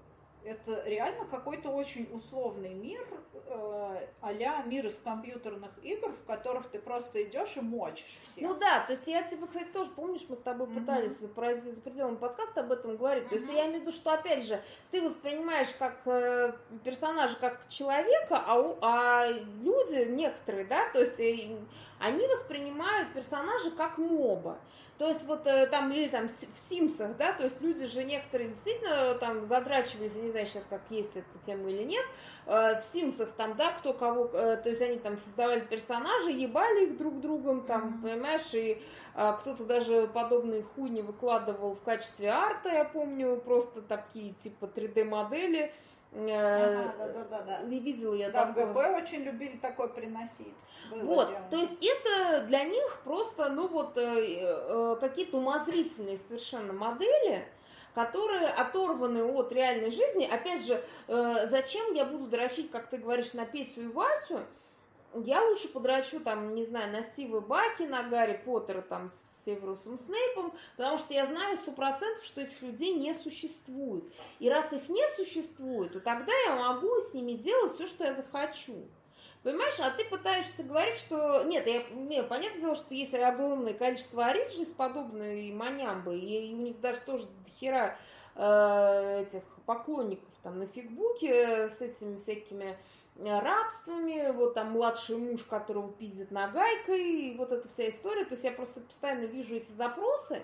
это 0.44 0.82
реально 0.84 1.24
какой-то 1.26 1.70
очень 1.70 2.08
условный 2.12 2.74
мир, 2.74 3.06
э, 3.46 4.08
а 4.20 4.62
мир 4.64 4.86
из 4.86 4.96
компьютерных 4.96 5.70
игр, 5.82 6.12
в 6.12 6.24
которых 6.26 6.68
ты 6.70 6.78
просто 6.78 7.22
идешь 7.22 7.56
и 7.56 7.60
мочишь 7.60 8.20
всех. 8.24 8.48
Ну 8.48 8.54
да, 8.54 8.80
то 8.86 8.92
есть 8.92 9.06
я, 9.06 9.22
типа, 9.22 9.46
кстати, 9.46 9.68
тоже, 9.72 9.90
помнишь, 9.90 10.24
мы 10.28 10.36
с 10.36 10.40
тобой 10.40 10.66
uh-huh. 10.66 10.80
пытались 10.80 11.18
пройти 11.34 11.70
за 11.70 11.80
пределами 11.80 12.16
подкаста 12.16 12.60
об 12.60 12.72
этом 12.72 12.96
говорить. 12.96 13.24
Uh-huh. 13.24 13.30
То 13.30 13.34
есть 13.36 13.48
я 13.48 13.66
имею 13.66 13.78
в 13.78 13.82
виду, 13.82 13.92
что, 13.92 14.12
опять 14.12 14.44
же, 14.44 14.60
ты 14.90 15.02
воспринимаешь 15.02 15.68
как 15.78 16.00
э, 16.06 16.52
персонажа, 16.84 17.36
как 17.36 17.68
человека, 17.68 18.42
а, 18.46 18.60
у, 18.60 18.78
а 18.80 19.28
люди 19.28 20.08
некоторые, 20.10 20.64
да, 20.64 20.88
то 20.92 21.00
есть 21.00 21.20
э, 21.20 21.56
они 21.98 22.26
воспринимают 22.26 23.12
персонажа 23.12 23.70
как 23.70 23.98
моба. 23.98 24.58
То 25.02 25.08
есть 25.08 25.24
вот 25.24 25.48
э, 25.48 25.66
там, 25.66 25.90
или 25.90 26.06
там 26.06 26.28
в 26.28 26.56
Симсах, 26.56 27.16
да, 27.16 27.32
то 27.32 27.42
есть 27.42 27.60
люди 27.60 27.86
же 27.86 28.04
некоторые 28.04 28.50
действительно 28.50 29.14
там 29.14 29.48
задрачивались, 29.48 30.14
я 30.14 30.22
не 30.22 30.30
знаю 30.30 30.46
сейчас, 30.46 30.62
как 30.70 30.80
есть 30.90 31.16
эта 31.16 31.44
тема 31.44 31.68
или 31.70 31.82
нет, 31.82 32.04
э, 32.46 32.78
в 32.78 32.84
Симсах 32.84 33.32
там, 33.32 33.56
да, 33.56 33.72
кто 33.72 33.94
кого, 33.94 34.30
э, 34.32 34.58
то 34.62 34.68
есть 34.68 34.80
они 34.80 34.98
там 34.98 35.18
создавали 35.18 35.58
персонажи, 35.58 36.30
ебали 36.30 36.84
их 36.84 36.98
друг 36.98 37.20
другом, 37.20 37.66
там, 37.66 38.00
mm-hmm. 38.00 38.10
понимаешь, 38.10 38.54
и 38.54 38.80
кто-то 39.40 39.64
даже 39.64 40.06
подобные 40.06 40.62
хуйни 40.62 41.02
выкладывал 41.02 41.74
в 41.74 41.82
качестве 41.82 42.28
арта, 42.28 42.68
я 42.68 42.84
помню, 42.84 43.38
просто 43.38 43.82
такие 43.82 44.34
типа 44.34 44.66
3D-модели, 44.66 45.72
Ага, 46.14 46.94
да, 46.98 47.08
да, 47.08 47.24
да, 47.24 47.40
да. 47.42 47.58
Не 47.62 47.80
видела 47.80 48.14
я 48.14 48.30
да, 48.30 48.46
такое. 48.46 48.66
в 48.66 48.72
ГП 48.72 49.02
очень 49.02 49.22
любили 49.22 49.56
такое 49.56 49.88
приносить. 49.88 50.54
Было 50.90 51.02
вот, 51.02 51.28
дело. 51.28 51.40
то 51.50 51.56
есть 51.56 51.82
это 51.82 52.46
для 52.46 52.64
них 52.64 53.00
просто, 53.04 53.48
ну 53.48 53.66
вот, 53.66 53.96
э, 53.96 54.40
э, 54.40 54.96
какие-то 55.00 55.38
умозрительные 55.38 56.18
совершенно 56.18 56.74
модели, 56.74 57.46
которые 57.94 58.48
оторваны 58.48 59.24
от 59.24 59.52
реальной 59.52 59.90
жизни. 59.90 60.28
Опять 60.30 60.66
же, 60.66 60.82
э, 61.08 61.46
зачем 61.48 61.94
я 61.94 62.04
буду 62.04 62.26
дрочить, 62.26 62.70
как 62.70 62.88
ты 62.88 62.98
говоришь, 62.98 63.32
на 63.32 63.46
Петю 63.46 63.82
и 63.82 63.86
Васю, 63.86 64.40
я 65.14 65.44
лучше 65.44 65.68
подрачу, 65.68 66.20
там, 66.20 66.54
не 66.54 66.64
знаю, 66.64 66.92
на 66.92 67.02
Стива 67.02 67.40
Баки, 67.40 67.82
на 67.82 68.02
Гарри 68.02 68.40
Поттера, 68.44 68.82
там, 68.82 69.08
с 69.08 69.44
Северусом 69.44 69.98
Снейпом, 69.98 70.52
потому 70.76 70.98
что 70.98 71.12
я 71.14 71.26
знаю 71.26 71.56
сто 71.56 71.72
процентов, 71.72 72.24
что 72.24 72.40
этих 72.40 72.60
людей 72.62 72.94
не 72.94 73.12
существует. 73.14 74.04
И 74.38 74.48
раз 74.48 74.72
их 74.72 74.88
не 74.88 75.04
существует, 75.16 75.92
то 75.92 76.00
тогда 76.00 76.32
я 76.46 76.56
могу 76.56 77.00
с 77.00 77.14
ними 77.14 77.32
делать 77.32 77.74
все, 77.74 77.86
что 77.86 78.04
я 78.04 78.14
захочу. 78.14 78.86
Понимаешь, 79.42 79.78
а 79.80 79.90
ты 79.90 80.04
пытаешься 80.04 80.62
говорить, 80.62 80.98
что... 80.98 81.42
Нет, 81.44 81.66
я, 81.66 81.82
мне 81.90 82.22
понятное 82.22 82.60
дело, 82.60 82.76
что 82.76 82.94
есть 82.94 83.12
огромное 83.12 83.74
количество 83.74 84.26
ориджи 84.26 84.64
с 84.64 84.72
подобной 84.72 85.50
манямбы, 85.50 86.16
и, 86.16 86.54
у 86.54 86.58
них 86.58 86.80
даже 86.80 87.00
тоже 87.00 87.26
дохера 87.44 87.98
э, 88.36 89.22
этих 89.22 89.42
поклонников 89.66 90.31
там 90.42 90.58
на 90.58 90.66
фигбуке 90.66 91.68
с 91.68 91.80
этими 91.80 92.18
всякими 92.18 92.76
Э, 93.16 93.40
рабствами, 93.40 94.32
вот 94.32 94.54
там 94.54 94.72
младший 94.72 95.16
муж, 95.16 95.42
которого 95.44 95.92
пиздит 95.92 96.30
нагайкой, 96.30 97.02
и 97.02 97.36
вот 97.36 97.52
эта 97.52 97.68
вся 97.68 97.88
история. 97.88 98.24
То 98.24 98.32
есть 98.32 98.44
я 98.44 98.52
просто 98.52 98.80
постоянно 98.80 99.24
вижу 99.24 99.54
эти 99.54 99.70
запросы, 99.70 100.42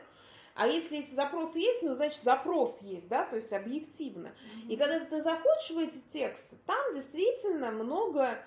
а 0.54 0.66
если 0.66 0.98
эти 0.98 1.10
запросы 1.10 1.58
есть, 1.60 1.82
ну, 1.82 1.94
значит, 1.94 2.22
запрос 2.22 2.82
есть, 2.82 3.08
да, 3.08 3.24
то 3.24 3.36
есть 3.36 3.52
объективно. 3.52 4.28
Mm-hmm. 4.28 4.68
И 4.68 4.76
когда 4.76 5.00
ты 5.00 5.22
заходишь 5.22 5.70
в 5.70 5.78
эти 5.78 5.98
тексты, 6.12 6.56
там 6.66 6.94
действительно 6.94 7.70
много 7.70 8.38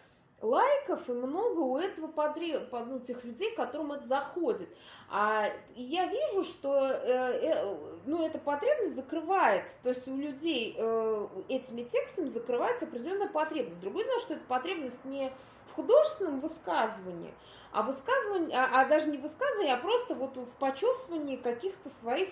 лайков 0.41 1.07
и 1.09 1.13
много 1.13 1.59
у 1.59 1.77
этого 1.77 2.07
подрев, 2.07 2.63
ну, 2.71 2.99
тех 2.99 3.23
людей, 3.23 3.53
которым 3.55 3.93
это 3.93 4.05
заходит. 4.05 4.69
А 5.09 5.49
я 5.75 6.05
вижу, 6.05 6.43
что 6.43 6.87
э, 6.87 7.03
э, 7.03 7.75
ну, 8.05 8.25
эта 8.25 8.39
потребность 8.39 8.95
закрывается. 8.95 9.73
То 9.83 9.89
есть 9.89 10.07
у 10.07 10.15
людей 10.15 10.75
э, 10.77 11.27
этими 11.47 11.83
текстами 11.83 12.27
закрывается 12.27 12.85
определенная 12.85 13.27
потребность. 13.27 13.81
Другое 13.81 14.05
дело, 14.05 14.19
что 14.19 14.33
эта 14.33 14.43
потребность 14.45 15.05
не 15.05 15.31
в 15.67 15.73
художественном 15.73 16.39
высказывании, 16.39 17.33
а 17.71 17.83
высказывание, 17.83 18.57
а, 18.57 18.81
а 18.81 18.85
даже 18.85 19.09
не 19.09 19.17
высказывание, 19.17 19.73
а 19.73 19.77
просто 19.77 20.15
вот 20.15 20.35
в 20.35 20.51
почесывании 20.57 21.37
каких-то 21.37 21.89
своих 21.89 22.29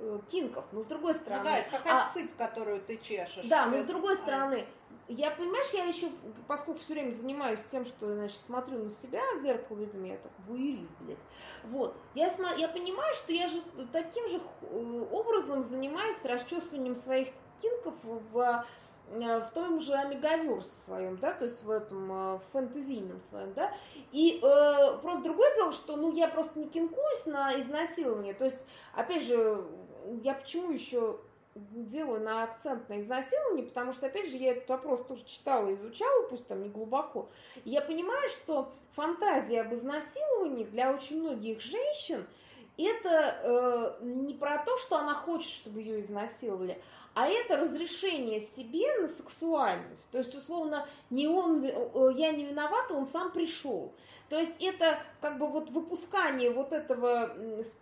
Э, 0.00 0.18
кинков. 0.30 0.64
Но 0.70 0.82
с 0.82 0.86
другой 0.86 1.14
стороны... 1.14 1.42
Ну 1.42 1.50
да, 1.50 1.58
это 1.58 1.70
какая-то 1.70 2.06
а, 2.08 2.12
сыпь, 2.12 2.36
которую 2.36 2.80
ты 2.80 2.98
чешешь. 2.98 3.46
Да, 3.46 3.66
но 3.66 3.78
с 3.78 3.84
другой 3.84 4.14
стороны, 4.16 4.64
я, 5.08 5.30
понимаешь, 5.30 5.70
я 5.72 5.84
еще, 5.84 6.08
поскольку 6.46 6.80
все 6.80 6.94
время 6.94 7.12
занимаюсь 7.12 7.64
тем, 7.70 7.86
что, 7.86 8.14
значит, 8.14 8.38
смотрю 8.38 8.84
на 8.84 8.90
себя 8.90 9.22
в 9.34 9.38
зеркало, 9.38 9.78
видимо, 9.78 10.06
я 10.06 10.16
так 10.18 10.32
вуерист, 10.46 10.92
блядь. 11.00 11.26
Вот. 11.64 11.96
Я, 12.14 12.30
я 12.56 12.68
понимаю, 12.68 13.14
что 13.14 13.32
я 13.32 13.48
же 13.48 13.62
таким 13.92 14.28
же 14.28 14.40
образом 15.10 15.62
занимаюсь 15.62 16.22
расчесыванием 16.24 16.94
своих 16.94 17.28
кинков 17.60 17.94
в 18.02 18.64
Э, 19.10 19.40
в 19.40 19.50
том 19.52 19.80
же 19.80 19.94
Омегаверс 19.94 20.84
своем, 20.84 21.16
да, 21.16 21.32
то 21.32 21.44
есть 21.44 21.62
в 21.62 21.70
этом 21.70 22.36
э, 22.36 22.38
фэнтезийном 22.52 23.20
своем, 23.20 23.52
да, 23.54 23.72
и 24.12 24.38
э, 24.42 24.98
просто 25.00 25.24
другое 25.24 25.54
дело, 25.54 25.72
что, 25.72 25.96
ну, 25.96 26.14
я 26.14 26.28
просто 26.28 26.58
не 26.58 26.68
кинкуюсь 26.68 27.26
на 27.26 27.58
изнасилование, 27.58 28.34
то 28.34 28.44
есть, 28.44 28.66
опять 28.94 29.22
же, 29.22 29.64
я 30.22 30.34
почему 30.34 30.72
еще 30.72 31.20
делаю 31.72 32.20
на 32.20 32.44
акцент 32.44 32.88
на 32.88 33.00
изнасилование, 33.00 33.66
потому 33.66 33.92
что, 33.92 34.06
опять 34.06 34.30
же, 34.30 34.36
я 34.36 34.52
этот 34.52 34.68
вопрос 34.68 35.04
тоже 35.04 35.24
читала, 35.24 35.72
изучала, 35.74 36.28
пусть 36.28 36.46
там 36.46 36.62
не 36.62 36.68
глубоко, 36.68 37.28
я 37.64 37.80
понимаю, 37.80 38.28
что 38.28 38.72
фантазия 38.92 39.62
об 39.62 39.74
изнасиловании 39.74 40.64
для 40.64 40.92
очень 40.92 41.20
многих 41.20 41.60
женщин 41.60 42.26
это 42.76 43.96
э, 44.00 44.04
не 44.04 44.34
про 44.34 44.58
то, 44.58 44.76
что 44.76 44.96
она 44.96 45.14
хочет, 45.14 45.50
чтобы 45.50 45.80
ее 45.80 46.00
изнасиловали, 46.00 46.80
а 47.14 47.26
это 47.26 47.56
разрешение 47.56 48.40
себе 48.40 49.00
на 49.00 49.08
сексуальность. 49.08 50.08
То 50.12 50.18
есть, 50.18 50.34
условно, 50.36 50.86
не 51.10 51.26
он, 51.26 51.64
э, 51.64 52.12
я 52.14 52.30
не 52.30 52.44
виновата, 52.44 52.94
он 52.94 53.06
сам 53.06 53.32
пришел. 53.32 53.92
То 54.28 54.38
есть 54.38 54.62
это 54.62 54.98
как 55.20 55.38
бы 55.38 55.48
вот 55.48 55.70
выпускание 55.70 56.50
вот 56.50 56.72
этого, 56.72 57.34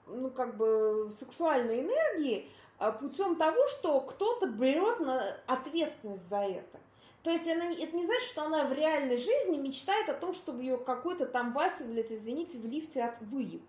ну 0.06 0.30
как 0.30 0.56
бы 0.56 1.10
сексуальной 1.18 1.80
энергии 1.80 2.48
путем 2.78 3.36
того, 3.36 3.66
что 3.68 4.00
кто-то 4.00 4.46
берет 4.46 5.00
на 5.00 5.36
ответственность 5.46 6.28
за 6.28 6.40
это. 6.40 6.78
То 7.22 7.30
есть 7.30 7.48
она, 7.48 7.64
это 7.72 7.96
не 7.96 8.06
значит, 8.06 8.28
что 8.28 8.42
она 8.42 8.64
в 8.64 8.72
реальной 8.72 9.16
жизни 9.16 9.56
мечтает 9.56 10.08
о 10.08 10.14
том, 10.14 10.32
чтобы 10.32 10.62
ее 10.62 10.76
какой-то 10.76 11.26
там 11.26 11.52
Вася, 11.52 11.84
блядь, 11.84 12.12
извините, 12.12 12.58
в 12.58 12.66
лифте 12.66 13.02
от 13.02 13.20
выеб. 13.20 13.62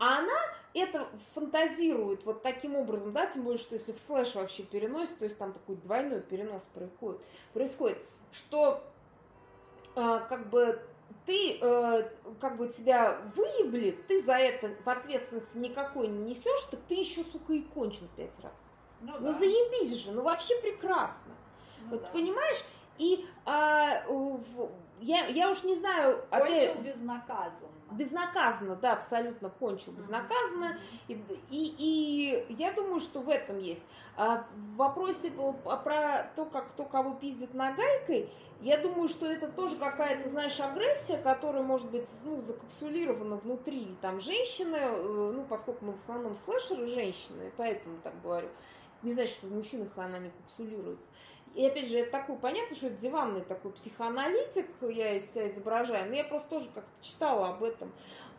А 0.00 0.18
она 0.18 0.38
это 0.74 1.06
фантазирует 1.34 2.24
вот 2.24 2.42
таким 2.42 2.74
образом, 2.74 3.12
да, 3.12 3.26
тем 3.26 3.42
более, 3.42 3.58
что 3.58 3.74
если 3.74 3.92
в 3.92 3.98
слэш 3.98 4.34
вообще 4.34 4.62
переносит, 4.62 5.18
то 5.18 5.24
есть 5.24 5.38
там 5.38 5.52
такой 5.52 5.76
двойной 5.76 6.20
перенос 6.20 6.64
происходит, 6.74 7.20
происходит 7.52 7.98
что 8.32 8.82
э, 9.94 10.20
как 10.28 10.48
бы 10.50 10.80
ты, 11.24 11.58
э, 11.60 12.08
как 12.40 12.56
бы 12.56 12.68
тебя 12.68 13.20
выебли, 13.34 13.98
ты 14.06 14.22
за 14.22 14.34
это 14.34 14.70
в 14.84 14.88
ответственности 14.88 15.58
никакой 15.58 16.08
не 16.08 16.30
несешь, 16.30 16.62
так 16.70 16.80
ты 16.88 16.94
еще, 16.94 17.24
сука, 17.24 17.52
и 17.52 17.62
кончен 17.62 18.08
пять 18.16 18.38
раз. 18.42 18.70
Ну, 19.00 19.12
ну 19.18 19.26
да. 19.26 19.32
заебись 19.32 19.96
же, 19.96 20.12
ну 20.12 20.22
вообще 20.22 20.54
прекрасно. 20.60 21.34
Ну, 21.82 21.90
вот 21.90 22.02
да. 22.02 22.08
понимаешь? 22.08 22.62
И 22.98 23.26
а, 23.44 24.04
я, 25.00 25.26
я 25.26 25.50
уж 25.50 25.62
не 25.62 25.76
знаю... 25.76 26.24
Кончил 26.30 26.54
опять, 26.54 26.80
безнаказанно. 26.80 27.70
Безнаказанно, 27.92 28.76
да, 28.76 28.94
абсолютно 28.94 29.50
кончил 29.50 29.92
безнаказанно. 29.92 30.78
И, 31.08 31.14
и, 31.50 32.46
и 32.48 32.54
я 32.54 32.72
думаю, 32.72 33.00
что 33.00 33.20
в 33.20 33.28
этом 33.28 33.58
есть. 33.58 33.84
А 34.16 34.46
в 34.54 34.76
вопросе 34.76 35.30
про 35.30 36.30
то, 36.34 36.46
как 36.46 36.72
кто 36.72 36.84
кого 36.84 37.14
пиздит 37.14 37.54
нагайкой, 37.54 38.30
я 38.62 38.78
думаю, 38.78 39.08
что 39.08 39.26
это 39.26 39.48
тоже 39.48 39.76
какая-то, 39.76 40.28
знаешь, 40.28 40.58
агрессия, 40.60 41.18
которая 41.18 41.62
может 41.62 41.90
быть 41.90 42.08
ну, 42.24 42.40
закапсулирована 42.40 43.36
внутри 43.36 43.94
там 44.00 44.20
женщины, 44.20 44.76
э, 44.76 45.32
ну, 45.34 45.44
поскольку 45.44 45.84
мы 45.84 45.92
в 45.92 45.98
основном 45.98 46.34
слэшеры 46.34 46.86
женщины, 46.88 47.52
поэтому 47.56 47.98
так 48.02 48.14
говорю. 48.22 48.48
Не 49.02 49.12
значит, 49.12 49.34
что 49.34 49.46
в 49.48 49.52
мужчинах 49.52 49.90
она 49.96 50.18
не 50.18 50.30
капсулируется. 50.30 51.08
И 51.56 51.64
опять 51.64 51.88
же, 51.88 52.00
это 52.00 52.12
такой, 52.12 52.36
понятно, 52.36 52.76
что 52.76 52.88
это 52.88 52.96
диванный 52.96 53.40
такой 53.40 53.72
психоаналитик, 53.72 54.66
я 54.82 55.14
из 55.14 55.32
себя 55.32 55.48
изображаю, 55.48 56.10
но 56.10 56.14
я 56.14 56.24
просто 56.24 56.50
тоже 56.50 56.68
как-то 56.74 57.02
читала 57.02 57.48
об 57.48 57.64
этом. 57.64 57.90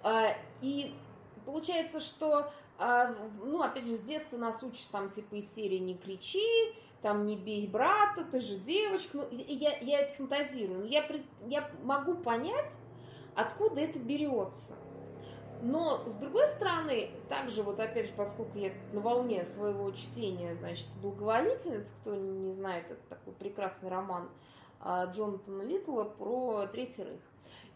А, 0.04 0.36
и 0.62 0.94
получается, 1.44 2.00
что, 2.00 2.52
а, 2.78 3.16
ну, 3.44 3.64
опять 3.64 3.88
же, 3.88 3.96
с 3.96 4.02
детства 4.02 4.38
нас 4.38 4.62
учат 4.62 4.88
там 4.92 5.10
типа 5.10 5.34
из 5.34 5.52
серии 5.52 5.80
«Не 5.80 5.98
кричи», 5.98 6.46
там 7.02 7.26
«Не 7.26 7.36
бей 7.36 7.68
брата», 7.68 8.24
«Ты 8.32 8.40
же 8.40 8.58
девочка». 8.58 9.18
Ну, 9.18 9.28
я, 9.32 9.76
я 9.80 10.02
это 10.02 10.14
фантазирую. 10.14 10.82
Но 10.82 10.86
я, 10.86 11.04
я 11.48 11.72
могу 11.82 12.14
понять, 12.14 12.78
откуда 13.36 13.82
это 13.82 13.98
берется. 13.98 14.76
Но, 15.62 15.98
с 16.06 16.14
другой 16.16 16.48
стороны, 16.48 17.10
также 17.30 17.64
вот 17.64 17.80
опять 17.80 18.08
же, 18.08 18.14
поскольку 18.14 18.58
я 18.58 18.72
на 18.94 19.02
волне 19.02 19.44
своего 19.44 19.92
чтения, 19.92 20.56
значит, 20.56 20.88
«Благоволительность», 21.02 21.92
кто 22.02 22.16
не 22.16 22.52
знает, 22.52 22.86
это 22.90 23.02
такой 23.10 23.34
прекрасный 23.34 23.90
роман 23.90 24.30
а, 24.80 25.06
Джонатана 25.06 25.64
Литла 25.64 26.04
про 26.04 26.68
Третий 26.68 27.04
Рейх. 27.04 27.22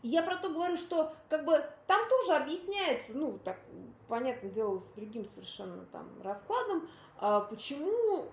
И 0.04 0.10
я 0.10 0.22
про 0.24 0.36
то 0.36 0.50
говорю, 0.50 0.78
что 0.78 1.14
как 1.30 1.46
бы 1.46 1.64
там 1.88 2.08
тоже 2.10 2.34
объясняется, 2.34 3.18
ну, 3.18 3.40
так, 3.44 3.60
понятное 4.08 4.52
дело, 4.52 4.78
с 4.80 4.92
другим 4.92 5.26
совершенно 5.26 5.86
там 5.86 6.08
раскладом, 6.24 6.88
а, 7.18 7.42
почему 7.42 8.26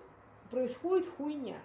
происходит 0.51 1.07
хуйня 1.17 1.57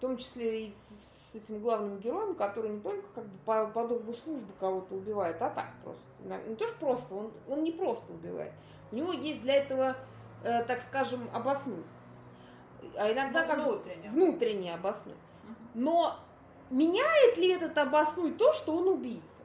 в 0.00 0.02
том 0.02 0.16
числе 0.16 0.62
и 0.62 0.74
с 1.02 1.34
этим 1.34 1.60
главным 1.60 1.98
героем, 1.98 2.34
который 2.34 2.70
не 2.70 2.80
только 2.80 3.06
как 3.14 3.26
бы 3.26 3.38
по, 3.44 3.66
по 3.66 3.86
долгу 3.86 4.14
службы 4.14 4.50
кого-то 4.58 4.94
убивает, 4.94 5.36
а 5.42 5.50
так 5.50 5.66
просто. 5.84 6.02
Не 6.48 6.56
то, 6.56 6.66
что 6.66 6.78
просто, 6.78 7.14
он, 7.14 7.30
он 7.46 7.62
не 7.62 7.70
просто 7.70 8.10
убивает. 8.10 8.50
У 8.90 8.96
него 8.96 9.12
есть 9.12 9.42
для 9.42 9.56
этого, 9.56 9.94
э, 10.42 10.64
так 10.64 10.80
скажем, 10.80 11.28
обоснуй. 11.34 11.84
А 12.96 13.12
иногда 13.12 13.42
ну, 13.42 13.46
как 13.46 13.58
внутренне. 13.58 14.08
внутренне 14.08 14.74
обоснуй. 14.74 15.16
Но 15.74 16.16
меняет 16.70 17.36
ли 17.36 17.50
этот 17.50 17.76
обоснуй 17.76 18.32
то, 18.32 18.54
что 18.54 18.74
он 18.74 18.88
убийца? 18.88 19.42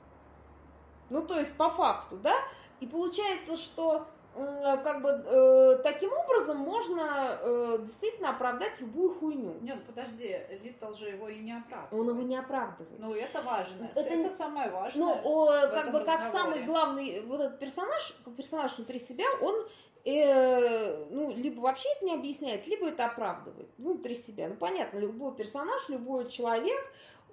Ну, 1.10 1.22
то 1.22 1.38
есть 1.38 1.54
по 1.58 1.70
факту, 1.70 2.16
да? 2.16 2.34
И 2.80 2.88
получается, 2.88 3.58
что 3.58 4.08
как 4.36 5.02
бы 5.02 5.10
э, 5.10 5.80
таким 5.84 6.12
образом 6.12 6.58
можно 6.58 7.40
э, 7.42 7.78
действительно 7.80 8.32
оправдать 8.32 8.74
любую 8.80 9.14
хуйню. 9.14 9.56
Нет, 9.62 9.78
подожди, 9.86 10.38
Литл 10.62 10.94
же 10.94 11.10
его 11.10 11.30
и 11.30 11.40
не 11.40 11.54
оправдывает. 11.54 11.94
Он 11.94 12.10
его 12.10 12.28
не 12.28 12.38
оправдывает. 12.38 13.00
Ну, 13.00 13.14
это 13.14 13.42
важно. 13.42 13.90
Это, 13.96 14.02
это 14.02 14.30
самое 14.30 14.70
важное. 14.70 15.06
Ну, 15.06 15.22
о, 15.24 15.68
как 15.68 15.92
бы 15.92 16.02
как 16.02 16.28
самый 16.28 16.64
главный 16.64 17.22
вот 17.22 17.40
этот 17.40 17.60
персонаж, 17.60 18.16
персонаж 18.36 18.76
внутри 18.78 19.00
себя, 19.00 19.26
он 19.42 19.68
э, 20.04 21.06
ну, 21.10 21.32
либо 21.32 21.62
вообще 21.62 21.90
это 21.96 22.06
не 22.06 22.14
объясняет, 22.14 22.68
либо 22.68 22.90
это 22.90 23.06
оправдывает 23.06 23.70
внутри 23.78 24.16
себя. 24.16 24.50
Ну, 24.50 24.56
понятно, 24.56 25.00
любой 25.00 25.34
персонаж, 25.36 25.88
любой 25.90 26.30
человек, 26.30 26.82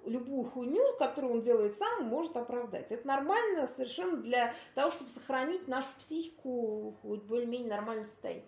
любую 0.05 0.49
хуйню, 0.49 0.83
которую 0.97 1.33
он 1.33 1.41
делает 1.41 1.77
сам, 1.77 2.05
может 2.05 2.35
оправдать. 2.35 2.91
Это 2.91 3.07
нормально 3.07 3.65
совершенно 3.65 4.17
для 4.17 4.53
того, 4.75 4.91
чтобы 4.91 5.09
сохранить 5.09 5.67
нашу 5.67 5.89
психику 5.99 6.95
в 7.03 7.17
более-менее 7.25 7.69
нормальном 7.69 8.05
состоянии. 8.05 8.45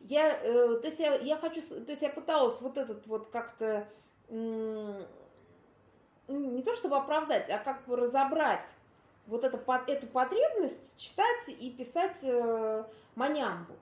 Я, 0.00 0.38
э, 0.42 0.78
то 0.80 0.86
есть 0.86 1.00
я, 1.00 1.16
я 1.16 1.36
хочу, 1.36 1.62
то 1.62 1.90
есть 1.90 2.02
я 2.02 2.10
пыталась 2.10 2.60
вот 2.60 2.76
этот 2.76 3.06
вот 3.06 3.28
как-то 3.28 3.88
э, 4.28 5.04
не 6.28 6.62
то 6.62 6.74
чтобы 6.74 6.96
оправдать, 6.96 7.48
а 7.50 7.58
как 7.58 7.86
бы 7.86 7.96
разобрать 7.96 8.66
вот 9.26 9.44
это, 9.44 9.58
эту 9.88 10.06
потребность 10.06 10.96
читать 10.98 11.48
и 11.48 11.70
писать 11.70 12.18
э, 12.22 12.84
манямбу. 13.14 13.74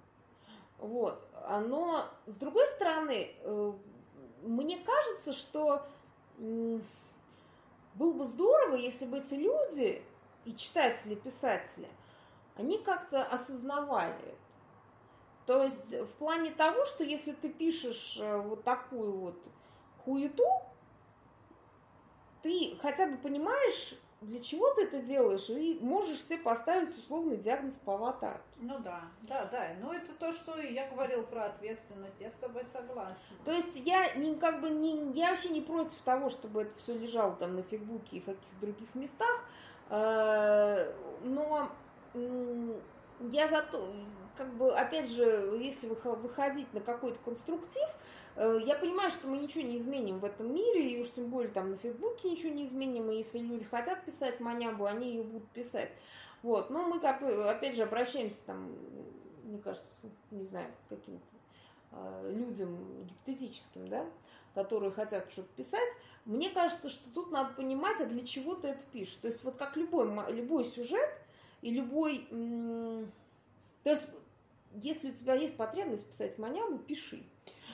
Вот. 0.78 1.22
Но, 1.66 2.04
с 2.26 2.36
другой 2.36 2.66
стороны, 2.68 3.30
э, 3.40 3.72
мне 4.42 4.78
кажется, 4.78 5.32
что 5.32 5.86
было 7.94 8.12
бы 8.12 8.24
здорово, 8.24 8.76
если 8.76 9.06
бы 9.06 9.18
эти 9.18 9.34
люди, 9.34 10.02
и 10.44 10.54
читатели, 10.56 11.14
и 11.14 11.16
писатели, 11.16 11.88
они 12.56 12.78
как-то 12.78 13.24
осознавали 13.24 14.14
это. 14.22 14.44
То 15.46 15.62
есть 15.62 15.92
в 15.92 16.12
плане 16.14 16.50
того, 16.50 16.84
что 16.86 17.04
если 17.04 17.32
ты 17.32 17.50
пишешь 17.50 18.18
э, 18.20 18.36
вот 18.38 18.64
такую 18.64 19.12
вот 19.12 19.38
хуету, 20.04 20.44
ты 22.42 22.78
хотя 22.80 23.06
бы 23.06 23.16
понимаешь, 23.18 23.94
для 24.24 24.40
чего 24.40 24.70
ты 24.74 24.84
это 24.84 25.00
делаешь, 25.00 25.48
и 25.48 25.78
можешь 25.80 26.22
себе 26.22 26.38
поставить 26.38 26.96
условный 26.96 27.36
диагноз 27.36 27.74
по 27.74 27.94
аватарке. 27.94 28.42
Ну 28.58 28.78
да, 28.78 29.02
да, 29.22 29.44
да. 29.46 29.68
Ну 29.80 29.92
это 29.92 30.12
то, 30.18 30.32
что 30.32 30.60
я 30.60 30.88
говорил 30.90 31.24
про 31.24 31.44
ответственность, 31.44 32.20
я 32.20 32.30
с 32.30 32.34
тобой 32.34 32.64
согласна. 32.64 33.16
То 33.44 33.52
есть 33.52 33.76
я 33.76 34.14
не 34.14 34.34
как 34.34 34.60
бы 34.60 34.70
не, 34.70 35.12
я 35.12 35.30
вообще 35.30 35.50
не 35.50 35.60
против 35.60 36.00
того, 36.04 36.30
чтобы 36.30 36.62
это 36.62 36.78
все 36.78 36.96
лежало 36.96 37.34
там 37.36 37.56
на 37.56 37.62
фигбуке 37.62 38.16
и 38.16 38.20
в 38.20 38.24
каких-то 38.24 38.60
других 38.60 38.94
местах, 38.94 39.44
э, 39.90 40.92
но 41.22 41.70
я 42.14 43.48
зато, 43.48 43.92
как 44.36 44.52
бы, 44.54 44.76
опять 44.76 45.10
же, 45.10 45.56
если 45.60 45.86
выходить 45.86 46.72
на 46.72 46.80
какой-то 46.80 47.18
конструктив, 47.24 47.88
я 48.36 48.74
понимаю, 48.74 49.10
что 49.10 49.28
мы 49.28 49.38
ничего 49.38 49.62
не 49.62 49.76
изменим 49.76 50.18
в 50.18 50.24
этом 50.24 50.52
мире, 50.52 50.92
и 50.92 51.00
уж 51.00 51.10
тем 51.10 51.28
более 51.28 51.50
там 51.50 51.70
на 51.70 51.76
Фейсбуке 51.76 52.30
ничего 52.30 52.52
не 52.52 52.64
изменим, 52.64 53.10
и 53.10 53.16
если 53.16 53.38
люди 53.38 53.64
хотят 53.64 54.04
писать 54.04 54.40
манябу, 54.40 54.86
они 54.86 55.10
ее 55.10 55.22
будут 55.22 55.48
писать. 55.50 55.90
Вот, 56.42 56.68
но 56.68 56.82
мы, 56.82 56.98
опять 56.98 57.76
же, 57.76 57.84
обращаемся 57.84 58.44
там, 58.44 58.76
мне 59.44 59.58
кажется, 59.58 60.10
не 60.30 60.44
знаю, 60.44 60.70
к 60.86 60.90
каким-то 60.90 61.24
э, 61.92 62.32
людям 62.34 63.04
гипотетическим, 63.04 63.88
да, 63.88 64.04
которые 64.54 64.90
хотят 64.92 65.30
что-то 65.30 65.48
писать, 65.56 65.92
мне 66.24 66.50
кажется, 66.50 66.88
что 66.88 67.08
тут 67.10 67.30
надо 67.30 67.54
понимать, 67.54 68.00
а 68.00 68.06
для 68.06 68.24
чего 68.26 68.54
ты 68.54 68.68
это 68.68 68.82
пишешь. 68.92 69.16
То 69.16 69.28
есть 69.28 69.44
вот 69.44 69.56
как 69.56 69.76
любой, 69.76 70.06
любой 70.32 70.64
сюжет 70.64 71.08
и 71.62 71.70
любой... 71.70 72.26
То 73.82 73.90
есть 73.90 74.06
если 74.74 75.10
у 75.10 75.14
тебя 75.14 75.34
есть 75.34 75.56
потребность 75.56 76.06
писать 76.06 76.38
маняму, 76.38 76.78
пиши. 76.78 77.22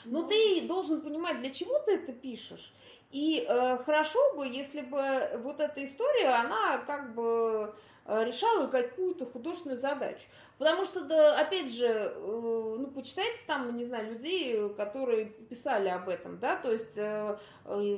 Но 0.05 0.22
ну, 0.22 0.28
ты 0.28 0.62
должен 0.66 1.01
понимать, 1.01 1.38
для 1.38 1.51
чего 1.51 1.78
ты 1.80 1.96
это 1.96 2.12
пишешь. 2.12 2.72
И 3.11 3.44
э, 3.46 3.78
хорошо 3.84 4.18
бы, 4.36 4.46
если 4.46 4.82
бы 4.82 5.03
вот 5.42 5.61
эта 5.61 5.84
история, 5.84 6.28
она 6.28 6.78
как 6.78 7.14
бы 7.14 7.74
э, 8.07 8.24
решала 8.24 8.68
какую-то 8.68 9.26
художественную 9.26 9.78
задачу. 9.78 10.22
Потому 10.59 10.84
что, 10.84 11.01
да, 11.01 11.40
опять 11.40 11.72
же, 11.72 11.86
э, 11.86 12.76
ну, 12.78 12.86
почитайте 12.88 13.40
там, 13.46 13.74
не 13.74 13.84
знаю, 13.84 14.12
людей, 14.12 14.68
которые 14.74 15.24
писали 15.24 15.88
об 15.88 16.09
этом, 16.09 16.38
да, 16.38 16.57
то 16.57 16.70
есть 16.70 16.98
э, 16.98 17.38
э, 17.64 17.96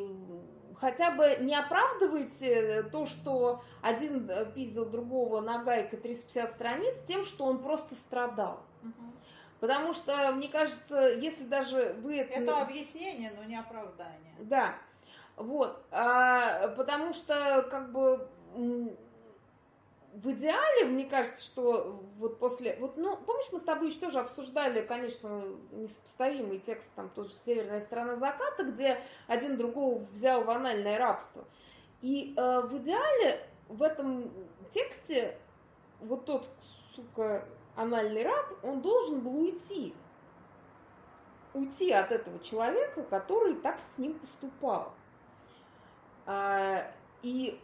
хотя 0.77 1.11
бы 1.11 1.39
не 1.41 1.55
оправдывайте 1.55 2.85
то, 2.85 3.05
что 3.05 3.63
один 3.83 4.31
пиздил 4.55 4.87
другого 4.87 5.41
на 5.41 5.63
гайка 5.65 5.97
350 5.97 6.53
страниц 6.53 7.03
тем, 7.07 7.25
что 7.25 7.45
он 7.45 7.63
просто 7.63 7.97
страдал. 7.97 8.61
Потому 9.63 9.93
что, 9.93 10.33
мне 10.33 10.49
кажется, 10.49 11.07
если 11.07 11.45
даже 11.45 11.95
вы 12.03 12.17
это... 12.17 12.33
Это 12.33 12.63
объяснение, 12.63 13.33
но 13.37 13.45
не 13.45 13.55
оправдание. 13.55 14.35
Да. 14.41 14.75
Вот. 15.37 15.81
А, 15.93 16.67
потому 16.77 17.13
что, 17.13 17.65
как 17.71 17.93
бы, 17.93 18.29
в 18.57 20.33
идеале, 20.33 20.87
мне 20.87 21.05
кажется, 21.05 21.45
что 21.45 22.03
вот 22.19 22.41
после... 22.41 22.77
Вот, 22.81 22.97
ну, 22.97 23.17
помнишь, 23.17 23.53
мы 23.53 23.61
с 23.61 23.63
тобой 23.63 23.91
еще 23.91 24.01
тоже 24.01 24.19
обсуждали, 24.19 24.85
конечно, 24.85 25.45
несопоставимый 25.71 26.59
текст, 26.59 26.93
там 26.97 27.09
тоже 27.11 27.31
«Северная 27.31 27.81
сторона 27.81 28.17
заката», 28.17 28.65
где 28.65 28.99
один 29.29 29.57
другого 29.57 30.01
взял 30.07 30.43
в 30.43 30.51
анальное 30.51 30.99
рабство. 30.99 31.45
И 32.01 32.35
э, 32.37 32.61
в 32.63 32.77
идеале 32.79 33.39
в 33.69 33.81
этом 33.85 34.29
тексте 34.73 35.39
вот 36.01 36.25
тот, 36.25 36.49
сука, 36.97 37.47
анальный 37.77 38.25
раб, 38.25 38.47
он 38.63 38.81
должен 38.81 39.21
был 39.21 39.43
уйти. 39.43 39.95
Уйти 41.55 41.93
от 41.93 42.13
этого 42.13 42.39
человека, 42.41 43.03
который 43.03 43.55
так 43.55 43.81
с 43.81 43.99
ним 43.99 44.19
поступал. 44.19 44.95
А, 46.25 46.87
и 47.23 47.61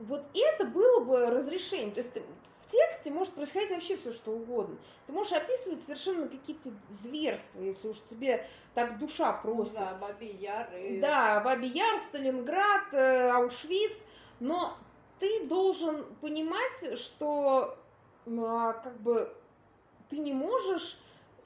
вот 0.00 0.24
это 0.34 0.64
было 0.64 1.00
бы 1.00 1.26
разрешением. 1.26 1.92
То 1.92 1.98
есть 1.98 2.12
в 2.14 2.70
тексте 2.70 3.10
может 3.10 3.34
происходить 3.34 3.70
вообще 3.70 3.96
все, 3.96 4.12
что 4.12 4.32
угодно. 4.32 4.76
Ты 5.06 5.12
можешь 5.12 5.32
описывать 5.32 5.82
совершенно 5.82 6.28
какие-то 6.28 6.70
зверства, 6.90 7.60
если 7.60 7.88
уж 7.88 8.00
тебе 8.02 8.46
так 8.74 8.98
душа 8.98 9.32
просит. 9.32 9.74
Да, 9.74 9.96
Баби 10.00 10.26
Яр. 10.26 10.74
И... 10.74 11.00
Да, 11.00 11.40
Баби 11.44 11.66
Яр, 11.66 11.98
Сталинград, 11.98 12.92
э, 12.92 13.30
Аушвиц. 13.30 14.02
Но 14.40 14.76
ты 15.20 15.46
должен 15.46 16.04
понимать, 16.20 16.98
что 16.98 17.78
как 18.24 19.00
бы 19.00 19.32
ты 20.08 20.18
не 20.18 20.32
можешь 20.32 20.98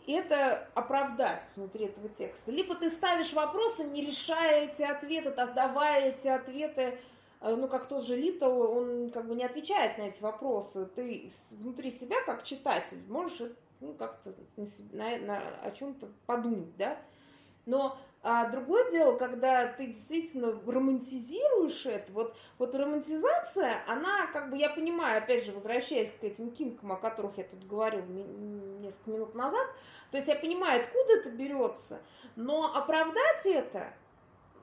это 0.06 0.68
оправдать 0.74 1.50
внутри 1.54 1.86
этого 1.86 2.08
текста. 2.08 2.50
Либо 2.50 2.74
ты 2.74 2.88
ставишь 2.88 3.32
вопросы, 3.34 3.84
не 3.84 4.04
решая 4.04 4.66
эти 4.66 4.82
ответы, 4.82 5.28
отдавая 5.28 6.10
эти 6.10 6.28
ответы 6.28 6.98
Э, 7.40 7.54
ну, 7.54 7.68
как 7.68 7.86
тот 7.86 8.04
же 8.04 8.16
Литл, 8.16 8.46
он 8.46 9.10
как 9.10 9.26
бы 9.26 9.34
не 9.34 9.44
отвечает 9.44 9.98
на 9.98 10.02
эти 10.02 10.20
вопросы. 10.20 10.86
Ты 10.86 11.30
внутри 11.52 11.90
себя, 11.90 12.16
как 12.24 12.42
читатель, 12.42 13.00
можешь 13.08 13.52
ну, 13.80 13.94
как-то 13.94 14.34
на, 14.92 15.18
на, 15.18 15.48
о 15.62 15.70
чем-то 15.70 16.08
подумать, 16.26 16.76
да? 16.76 16.98
Но 17.66 17.98
а 18.22 18.48
другое 18.48 18.90
дело, 18.90 19.16
когда 19.16 19.66
ты 19.66 19.86
действительно 19.86 20.60
романтизируешь 20.66 21.86
это, 21.86 22.12
вот, 22.12 22.36
вот 22.58 22.74
романтизация, 22.74 23.76
она, 23.86 24.26
как 24.32 24.50
бы, 24.50 24.56
я 24.56 24.70
понимаю, 24.70 25.22
опять 25.22 25.44
же, 25.44 25.52
возвращаясь 25.52 26.10
к 26.10 26.24
этим 26.24 26.50
кинкам, 26.50 26.92
о 26.92 26.96
которых 26.96 27.38
я 27.38 27.44
тут 27.44 27.64
говорил 27.66 28.04
несколько 28.06 29.10
минут 29.10 29.34
назад, 29.34 29.66
то 30.10 30.16
есть 30.16 30.28
я 30.28 30.34
понимаю, 30.34 30.82
откуда 30.82 31.12
это 31.14 31.30
берется, 31.30 32.00
но 32.34 32.74
оправдать 32.74 33.46
это 33.46 33.92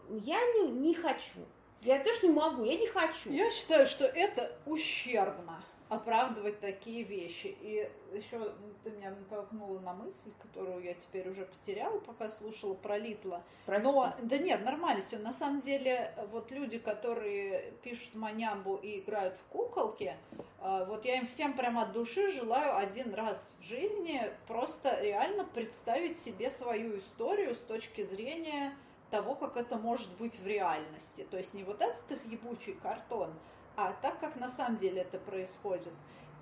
я 0.10 0.40
не, 0.54 0.70
не 0.70 0.94
хочу. 0.94 1.40
Я 1.82 2.04
тоже 2.04 2.28
не 2.28 2.34
могу, 2.34 2.64
я 2.64 2.78
не 2.78 2.88
хочу. 2.88 3.32
Я 3.32 3.50
считаю, 3.52 3.88
что 3.88 4.06
это 4.06 4.52
ущербно 4.66 5.64
оправдывать 5.90 6.60
такие 6.60 7.04
вещи. 7.04 7.56
И 7.62 7.90
еще 8.14 8.54
ты 8.84 8.90
меня 8.92 9.12
натолкнула 9.12 9.80
на 9.80 9.94
мысль, 9.94 10.32
которую 10.42 10.84
я 10.84 10.94
теперь 10.94 11.30
уже 11.30 11.46
потеряла, 11.46 12.00
пока 12.00 12.30
слушала 12.30 12.74
про 12.74 12.98
Литла. 12.98 13.44
Прости. 13.66 13.88
Но, 13.88 14.14
да 14.22 14.38
нет, 14.38 14.64
нормально 14.64 15.02
все. 15.02 15.18
На 15.18 15.34
самом 15.34 15.62
деле, 15.62 16.14
вот 16.32 16.52
люди, 16.52 16.80
которые 16.80 17.74
пишут 17.84 18.16
манямбу 18.16 18.76
и 18.76 19.00
играют 19.00 19.36
в 19.36 19.52
куколки, 19.52 20.16
а, 20.60 20.86
вот 20.86 21.06
я 21.06 21.18
им 21.18 21.28
всем 21.28 21.54
прямо 21.54 21.84
от 21.84 21.92
души 21.92 22.32
желаю 22.32 22.78
один 22.78 23.14
раз 23.14 23.54
в 23.60 23.64
жизни 23.64 24.22
просто 24.48 25.00
реально 25.02 25.46
представить 25.46 26.20
себе 26.20 26.50
свою 26.50 27.00
историю 27.00 27.56
с 27.56 27.60
точки 27.60 28.04
зрения 28.04 28.74
того, 29.12 29.36
как 29.36 29.58
это 29.58 29.78
может 29.78 30.10
быть 30.18 30.40
в 30.40 30.48
реальности. 30.48 31.26
То 31.30 31.38
есть 31.38 31.54
не 31.54 31.64
вот 31.64 31.82
этот 31.82 32.12
их 32.12 32.26
ебучий 32.26 32.74
картон, 32.74 33.34
а 33.76 33.94
так, 34.02 34.20
как 34.20 34.36
на 34.36 34.50
самом 34.50 34.78
деле 34.78 35.02
это 35.02 35.18
происходит. 35.18 35.94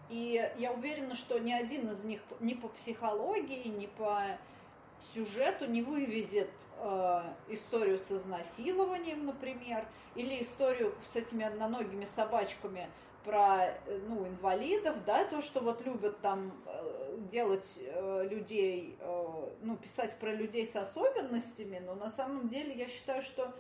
И 0.10 0.52
я 0.58 0.72
уверена, 0.72 1.16
что 1.16 1.40
ни 1.40 1.52
один 1.52 1.90
из 1.90 2.04
них 2.04 2.22
ни 2.40 2.54
по 2.54 2.68
психологии, 2.68 3.68
ни 3.68 3.88
по 3.88 4.38
сюжету 5.14 5.66
не 5.66 5.82
вывезет 5.82 6.50
э, 6.78 7.24
историю 7.50 8.00
с 8.00 8.12
изнасилованием, 8.12 9.26
например, 9.26 9.86
или 10.16 10.42
историю 10.42 10.94
с 11.12 11.16
этими 11.16 11.46
одноногими 11.46 12.06
собачками 12.06 12.88
про 13.26 13.66
э, 13.66 14.00
ну, 14.08 14.28
инвалидов, 14.28 14.96
да, 15.06 15.26
то, 15.26 15.42
что 15.42 15.62
вот 15.62 15.86
любят 15.86 16.20
там 16.22 16.52
э, 16.66 17.18
делать 17.32 17.80
э, 17.80 18.28
людей, 18.30 18.98
ну, 19.62 19.78
писать 19.78 20.18
про 20.20 20.34
людей 20.34 20.66
с 20.66 20.76
особенностями, 20.76 21.82
но 21.86 21.96
на 21.96 22.10
самом 22.10 22.48
деле 22.48 22.74
я 22.74 22.88
считаю, 22.88 23.24
что 23.24 23.54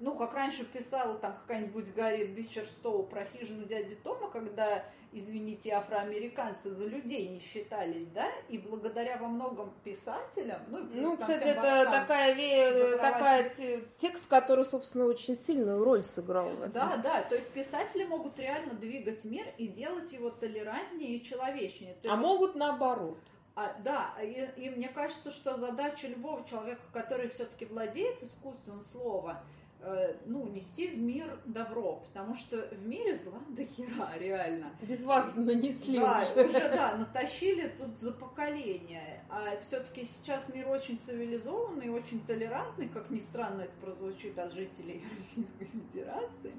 ну, 0.00 0.14
как 0.14 0.34
раньше 0.34 0.64
писала 0.64 1.16
там 1.16 1.34
какая-нибудь 1.42 1.94
Гарри 1.94 2.26
Бичерстоу 2.26 3.02
про 3.04 3.24
хижину 3.24 3.64
дяди 3.64 3.94
Тома, 3.96 4.30
когда 4.30 4.84
извините, 5.12 5.72
афроамериканцы 5.72 6.72
за 6.72 6.86
людей 6.86 7.28
не 7.28 7.40
считались, 7.40 8.08
да, 8.08 8.26
и 8.48 8.58
благодаря 8.58 9.16
во 9.16 9.28
многом 9.28 9.72
писателям, 9.82 10.60
ну, 10.68 10.80
и 10.80 10.88
плюс 10.88 11.02
ну 11.02 11.16
кстати, 11.16 11.44
это 11.44 11.86
такая, 11.90 12.34
ве... 12.34 12.96
такая 12.98 13.50
текст, 13.98 14.26
который, 14.28 14.64
собственно, 14.64 15.06
очень 15.06 15.34
сильную 15.34 15.82
роль 15.82 16.02
сыграл. 16.02 16.50
Да, 16.72 16.96
да, 16.98 17.22
то 17.22 17.34
есть 17.34 17.50
писатели 17.50 18.04
могут 18.04 18.38
реально 18.38 18.74
двигать 18.74 19.24
мир 19.24 19.46
и 19.56 19.68
делать 19.68 20.12
его 20.12 20.30
толерантнее 20.30 21.16
и 21.16 21.24
человечнее. 21.24 21.96
Ты 22.02 22.08
а 22.08 22.16
вот... 22.16 22.22
могут 22.22 22.54
наоборот. 22.54 23.18
А, 23.56 23.74
да, 23.82 24.14
и, 24.22 24.48
и 24.56 24.70
мне 24.70 24.88
кажется, 24.88 25.30
что 25.30 25.56
задача 25.56 26.06
любого 26.06 26.46
человека, 26.46 26.82
который 26.92 27.28
все-таки 27.28 27.64
владеет 27.64 28.22
искусством 28.22 28.82
слова, 28.92 29.42
Э, 29.80 30.16
ну, 30.24 30.46
нести 30.48 30.88
в 30.88 30.98
мир 30.98 31.38
добро, 31.44 32.02
потому 32.06 32.34
что 32.34 32.56
в 32.72 32.86
мире 32.86 33.16
зла 33.18 33.38
до 33.50 33.64
хера, 33.66 34.16
реально. 34.18 34.70
Без 34.82 35.04
вас 35.04 35.36
нанесли 35.36 36.00
да, 36.00 36.26
уже. 36.34 36.46
уже, 36.46 36.68
да, 36.70 36.96
натащили 36.96 37.68
тут 37.68 37.98
за 38.00 38.12
поколение. 38.12 39.22
А 39.28 39.60
все-таки 39.62 40.04
сейчас 40.04 40.48
мир 40.52 40.68
очень 40.68 40.98
цивилизованный, 40.98 41.90
очень 41.90 42.24
толерантный, 42.26 42.88
как 42.88 43.10
ни 43.10 43.18
странно 43.18 43.62
это 43.62 43.74
прозвучит 43.80 44.38
от 44.38 44.52
жителей 44.52 45.04
Российской 45.18 45.66
Федерации. 45.66 46.52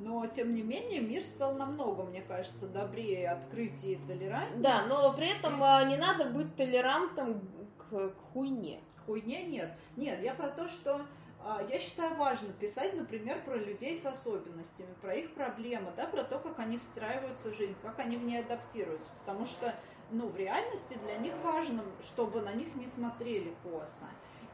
Но, 0.00 0.26
тем 0.26 0.54
не 0.54 0.62
менее, 0.62 1.02
мир 1.02 1.26
стал 1.26 1.54
намного, 1.56 2.04
мне 2.04 2.22
кажется, 2.22 2.66
добрее, 2.66 3.28
открытие 3.28 3.92
и 3.92 4.06
толерантнее. 4.06 4.62
Да, 4.62 4.86
но 4.86 5.12
при 5.12 5.28
этом 5.28 5.62
а, 5.62 5.84
не 5.84 5.98
надо 5.98 6.24
быть 6.24 6.56
толерантом 6.56 7.42
к, 7.76 8.08
к 8.08 8.18
хуйне. 8.32 8.80
К 8.96 9.04
хуйне 9.04 9.42
нет. 9.42 9.70
Нет, 9.96 10.22
я 10.22 10.32
про 10.32 10.48
то, 10.48 10.70
что 10.70 11.02
а, 11.44 11.62
я 11.68 11.78
считаю 11.78 12.14
важно 12.16 12.50
писать, 12.54 12.94
например, 12.94 13.42
про 13.44 13.56
людей 13.56 13.94
с 13.94 14.06
особенностями, 14.06 14.88
про 15.02 15.14
их 15.14 15.34
проблемы, 15.34 15.92
да, 15.98 16.06
про 16.06 16.22
то, 16.24 16.38
как 16.38 16.58
они 16.60 16.78
встраиваются 16.78 17.50
в 17.50 17.54
жизнь, 17.54 17.76
как 17.82 17.98
они 17.98 18.16
в 18.16 18.24
ней 18.24 18.40
адаптируются, 18.40 19.10
потому 19.20 19.44
что, 19.44 19.74
ну, 20.10 20.28
в 20.28 20.36
реальности 20.36 20.96
для 21.04 21.16
них 21.16 21.34
важно, 21.42 21.84
чтобы 22.02 22.40
на 22.40 22.54
них 22.54 22.74
не 22.74 22.86
смотрели 22.86 23.54
косо. 23.62 24.08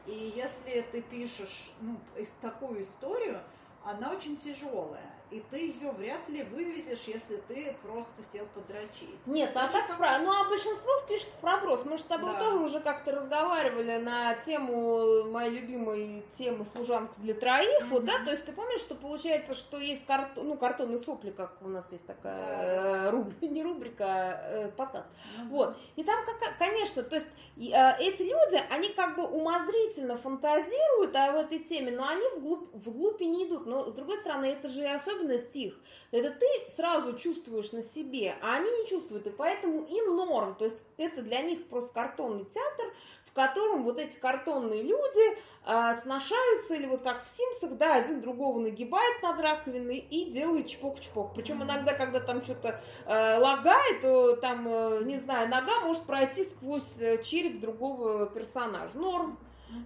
И 0.07 0.33
если 0.35 0.81
ты 0.91 1.01
пишешь 1.01 1.71
ну, 1.79 1.97
такую 2.41 2.83
историю, 2.83 3.39
она 3.85 4.11
очень 4.11 4.35
тяжелая. 4.35 5.16
И 5.29 5.41
ты 5.51 5.57
ее 5.57 5.91
вряд 5.91 6.27
ли 6.29 6.43
вывезешь, 6.43 7.03
если 7.07 7.37
ты 7.47 7.75
просто 7.83 8.23
сел 8.31 8.45
подрочить. 8.53 9.25
Нет, 9.25 9.51
а 9.55 9.67
так, 9.67 9.97
про... 9.97 10.19
ну 10.19 10.31
а 10.31 10.47
большинство 10.47 10.91
пишет 11.07 11.27
в 11.27 11.41
проброс. 11.41 11.83
Мы 11.85 11.97
же 11.97 12.03
с 12.03 12.05
тобой 12.05 12.31
да. 12.31 12.39
тоже 12.39 12.57
уже 12.57 12.79
как-то 12.79 13.11
разговаривали 13.11 13.97
на 13.97 14.35
тему 14.35 15.25
моей 15.25 15.59
любимой 15.59 16.25
темы 16.37 16.65
служанка 16.65 17.13
для 17.17 17.33
троих, 17.33 17.83
mm-hmm. 17.83 17.89
вот, 17.89 18.05
да, 18.05 18.23
то 18.23 18.31
есть 18.31 18.45
ты 18.45 18.51
помнишь, 18.51 18.79
что 18.79 18.95
получается, 18.95 19.55
что 19.55 19.77
есть 19.77 20.05
картон, 20.05 20.47
ну, 20.47 20.57
картонные 20.57 20.99
сопли, 20.99 21.31
как 21.31 21.57
у 21.61 21.67
нас 21.67 21.91
есть 21.91 22.05
такая 22.05 23.07
э, 23.07 23.09
рубрика, 23.09 23.45
не 23.47 23.63
рубрика, 23.63 24.05
а 24.05 24.65
э, 24.65 24.71
подкаст, 24.71 25.07
mm-hmm. 25.07 25.49
вот, 25.49 25.77
и 25.95 26.03
там, 26.03 26.23
как, 26.25 26.57
конечно, 26.57 27.03
то 27.03 27.15
есть 27.15 27.27
э, 27.57 27.97
эти 27.99 28.23
люди, 28.23 28.61
они 28.69 28.89
как 28.89 29.15
бы 29.15 29.23
умозрительно 29.23 30.17
фантазируют 30.17 31.15
о 31.15 31.33
в 31.33 31.35
этой 31.37 31.59
теме, 31.59 31.91
но 31.91 32.07
они 32.07 32.23
вглубь, 32.37 32.69
вглубь 32.73 33.21
не 33.21 33.47
идут, 33.47 33.65
но, 33.65 33.85
с 33.85 33.93
другой 33.93 34.17
стороны, 34.17 34.45
это 34.45 34.67
же 34.67 34.81
и 34.81 34.85
особенность 35.17 35.55
их, 35.55 35.75
это 36.11 36.31
ты 36.31 36.47
сразу 36.69 37.17
чувствуешь 37.17 37.71
на 37.71 37.81
себе, 37.81 38.35
а 38.41 38.55
они 38.55 38.69
не 38.69 38.87
чувствуют, 38.87 39.27
и 39.27 39.29
поэтому 39.29 39.85
им 39.85 40.15
норм, 40.15 40.55
то 40.55 40.65
есть 40.65 40.85
это 40.97 41.21
для 41.21 41.41
них 41.41 41.67
просто 41.67 41.93
картонный 41.93 42.45
театр, 42.45 42.93
в 43.25 43.33
котором 43.33 43.83
вот 43.83 43.99
эти 43.99 44.17
картонные 44.17 44.81
люди 44.81 45.37
э, 45.65 45.93
сношаются, 46.01 46.73
или 46.73 46.87
вот 46.87 47.01
как 47.01 47.23
в 47.23 47.29
Симсах, 47.29 47.77
да, 47.77 47.95
один 47.95 48.21
другого 48.21 48.59
нагибает 48.59 49.21
над 49.21 49.39
раковиной 49.39 49.97
и 49.97 50.31
делает 50.31 50.67
чпок-чпок. 50.67 51.35
Причем 51.35 51.61
иногда, 51.61 51.93
когда 51.93 52.19
там 52.19 52.43
что-то 52.43 52.81
э, 53.05 53.37
лагает, 53.37 54.01
то 54.01 54.37
там, 54.37 54.67
э, 54.67 55.03
не 55.03 55.17
знаю, 55.17 55.49
нога 55.49 55.81
может 55.81 56.03
пройти 56.03 56.43
сквозь 56.43 56.99
э, 56.99 57.21
череп 57.21 57.59
другого 57.59 58.25
персонажа. 58.25 58.97
Норм. 58.97 59.37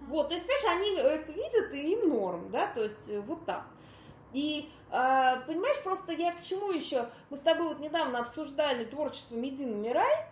Вот, 0.08 0.28
то 0.28 0.34
есть, 0.34 0.46
понимаешь, 0.46 0.78
они 0.78 0.96
это 0.96 1.32
видят, 1.32 1.74
и 1.74 1.92
им 1.92 2.08
норм, 2.08 2.50
да, 2.50 2.68
то 2.68 2.82
есть 2.82 3.10
э, 3.10 3.20
вот 3.20 3.44
так. 3.44 3.64
И, 4.32 4.70
э, 4.90 5.36
понимаешь, 5.46 5.80
просто 5.82 6.12
я 6.12 6.32
к 6.32 6.42
чему 6.42 6.70
еще? 6.70 7.08
Мы 7.30 7.36
с 7.36 7.40
тобой 7.40 7.68
вот 7.68 7.80
недавно 7.80 8.20
обсуждали 8.20 8.84
творчество 8.84 9.34
Медины 9.34 9.74
Мирай, 9.74 10.26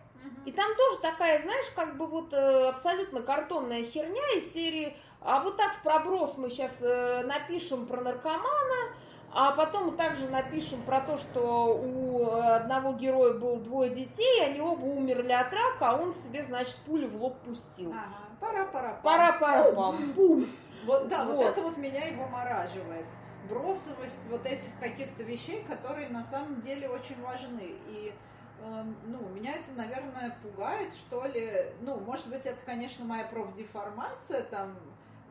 и 0.47 0.53
там 0.53 0.75
тоже 0.77 0.99
такая, 1.01 1.41
знаешь, 1.41 1.67
как 1.75 1.97
бы 1.97 2.07
вот 2.07 2.33
э, 2.33 2.69
абсолютно 2.69 3.23
картонная 3.23 3.85
херня 3.85 4.37
из 4.37 4.53
серии, 4.53 4.97
а 5.21 5.41
вот 5.41 5.57
так 5.57 5.75
в 5.75 5.83
проброс 5.83 6.37
мы 6.39 6.49
сейчас 6.49 6.79
э, 6.81 7.25
напишем 7.25 7.87
про 7.87 8.01
наркомана, 8.01 8.95
а 9.33 9.53
потом 9.53 9.97
также 9.97 10.29
напишем 10.29 10.83
про 10.83 11.01
то, 11.03 11.19
что 11.19 11.79
у 11.79 12.31
одного 12.33 12.95
героя 12.95 13.35
было 13.35 13.59
двое 13.59 13.91
детей, 13.91 14.45
они 14.45 14.61
оба 14.61 14.85
умерли 14.85 15.33
от 15.33 15.53
рака, 15.53 15.91
а 15.91 15.97
он 15.97 16.11
себе, 16.11 16.43
значит, 16.43 16.77
пулю 16.87 17.09
в 17.09 17.23
лоб 17.23 17.39
пустил. 17.43 17.93
Ага, 17.93 18.17
пара-пара. 18.41 19.01
Пара-пара-пам. 19.03 20.13
Бум. 20.13 20.47
Вот, 20.85 21.09
да, 21.09 21.25
вот. 21.25 21.37
вот 21.37 21.47
это 21.47 21.61
вот 21.61 21.77
меня 21.77 22.09
и 22.09 22.15
вымораживает 22.15 23.05
бросовость 23.51 24.29
вот 24.31 24.47
этих 24.47 24.79
каких-то 24.81 25.23
вещей, 25.23 25.65
которые 25.65 26.09
на 26.09 26.25
самом 26.25 26.61
деле 26.61 26.89
очень 26.89 27.21
важны. 27.21 27.75
И 27.89 28.15
эм, 28.63 28.97
ну, 29.07 29.29
меня 29.29 29.53
это, 29.53 29.73
наверное, 29.77 30.39
пугает, 30.43 30.95
что 30.95 31.27
ли. 31.27 31.67
Ну, 31.81 31.99
может 31.99 32.29
быть, 32.29 32.47
это, 32.47 32.59
конечно, 32.65 33.05
моя 33.05 33.25
профдеформация 33.25 34.45
там 34.45 34.77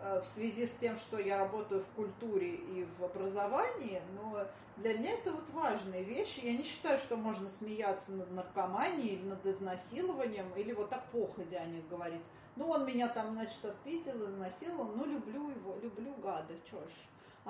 э, 0.01 0.21
в 0.21 0.27
связи 0.27 0.67
с 0.67 0.73
тем, 0.75 0.97
что 0.97 1.17
я 1.17 1.37
работаю 1.37 1.83
в 1.83 1.95
культуре 1.95 2.55
и 2.55 2.85
в 2.99 3.03
образовании, 3.03 4.01
но 4.15 4.45
для 4.77 4.97
меня 4.97 5.13
это 5.13 5.31
вот 5.31 5.49
важные 5.51 6.03
вещи. 6.03 6.41
Я 6.43 6.57
не 6.57 6.63
считаю, 6.63 6.99
что 6.99 7.15
можно 7.15 7.49
смеяться 7.49 8.11
над 8.11 8.31
наркоманией 8.31 9.15
или 9.15 9.25
над 9.25 9.45
изнасилованием, 9.45 10.51
или 10.55 10.73
вот 10.73 10.89
так 10.89 11.03
походя 11.11 11.61
о 11.61 11.65
них 11.65 11.87
говорить. 11.87 12.25
Ну, 12.55 12.69
он 12.69 12.85
меня 12.85 13.07
там, 13.07 13.31
значит, 13.33 13.63
отпиздил, 13.63 14.25
изнасиловал, 14.29 14.91
ну, 14.95 15.05
люблю 15.05 15.49
его, 15.49 15.77
люблю 15.81 16.13
гада, 16.21 16.53
чё 16.69 16.77
ж 16.79 16.91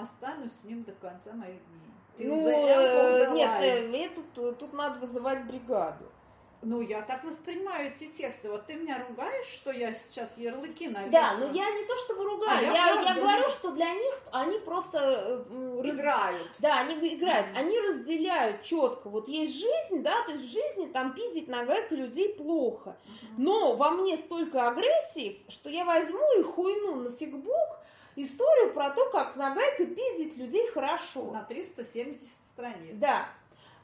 останусь 0.01 0.51
с 0.61 0.63
ним 0.63 0.83
до 0.83 0.91
конца 0.93 1.33
моих 1.33 1.59
дней. 1.67 2.27
Ну, 2.27 2.47
э, 2.47 3.31
нет, 3.31 4.11
э, 4.11 4.21
тут, 4.33 4.59
тут 4.59 4.73
надо 4.73 4.99
вызывать 4.99 5.45
бригаду. 5.45 6.05
Ну, 6.61 6.81
я 6.81 7.01
так 7.01 7.23
воспринимаю 7.23 7.91
эти 7.91 8.07
тексты. 8.07 8.49
Вот 8.49 8.65
ты 8.65 8.73
меня 8.73 9.01
ругаешь, 9.07 9.45
что 9.45 9.71
я 9.71 9.93
сейчас 9.93 10.37
ярлыки 10.37 10.89
навешу. 10.89 11.11
Да, 11.11 11.37
но 11.37 11.45
я 11.53 11.71
не 11.71 11.85
то 11.85 11.95
чтобы 11.97 12.25
ругаю. 12.25 12.59
А 12.59 12.61
я, 12.61 12.73
я, 12.73 13.01
я 13.01 13.13
говорю, 13.13 13.43
не... 13.43 13.49
что 13.49 13.71
для 13.71 13.93
них 13.93 14.21
они 14.31 14.59
просто... 14.59 15.45
Э, 15.49 15.81
играют. 15.85 16.47
Раз... 16.47 16.59
Да, 16.59 16.79
они 16.79 16.95
играют. 17.15 17.47
Mm-hmm. 17.47 17.59
Они 17.59 17.79
разделяют 17.79 18.61
четко. 18.63 19.07
Вот 19.09 19.29
есть 19.29 19.53
жизнь, 19.53 20.03
да, 20.03 20.21
то 20.23 20.33
есть 20.33 20.43
в 20.43 20.51
жизни 20.51 20.91
там 20.91 21.13
пиздить 21.13 21.47
на 21.47 21.63
гайку 21.63 21.95
людей 21.95 22.33
плохо. 22.35 22.89
Mm-hmm. 22.89 23.27
Но 23.37 23.75
во 23.77 23.91
мне 23.91 24.17
столько 24.17 24.67
агрессии, 24.67 25.45
что 25.47 25.69
я 25.69 25.85
возьму 25.85 26.39
и 26.39 26.43
хуйну 26.43 26.95
на 26.95 27.11
фигбук, 27.11 27.79
историю 28.15 28.73
про 28.73 28.89
то, 28.91 29.09
как 29.09 29.35
нагайкой 29.35 29.87
пиздить 29.87 30.37
людей 30.37 30.67
хорошо. 30.71 31.31
На 31.31 31.43
370 31.43 32.21
страниц. 32.53 32.95
Да, 32.95 33.27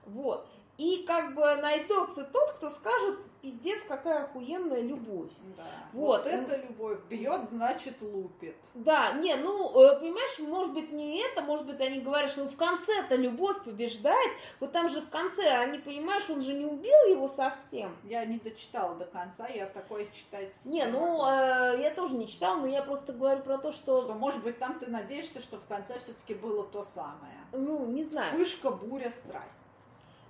вот. 0.05 0.47
И 0.77 1.05
как 1.07 1.35
бы 1.35 1.55
найдется 1.55 2.25
тот, 2.25 2.51
кто 2.51 2.69
скажет, 2.69 3.19
пиздец, 3.41 3.79
какая 3.87 4.25
охуенная 4.25 4.81
любовь. 4.81 5.29
Да. 5.55 5.63
Вот. 5.93 6.23
вот 6.23 6.27
эта 6.27 6.57
любовь 6.57 6.99
бьет, 7.09 7.41
значит 7.49 8.01
лупит. 8.01 8.57
Да, 8.73 9.13
не, 9.13 9.35
ну, 9.35 9.69
э, 9.79 9.99
понимаешь, 9.99 10.37
может 10.39 10.73
быть 10.73 10.91
не 10.91 11.21
это, 11.21 11.41
может 11.41 11.65
быть 11.65 11.79
они 11.79 12.01
говорят, 12.01 12.29
что 12.29 12.43
ну, 12.43 12.49
в 12.49 12.57
конце 12.57 12.91
эта 12.99 13.15
любовь 13.15 13.63
побеждает. 13.63 14.31
Вот 14.59 14.73
там 14.73 14.89
же 14.89 14.99
в 14.99 15.09
конце, 15.09 15.47
они, 15.47 15.77
понимаешь, 15.77 16.29
он 16.29 16.41
же 16.41 16.53
не 16.53 16.65
убил 16.65 17.09
его 17.09 17.29
совсем. 17.29 17.95
Я 18.03 18.25
не 18.25 18.37
дочитала 18.37 18.95
до 18.95 19.05
конца, 19.05 19.47
я 19.47 19.67
такое 19.67 20.07
читать 20.07 20.53
не 20.65 20.83
Ну, 20.85 21.21
э, 21.25 21.81
я 21.81 21.93
тоже 21.95 22.15
не 22.15 22.27
читала, 22.27 22.59
но 22.59 22.67
я 22.67 22.81
просто 22.81 23.13
говорю 23.13 23.41
про 23.43 23.57
то, 23.57 23.71
что... 23.71 24.01
Что, 24.01 24.13
может 24.13 24.43
быть, 24.43 24.59
там 24.59 24.77
ты 24.79 24.91
надеешься, 24.91 25.39
что 25.39 25.57
в 25.57 25.65
конце 25.65 25.99
все-таки 25.99 26.33
было 26.33 26.65
то 26.65 26.83
самое. 26.83 27.37
Ну, 27.53 27.85
не 27.85 28.03
знаю. 28.03 28.31
Вспышка, 28.33 28.71
буря, 28.71 29.11
страсть. 29.11 29.64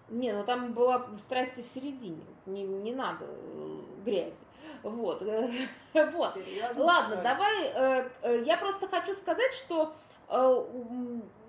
Не, 0.10 0.34
ну 0.34 0.44
там 0.44 0.74
была 0.74 1.08
страсти 1.18 1.62
в 1.62 1.68
середине. 1.68 2.24
Не, 2.46 2.64
не 2.64 2.94
надо 2.94 3.26
э, 3.26 3.82
грязи. 4.06 4.46
Вот. 4.84 5.22
вот. 5.94 6.34
Серьезно, 6.34 6.84
Ладно, 6.84 7.22
давай. 7.24 7.66
Э, 7.68 8.10
э, 8.22 8.44
я 8.46 8.58
просто 8.58 8.88
хочу 8.88 9.14
сказать, 9.16 9.54
что 9.54 9.94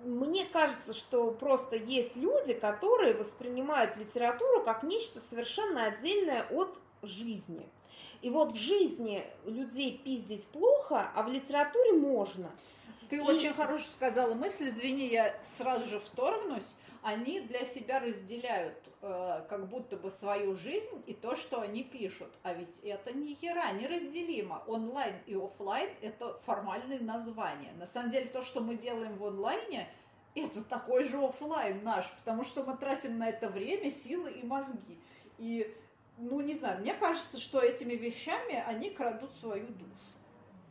мне 0.03 0.45
кажется, 0.45 0.93
что 0.93 1.31
просто 1.31 1.75
есть 1.75 2.15
люди, 2.15 2.53
которые 2.53 3.15
воспринимают 3.15 3.97
литературу 3.97 4.61
как 4.63 4.83
нечто 4.83 5.19
совершенно 5.19 5.85
отдельное 5.85 6.45
от 6.51 6.77
жизни. 7.01 7.67
И 8.21 8.29
вот 8.29 8.51
в 8.51 8.55
жизни 8.55 9.23
людей 9.45 9.97
пиздить 10.03 10.45
плохо, 10.47 11.09
а 11.15 11.23
в 11.23 11.31
литературе 11.31 11.93
можно. 11.93 12.51
Ты 13.09 13.17
и... 13.17 13.19
очень 13.19 13.53
хорошо 13.53 13.85
сказала 13.91 14.33
мысль, 14.33 14.69
извини, 14.69 15.07
я 15.07 15.35
сразу 15.57 15.85
же 15.85 15.99
вторгнусь 15.99 16.75
они 17.07 17.39
для 17.39 17.65
себя 17.65 18.01
разделяют 18.01 18.77
э, 19.01 19.45
как 19.47 19.69
будто 19.69 19.95
бы 19.95 20.11
свою 20.11 20.57
жизнь 20.57 21.01
и 21.05 21.13
то, 21.13 21.37
что 21.37 21.61
они 21.61 21.85
пишут. 21.85 22.27
А 22.43 22.53
ведь 22.53 22.81
это 22.81 23.13
ни 23.13 23.33
хера 23.33 23.71
неразделимо. 23.71 24.61
Онлайн 24.67 25.15
и 25.25 25.33
офлайн 25.33 25.89
это 26.01 26.37
формальные 26.45 26.99
названия. 26.99 27.71
На 27.79 27.85
самом 27.85 28.09
деле 28.09 28.25
то, 28.25 28.41
что 28.41 28.59
мы 28.59 28.75
делаем 28.75 29.15
в 29.15 29.25
онлайне, 29.25 29.87
это 30.35 30.61
такой 30.65 31.05
же 31.05 31.17
офлайн 31.17 31.81
наш, 31.81 32.11
потому 32.11 32.43
что 32.43 32.63
мы 32.63 32.75
тратим 32.75 33.17
на 33.17 33.29
это 33.29 33.47
время, 33.47 33.89
силы 33.89 34.29
и 34.29 34.45
мозги. 34.45 34.99
И, 35.37 35.73
ну, 36.17 36.41
не 36.41 36.55
знаю, 36.55 36.81
мне 36.81 36.93
кажется, 36.93 37.39
что 37.39 37.61
этими 37.61 37.93
вещами 37.93 38.61
они 38.67 38.89
крадут 38.89 39.31
свою 39.39 39.67
душу. 39.67 40.16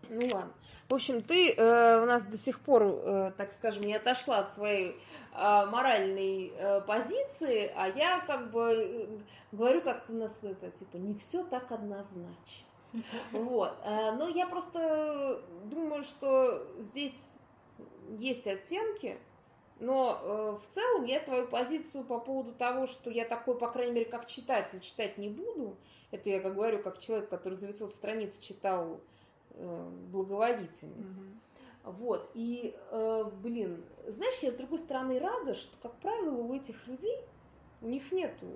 Ну 0.08 0.28
ладно. 0.32 0.52
В 0.88 0.94
общем, 0.94 1.22
ты 1.22 1.52
э, 1.52 2.02
у 2.02 2.06
нас 2.06 2.24
до 2.24 2.36
сих 2.36 2.60
пор, 2.60 2.82
э, 2.84 3.32
так 3.36 3.50
скажем, 3.52 3.84
не 3.84 3.94
отошла 3.94 4.38
от 4.38 4.50
своей 4.50 4.90
э, 4.90 5.66
моральной 5.66 6.52
э, 6.56 6.80
позиции, 6.82 7.72
а 7.74 7.88
я 7.88 8.20
как 8.20 8.52
бы 8.52 8.60
э, 8.60 9.06
говорю, 9.50 9.82
как 9.82 10.04
у 10.08 10.12
нас 10.12 10.38
это, 10.42 10.70
типа, 10.70 10.96
не 10.96 11.14
все 11.14 11.42
так 11.44 11.72
однозначно. 11.72 12.66
Вот. 13.32 13.76
Э, 13.84 14.12
но 14.12 14.28
я 14.28 14.46
просто 14.46 15.42
думаю, 15.64 16.04
что 16.04 16.66
здесь 16.78 17.38
есть 18.18 18.46
оттенки, 18.46 19.18
но 19.80 20.20
э, 20.22 20.58
в 20.62 20.72
целом 20.72 21.04
я 21.04 21.20
твою 21.20 21.48
позицию 21.48 22.04
по 22.04 22.18
поводу 22.18 22.52
того, 22.52 22.86
что 22.86 23.10
я 23.10 23.24
такой, 23.24 23.58
по 23.58 23.70
крайней 23.70 23.92
мере, 23.92 24.06
как 24.06 24.26
читатель, 24.26 24.80
читать 24.80 25.18
не 25.18 25.28
буду. 25.28 25.76
Это 26.12 26.30
я 26.30 26.40
как 26.40 26.54
говорю, 26.54 26.82
как 26.82 26.98
человек, 26.98 27.28
который 27.28 27.58
за 27.58 27.66
900 27.66 27.92
страниц 27.92 28.38
читал 28.38 29.00
э, 29.56 29.88
благоволительниц. 30.10 31.22
Угу. 31.22 31.92
Вот, 31.92 32.30
и, 32.34 32.76
э, 32.90 33.30
блин, 33.42 33.84
знаешь, 34.08 34.38
я 34.40 34.50
с 34.50 34.54
другой 34.54 34.78
стороны 34.78 35.20
рада, 35.20 35.54
что, 35.54 35.76
как 35.80 35.94
правило, 35.98 36.36
у 36.36 36.52
этих 36.52 36.86
людей, 36.88 37.16
у 37.80 37.86
них 37.86 38.10
нету 38.10 38.46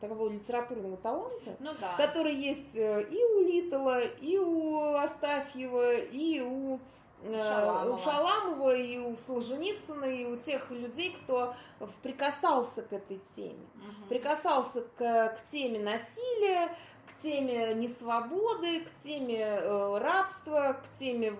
такого 0.00 0.28
литературного 0.30 0.96
таланта, 0.96 1.56
ну, 1.60 1.70
да. 1.80 1.94
который 1.96 2.34
есть 2.34 2.76
э, 2.76 3.06
и 3.10 3.24
у 3.24 3.40
Литала, 3.40 4.00
и 4.00 4.38
у 4.38 4.94
Астафьева, 4.94 5.96
и 5.96 6.40
у 6.40 6.80
э, 7.22 7.42
Шаламова. 7.42 7.94
у 7.94 7.98
Шаламова, 7.98 8.74
и 8.74 8.98
у 8.98 9.16
Солженицына, 9.16 10.06
и 10.06 10.24
у 10.24 10.36
тех 10.36 10.70
людей, 10.70 11.14
кто 11.22 11.54
прикасался 12.02 12.82
к 12.82 12.92
этой 12.92 13.18
теме. 13.36 13.66
Угу. 13.74 14.08
Прикасался 14.08 14.80
к, 14.80 14.98
к 14.98 15.36
теме 15.50 15.78
насилия, 15.78 16.74
к 17.06 17.22
теме 17.22 17.74
несвободы, 17.74 18.80
к 18.80 18.90
теме 18.92 19.40
э, 19.40 19.98
рабства, 19.98 20.80
к 20.82 20.98
теме, 20.98 21.32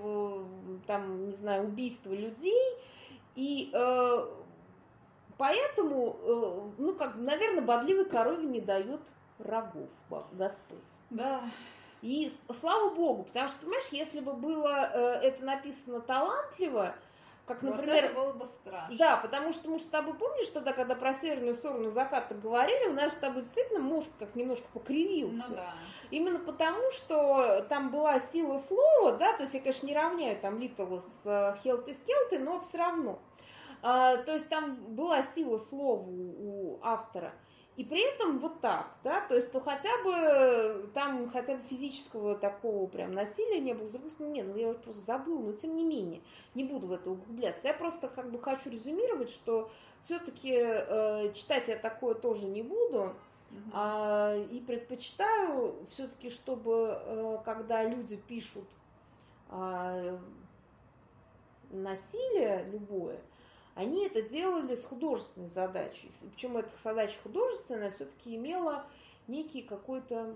там, 0.87 1.27
не 1.27 1.33
знаю, 1.33 1.65
убийства 1.65 2.13
людей. 2.13 2.79
И 3.35 3.71
э, 3.73 4.27
поэтому, 5.39 6.17
э, 6.21 6.71
ну, 6.79 6.95
как, 6.95 7.17
наверное, 7.17 7.63
бодливой 7.63 8.05
корове 8.05 8.47
не 8.47 8.61
дает 8.61 9.01
рогов 9.39 9.89
Господь. 10.33 10.79
Да. 11.11 11.43
И 12.03 12.33
слава 12.51 12.93
богу, 12.95 13.25
потому 13.25 13.49
что, 13.49 13.61
понимаешь, 13.61 13.89
если 13.93 14.21
бы 14.21 14.33
было 14.33 14.69
это 15.23 15.45
написано 15.45 16.01
талантливо, 16.01 16.97
как, 17.55 17.63
например... 17.63 17.95
Вот 17.95 18.05
это 18.05 18.15
было 18.15 18.33
бы 18.33 18.47
страшно. 18.47 18.97
Да, 18.97 19.17
потому 19.17 19.53
что 19.53 19.71
мы 19.71 19.81
с 19.81 19.87
тобой, 19.87 20.15
помнишь, 20.15 20.49
тогда, 20.49 20.73
когда 20.73 20.95
про 20.95 21.13
северную 21.13 21.55
сторону 21.55 21.91
заката 21.91 22.35
говорили, 22.35 22.89
у 22.89 22.93
нас 22.93 23.15
с 23.15 23.17
тобой 23.17 23.43
действительно 23.43 23.81
мозг 23.81 24.09
как 24.19 24.35
немножко 24.35 24.67
покривился. 24.73 25.51
Ну 25.51 25.57
да. 25.57 25.75
Именно 26.11 26.39
потому, 26.41 26.91
что 26.91 27.65
там 27.69 27.91
была 27.91 28.19
сила 28.19 28.59
слова, 28.59 29.13
да, 29.13 29.33
то 29.33 29.43
есть 29.43 29.55
я, 29.55 29.61
конечно, 29.61 29.87
не 29.87 29.95
равняю 29.95 30.39
там 30.39 30.59
Литл 30.59 30.99
с 30.99 31.59
Хелты 31.63 31.95
Скелты, 31.95 32.39
но 32.39 32.61
все 32.61 32.79
равно. 32.79 33.19
А, 33.83 34.17
то 34.19 34.33
есть 34.33 34.49
там 34.49 34.77
была 34.95 35.23
сила 35.23 35.59
слова 35.59 36.03
у, 36.03 36.75
у 36.75 36.79
автора. 36.83 37.33
И 37.77 37.85
при 37.85 38.03
этом 38.15 38.39
вот 38.39 38.61
так, 38.61 38.95
да, 39.03 39.23
то 39.23 39.35
есть, 39.35 39.51
то 39.51 39.59
хотя 39.61 39.91
бы 40.05 40.91
там 40.93 41.31
хотя 41.31 41.57
бы 41.57 41.63
физического 41.63 42.35
такого 42.35 42.87
прям 42.87 43.13
насилия 43.15 43.61
не 43.61 43.73
было. 43.73 43.89
С 43.89 43.93
другой 43.93 44.11
стороны, 44.11 44.33
нет, 44.35 44.47
ну 44.47 44.57
я 44.57 44.69
уже 44.69 44.79
просто 44.79 45.01
забыл, 45.01 45.39
но 45.39 45.53
тем 45.55 45.75
не 45.75 45.85
менее, 45.85 46.21
не 46.55 46.65
буду 46.65 46.87
в 46.87 46.93
это 46.93 47.11
углубляться. 47.11 47.69
Я 47.69 47.75
просто 47.75 48.09
как 48.09 48.31
бы 48.31 48.39
хочу 48.39 48.69
резюмировать, 48.69 49.31
что 49.31 49.71
все-таки 50.03 50.53
э, 50.55 51.33
читать 51.33 51.69
я 51.69 51.77
такое 51.77 52.15
тоже 52.15 52.45
не 52.45 52.63
буду. 52.63 53.15
Uh-huh. 53.51 53.71
А, 53.73 54.37
и 54.51 54.61
предпочитаю 54.61 55.75
все-таки, 55.89 56.29
чтобы 56.29 57.01
э, 57.01 57.39
когда 57.45 57.85
люди 57.85 58.17
пишут 58.17 58.65
э, 59.51 60.19
насилие 61.71 62.67
любое, 62.71 63.19
они 63.75 64.07
это 64.07 64.23
делали 64.23 64.75
с 64.75 64.85
художественной 64.85 65.49
задачей. 65.49 66.11
Причем 66.21 66.57
эта 66.57 66.71
задача 66.83 67.19
художественная 67.23 67.91
все-таки 67.91 68.37
имела 68.37 68.85
некий 69.29 69.63
какой-то 69.63 70.35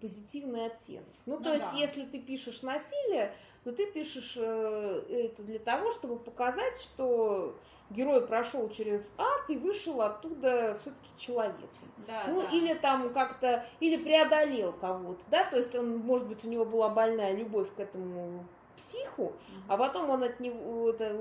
позитивный 0.00 0.66
оттенок. 0.66 1.06
Ну, 1.26 1.36
ну 1.36 1.42
то 1.42 1.50
да. 1.50 1.54
есть, 1.54 1.74
если 1.74 2.04
ты 2.04 2.18
пишешь 2.18 2.62
насилие, 2.62 3.34
то 3.64 3.72
ты 3.72 3.86
пишешь 3.86 4.34
э, 4.36 5.04
это 5.08 5.42
для 5.42 5.58
того, 5.58 5.90
чтобы 5.90 6.18
показать, 6.18 6.78
что 6.80 7.56
герой 7.90 8.26
прошел 8.26 8.68
через 8.70 9.12
ад 9.18 9.50
и 9.50 9.56
вышел 9.56 10.00
оттуда 10.02 10.78
все-таки 10.80 11.08
человеком. 11.16 11.68
Да, 12.06 12.24
ну, 12.28 12.42
да. 12.42 12.48
или 12.56 12.74
там 12.74 13.12
как-то, 13.12 13.66
или 13.80 14.02
преодолел 14.02 14.72
кого-то, 14.72 15.20
да, 15.30 15.44
то 15.44 15.56
есть 15.56 15.74
он, 15.74 15.98
может 15.98 16.26
быть, 16.26 16.44
у 16.44 16.48
него 16.48 16.64
была 16.64 16.88
больная 16.88 17.34
любовь 17.34 17.68
к 17.74 17.80
этому 17.80 18.46
психу, 18.78 19.32
а 19.66 19.76
потом 19.76 20.08
он 20.10 20.22
от 20.22 20.40
него 20.40 20.90
это, 20.90 21.14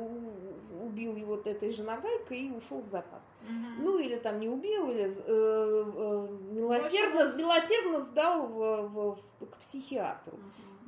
убил 0.82 1.16
его 1.16 1.36
вот 1.36 1.48
этой 1.48 1.72
же 1.72 1.84
нагайкой 1.84 2.40
и 2.40 2.52
ушел 2.52 2.82
в 2.82 2.88
закат. 2.88 3.22
Угу. 3.44 3.84
Ну 3.84 4.00
или 4.00 4.16
там 4.16 4.40
не 4.40 4.48
убил, 4.48 4.90
или 4.92 5.06
э, 5.06 5.10
э, 5.26 6.28
милосердно, 6.52 7.36
милосердно 7.38 8.00
сдал 8.00 8.48
в, 8.48 8.88
в, 8.88 9.20
в, 9.40 9.46
к 9.48 9.58
психиатру, 9.58 10.38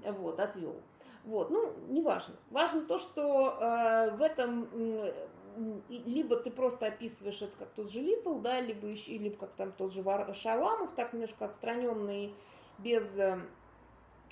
угу. 0.05 0.13
вот, 0.13 0.39
отвел. 0.39 0.75
Вот, 1.25 1.49
ну, 1.49 1.73
неважно. 1.89 2.35
Важно 2.49 2.81
то, 2.81 2.97
что 2.97 3.57
э, 3.59 4.15
в 4.15 4.21
этом 4.21 4.67
э, 4.71 5.27
либо 5.89 6.37
ты 6.37 6.51
просто 6.51 6.87
описываешь 6.87 7.41
это 7.41 7.57
как 7.57 7.69
тот 7.69 7.91
же 7.91 7.99
Литл, 7.99 8.35
да, 8.39 8.61
либо 8.61 8.87
еще, 8.87 9.17
либо 9.17 9.37
как 9.37 9.51
там 9.51 9.71
тот 9.71 9.93
же 9.93 10.03
Шаламов, 10.33 10.91
так 10.95 11.13
немножко 11.13 11.45
отстраненный, 11.45 12.33
без 12.77 13.17
э, 13.17 13.39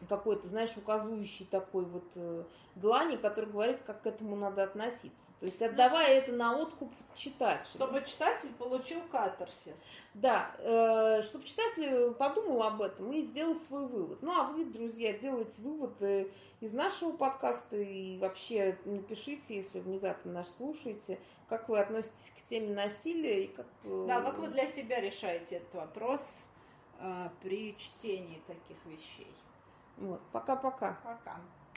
какой-то, 0.08 0.48
знаешь, 0.48 0.76
указывающий 0.78 1.46
такой 1.46 1.86
вот 1.86 2.06
э, 2.16 2.44
длани, 2.76 3.16
который 3.16 3.50
говорит, 3.50 3.80
как 3.86 4.04
к 4.04 4.08
этому 4.08 4.36
надо 4.36 4.64
относиться. 4.64 5.34
То 5.40 5.46
есть 5.46 5.62
отдавая 5.62 6.20
это 6.20 6.32
на 6.32 6.58
откуп 6.58 6.92
читателю. 7.16 7.66
Чтобы 7.66 8.04
читатель 8.06 8.54
получил 8.58 9.02
катарсис. 9.12 9.76
Да, 10.14 10.52
э, 10.60 11.22
чтобы 11.24 11.46
читатель 11.46 12.14
подумал 12.14 12.64
об 12.64 12.82
этом 12.82 13.12
и 13.12 13.22
сделал 13.22 13.56
свой 13.56 13.88
вывод. 13.88 14.22
Ну, 14.22 14.32
а 14.32 14.44
вы, 14.44 14.66
друзья, 14.66 15.18
делайте 15.18 15.62
выводы 15.62 16.32
из 16.60 16.74
нашего 16.74 17.12
подкаста 17.12 17.76
и 17.76 18.18
вообще 18.20 18.78
напишите, 18.86 19.56
если 19.56 19.80
внезапно 19.80 20.32
нас 20.32 20.56
слушаете, 20.56 21.20
как 21.50 21.70
вы 21.70 21.80
относитесь 21.80 22.32
к 22.38 22.44
теме 22.46 22.74
насилия 22.74 23.46
и 23.46 23.48
как... 23.48 23.68
Э, 23.84 24.06
да, 24.08 24.22
как 24.22 24.38
вы 24.38 24.48
для 24.48 24.68
себя 24.68 25.02
решаете 25.02 25.58
этот 25.58 25.74
вопрос 25.74 26.48
э, 27.00 27.30
при 27.42 27.76
чтении 27.78 28.42
таких 28.48 28.78
вещей. 28.86 29.28
Вот, 29.98 30.22
пока-пока. 30.32 30.94
Пока. 30.94 31.14
-пока. 31.14 31.18
пока. 31.18 31.57